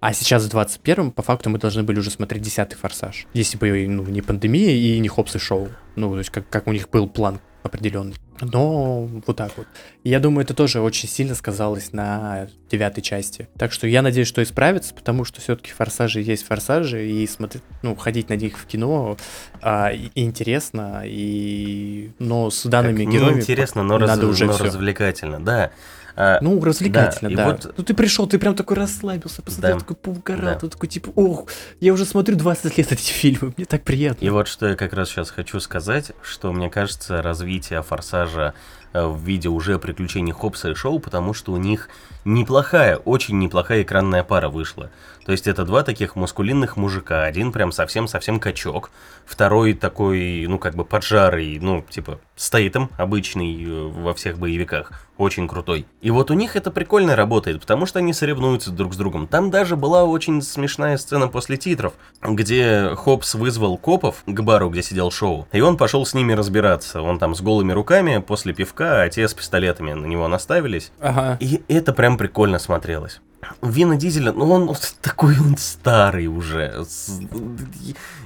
[0.00, 3.26] А сейчас в 21-м, по факту, мы должны были уже смотреть десятый форсаж.
[3.34, 5.68] Если бы ну, не пандемия и не Хопс и Шоу.
[5.94, 8.14] Ну, то есть как, как у них был план определенный.
[8.40, 9.66] Но вот так вот.
[10.04, 13.48] Я думаю, это тоже очень сильно сказалось на девятой части.
[13.56, 17.94] Так что я надеюсь, что исправится, потому что все-таки форсажи есть форсажи, и смотреть, ну,
[17.94, 19.16] ходить на них в кино
[19.60, 24.58] а, и- интересно, и но с данными Так героями неинтересно, но, раз- надо уже но
[24.58, 25.70] развлекательно, да.
[26.16, 27.50] А, Ну, развлекательно, Да, да.
[27.52, 29.80] вот- Ну, ты пришел, ты прям такой расслабился, посмотрел, Да.
[29.80, 30.58] такой поугарал, Да.
[30.58, 31.46] ты такой, типа, ох,
[31.80, 34.24] я уже смотрю 20 лет эти фильмы, мне так приятно.
[34.24, 38.54] И вот что я как раз сейчас хочу сказать, что мне кажется, развитие Форсажа
[38.94, 41.88] э, в виде уже приключений Хопса и Шоу, потому что у них
[42.24, 44.90] неплохая, очень неплохая экранная пара вышла.
[45.24, 48.90] То есть это два таких мускулинных мужика, один прям совсем-совсем качок,
[49.24, 55.46] второй такой, ну как бы поджарый, ну типа стейтом обычный э, во всех боевиках, очень
[55.46, 55.86] крутой.
[56.00, 59.28] И вот у них это прикольно работает, потому что они соревнуются друг с другом.
[59.28, 64.82] Там даже была очень смешная сцена после титров, где Хопс вызвал копов к бару, где
[64.82, 67.00] сидел Шоу, и он пошел с ними разбираться.
[67.00, 70.90] Он там с голыми руками после пивка, а те с пистолетами на него наставились.
[71.00, 71.36] Ага.
[71.40, 73.20] И это прям прикольно смотрелось.
[73.60, 76.84] Вина Дизеля, ну он такой он старый уже.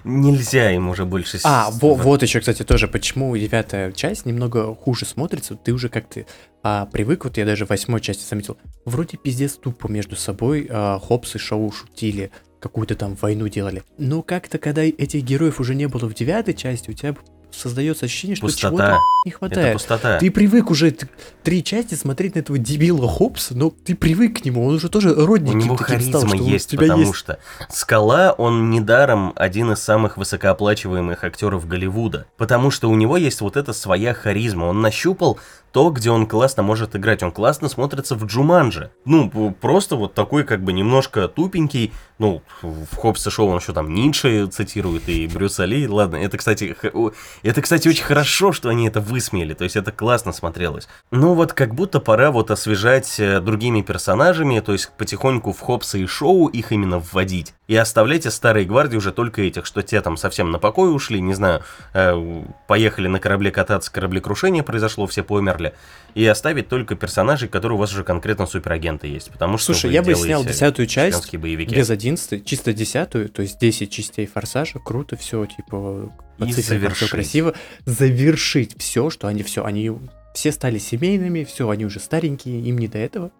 [0.05, 1.39] Нельзя ему уже больше...
[1.43, 6.27] А, во- вот еще, кстати, тоже, почему девятая часть немного хуже смотрится, ты уже как-то
[6.63, 10.99] а, привык, вот я даже в восьмой части заметил, вроде пиздец тупо между собой а,
[10.99, 12.31] Хопс и Шоу шутили,
[12.61, 13.85] какую-то там войну делали.
[13.99, 17.17] Но как-то, когда этих героев уже не было в девятой части, у тебя
[17.57, 18.69] создается ощущение, что Пустота.
[18.71, 19.73] чего-то не Это хватает.
[19.75, 20.19] пустота.
[20.19, 20.95] Ты привык уже
[21.43, 25.13] три части смотреть на этого дебила Хопса, но ты привык к нему, он уже тоже
[25.13, 27.39] У родненьким него харизма стал, что у есть, тебя потому есть что
[27.71, 32.27] Скала, он недаром один из самых высокооплачиваемых актеров Голливуда.
[32.37, 34.65] Потому что у него есть вот эта своя харизма.
[34.67, 35.39] Он нащупал
[35.77, 37.23] то, где он классно может играть.
[37.23, 38.93] Он классно смотрится в Джуманже.
[39.05, 39.31] Ну,
[39.61, 41.93] просто вот такой как бы немножко тупенький.
[42.19, 45.87] Ну, в Хопсе шоу он еще там Ницше цитирует и Брюса Ли.
[45.87, 47.13] Ладно, это, кстати, х-
[47.43, 49.53] это, кстати, очень хорошо, что они это высмеяли.
[49.53, 50.89] То есть это классно смотрелось.
[51.11, 55.99] Ну вот как будто пора вот освежать э, другими персонажами, то есть потихоньку в Хопса
[55.99, 57.53] и Шоу их именно вводить.
[57.69, 61.35] И оставляйте старые гвардии уже только этих, что те там совсем на покой ушли, не
[61.35, 61.61] знаю,
[61.93, 65.66] э, поехали на корабле кататься, кораблекрушение произошло, все померли.
[66.15, 69.31] И оставить только персонажей, которые у вас уже конкретно суперагенты есть.
[69.31, 71.75] Потому что Слушай, я бы снял десятую часть боевики.
[71.75, 76.97] без одиннадцатой, чисто десятую, то есть 10 частей форсажа, круто, все, типа, по И завершить.
[76.97, 79.93] все красиво, завершить все, что они все, они
[80.35, 83.31] все стали семейными, все, они уже старенькие, им не до этого.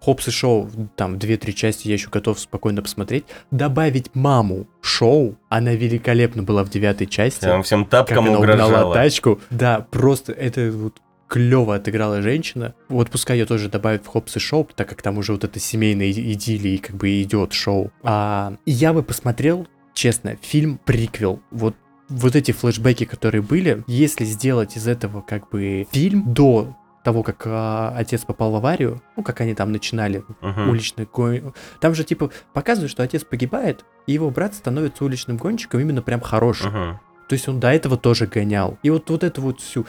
[0.00, 3.24] Хопс и Шоу, там, две-три части я еще готов спокойно посмотреть.
[3.50, 7.40] Добавить маму Шоу, она великолепно была в девятой части.
[7.44, 8.94] Прям всем как тапком она угрожала.
[8.94, 9.40] тачку.
[9.48, 11.00] Да, просто это вот
[11.34, 12.74] клево отыграла женщина.
[12.88, 15.58] Вот пускай ее тоже добавят в Хопс и Шоу, так как там уже вот это
[15.58, 17.90] семейная и- идиллия как бы идет шоу.
[18.04, 21.40] А, я бы посмотрел, честно, фильм приквел.
[21.50, 21.74] Вот
[22.08, 27.42] вот эти флешбеки, которые были, если сделать из этого как бы фильм до того, как
[27.46, 30.68] а, отец попал в аварию, ну, как они там начинали, Мгм.
[30.70, 31.52] уличный гон...
[31.80, 36.20] Там же, типа, показывают, что отец погибает, и его брат становится уличным гонщиком именно прям
[36.20, 36.70] хорошим.
[36.70, 37.00] Мгм.
[37.28, 38.78] То есть он до этого тоже гонял.
[38.84, 39.84] И вот, вот это вот всю...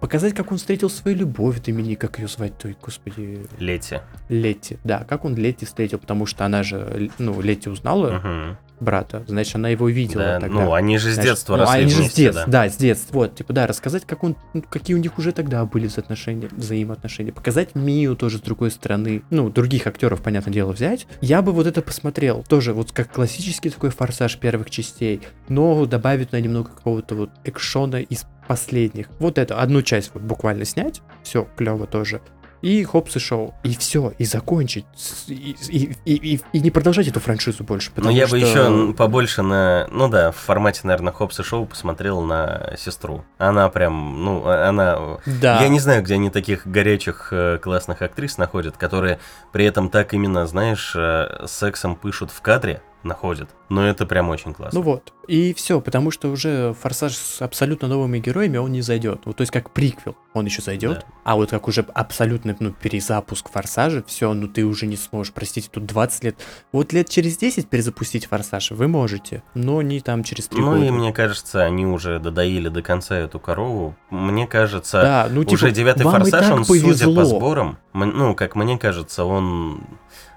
[0.00, 4.00] Показать, как он встретил свою любовь, Доминик, как ее звать-то, Ой, господи, Лети.
[4.28, 4.78] Летти.
[4.84, 8.56] Да, как он Летти встретил, потому что она же, ну, Летти узнала Мгм.
[8.80, 10.54] Брата, значит, она его видела Да, тогда.
[10.54, 12.64] ну, они же с Значит, детства ну, росли они же с вместе, детства, да.
[12.64, 12.70] да.
[12.70, 13.14] с детства.
[13.14, 17.32] Вот, типа, да, рассказать, как он, ну, какие у них уже тогда были взаимоотношения, взаимоотношения.
[17.32, 19.22] Показать Мию тоже с другой стороны.
[19.30, 21.06] Ну, других актеров, понятное дело, взять.
[21.20, 22.44] Я бы вот это посмотрел.
[22.48, 27.96] Тоже вот как классический такой форсаж первых частей, но добавить на немного какого-то вот экшона
[27.96, 29.08] из последних.
[29.18, 32.20] Вот это, одну часть вот буквально снять, все, клево тоже.
[32.64, 33.54] И хопс и шоу.
[33.62, 34.86] И все, и закончить.
[35.26, 37.90] И, и- и- и- и не продолжать эту франшизу больше.
[37.96, 39.86] Ну, я бы что- еще побольше на...
[39.90, 43.22] Ну да, в формате, наверное, Хопса Шоу посмотрел на сестру.
[43.36, 45.18] Она прям, ну, а- она...
[45.26, 45.60] Да.
[45.60, 49.18] Я не знаю, где они таких горячих э, классных актрис находят, которые
[49.52, 52.80] при этом так именно, знаешь, э, сексом пышут в кадре.
[53.04, 53.50] Находят.
[53.68, 54.78] Но это прям очень классно.
[54.78, 55.12] Ну вот.
[55.26, 59.22] И все, потому что уже Форсаж с абсолютно новыми героями, он не зайдет.
[59.24, 60.98] Вот, то есть как приквел, он еще зайдет.
[60.98, 61.04] Да.
[61.24, 65.32] А вот как уже абсолютно ну, перезапуск Форсажа, все, ну ты уже не сможешь.
[65.32, 66.36] Простите, тут 20 лет.
[66.72, 70.78] Вот лет через 10 перезапустить Форсаж вы можете, но не там через 3 ну, года.
[70.80, 73.94] Ну и мне кажется, они уже додоили до конца эту корову.
[74.10, 76.92] Мне кажется, да, ну, типа, уже девятый Форсаж, он повезло.
[76.92, 79.80] судя по сборам, ну, как мне кажется, он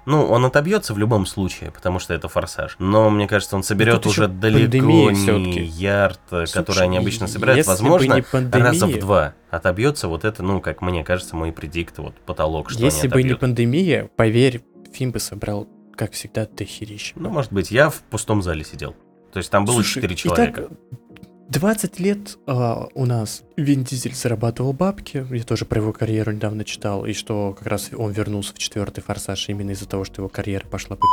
[0.07, 2.77] ну, он отобьется в любом случае, потому что это форсаж.
[2.79, 7.67] Но мне кажется, он соберет уже далеко не ярд, Слушай, который они обычно собирают.
[7.67, 8.65] Возможно, пандемия...
[8.65, 12.79] раза в два отобьется вот это, ну, как мне кажется, мой предикт, вот потолок, что
[12.79, 14.61] Если бы не пандемия, поверь,
[14.93, 15.67] фильм бы собрал,
[15.97, 17.13] как всегда, дохерища.
[17.17, 18.95] Ну, может быть, я в пустом зале сидел.
[19.33, 20.67] То есть там было четыре человека.
[20.69, 20.77] Итак,
[21.49, 25.25] 20 лет а, у нас Вин Дизель зарабатывал бабки.
[25.31, 27.05] Я тоже про его карьеру недавно читал.
[27.05, 30.67] И что как раз он вернулся в четвертый форсаж именно из-за того, что его карьера
[30.67, 31.05] пошла по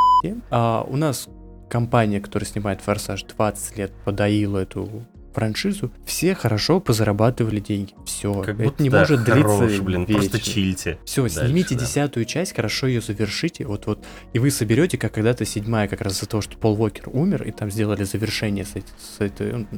[0.49, 1.29] а у нас
[1.69, 5.05] компания, которая снимает форсаж 20 лет, подоила эту
[5.35, 7.93] франшизу, все хорошо позарабатывали деньги.
[8.05, 8.41] Все.
[8.41, 10.15] Как это не может хорош, длиться блин, вечно.
[10.15, 10.97] просто чильте.
[11.05, 11.81] Все, Дальше, снимите да.
[11.81, 13.65] десятую часть, хорошо ее завершите.
[13.65, 14.03] Вот вот.
[14.33, 17.51] И вы соберете, как когда-то седьмая, как раз из-за того, что Пол Уокер умер, и
[17.51, 19.31] там сделали завершение с, с, с,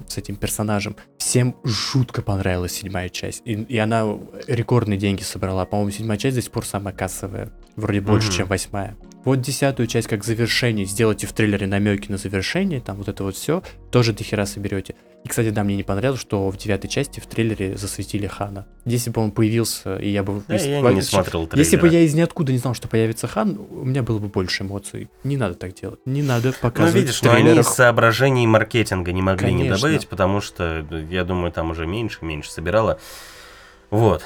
[0.07, 0.95] с этим персонажем.
[1.17, 3.41] Всем жутко понравилась седьмая часть.
[3.45, 4.17] И, и она
[4.47, 5.65] рекордные деньги собрала.
[5.65, 7.51] По-моему, седьмая часть до сих пор самая кассовая.
[7.75, 8.35] Вроде больше, mm-hmm.
[8.35, 8.95] чем восьмая.
[9.27, 13.35] Вот десятую часть как завершение, сделайте в трейлере намеки на завершение, там вот это вот
[13.35, 13.61] все,
[13.91, 14.95] тоже до хера соберете.
[15.25, 18.65] И, кстати, да, мне не понравилось, что в девятой части в трейлере засветили Хана.
[18.85, 20.41] Если бы он появился, и я бы...
[20.47, 21.59] Да, если, я не смотрел трейлера.
[21.59, 24.63] Если бы я из ниоткуда не знал, что появится Хан, у меня было бы больше
[24.63, 25.09] эмоций.
[25.23, 25.99] Не надо так делать.
[26.05, 29.63] Не надо показывать Ну, видишь, но они из соображений маркетинга не могли Конечно.
[29.63, 32.99] не добавить, потому что, я думаю, там уже меньше, меньше собирало.
[33.89, 34.23] Вот.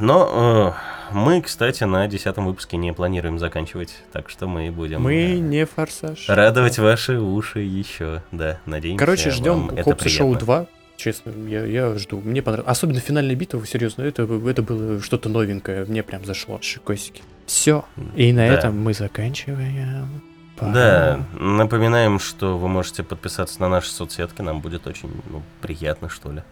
[0.00, 5.02] Но э, мы, кстати, на десятом выпуске не планируем заканчивать, так что мы будем...
[5.02, 6.28] Мы э, не форсаж.
[6.28, 8.98] Радовать ваши уши еще, да, надеемся.
[8.98, 10.66] Короче, ждем Копсы Шоу 2.
[10.96, 12.20] Честно, я, я жду.
[12.20, 12.70] Мне понравилось.
[12.70, 15.84] Особенно финальная битва, серьезно, это, это было что-то новенькое.
[15.86, 16.58] Мне прям зашло.
[16.60, 17.22] Шикосики.
[17.46, 17.84] Все.
[18.16, 18.54] И на да.
[18.54, 20.22] этом мы заканчиваем.
[20.56, 20.72] Пора.
[20.72, 26.30] Да, напоминаем, что вы можете подписаться на наши соцсетки, нам будет очень ну, приятно, что
[26.30, 26.42] ли.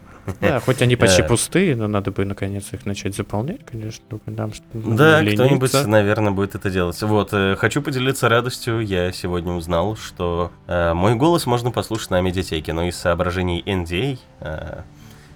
[0.41, 5.23] Да, хоть они почти пустые, но надо бы наконец их начать заполнять, конечно, нам Да,
[5.23, 7.01] кто-нибудь, наверное, будет это делать.
[7.03, 8.81] Вот, э, хочу поделиться радостью.
[8.81, 14.19] Я сегодня узнал, что э, мой голос можно послушать на медиатеке, но из соображений NDA,
[14.41, 14.83] э,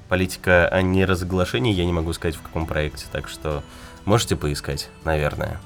[0.09, 3.63] политика о неразглашении, я не могу сказать в каком проекте, так что
[4.05, 5.61] можете поискать, наверное.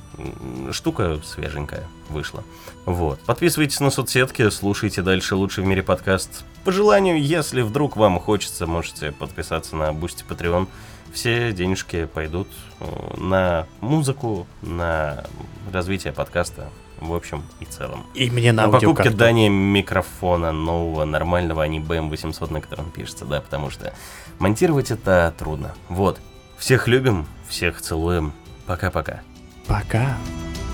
[0.72, 2.42] Штука свеженькая вышла.
[2.86, 3.20] Вот.
[3.20, 6.44] Подписывайтесь на соцсетки, слушайте дальше лучший в мире подкаст.
[6.64, 10.68] По желанию, если вдруг вам хочется, можете подписаться на Boosty Patreon.
[11.12, 15.24] Все денежки пойдут э, на музыку, на
[15.72, 16.68] развитие подкаста,
[17.00, 18.06] в общем и целом.
[18.14, 23.24] И мне на, на покупке Дани микрофона нового, нормального, а не BM800, на котором пишется,
[23.24, 23.92] да, потому что
[24.38, 25.74] монтировать это трудно.
[25.88, 26.20] Вот.
[26.58, 28.32] Всех любим, всех целуем.
[28.66, 29.22] Пока-пока.
[29.66, 29.98] Пока.
[29.98, 30.16] -пока.
[30.16, 30.69] Пока.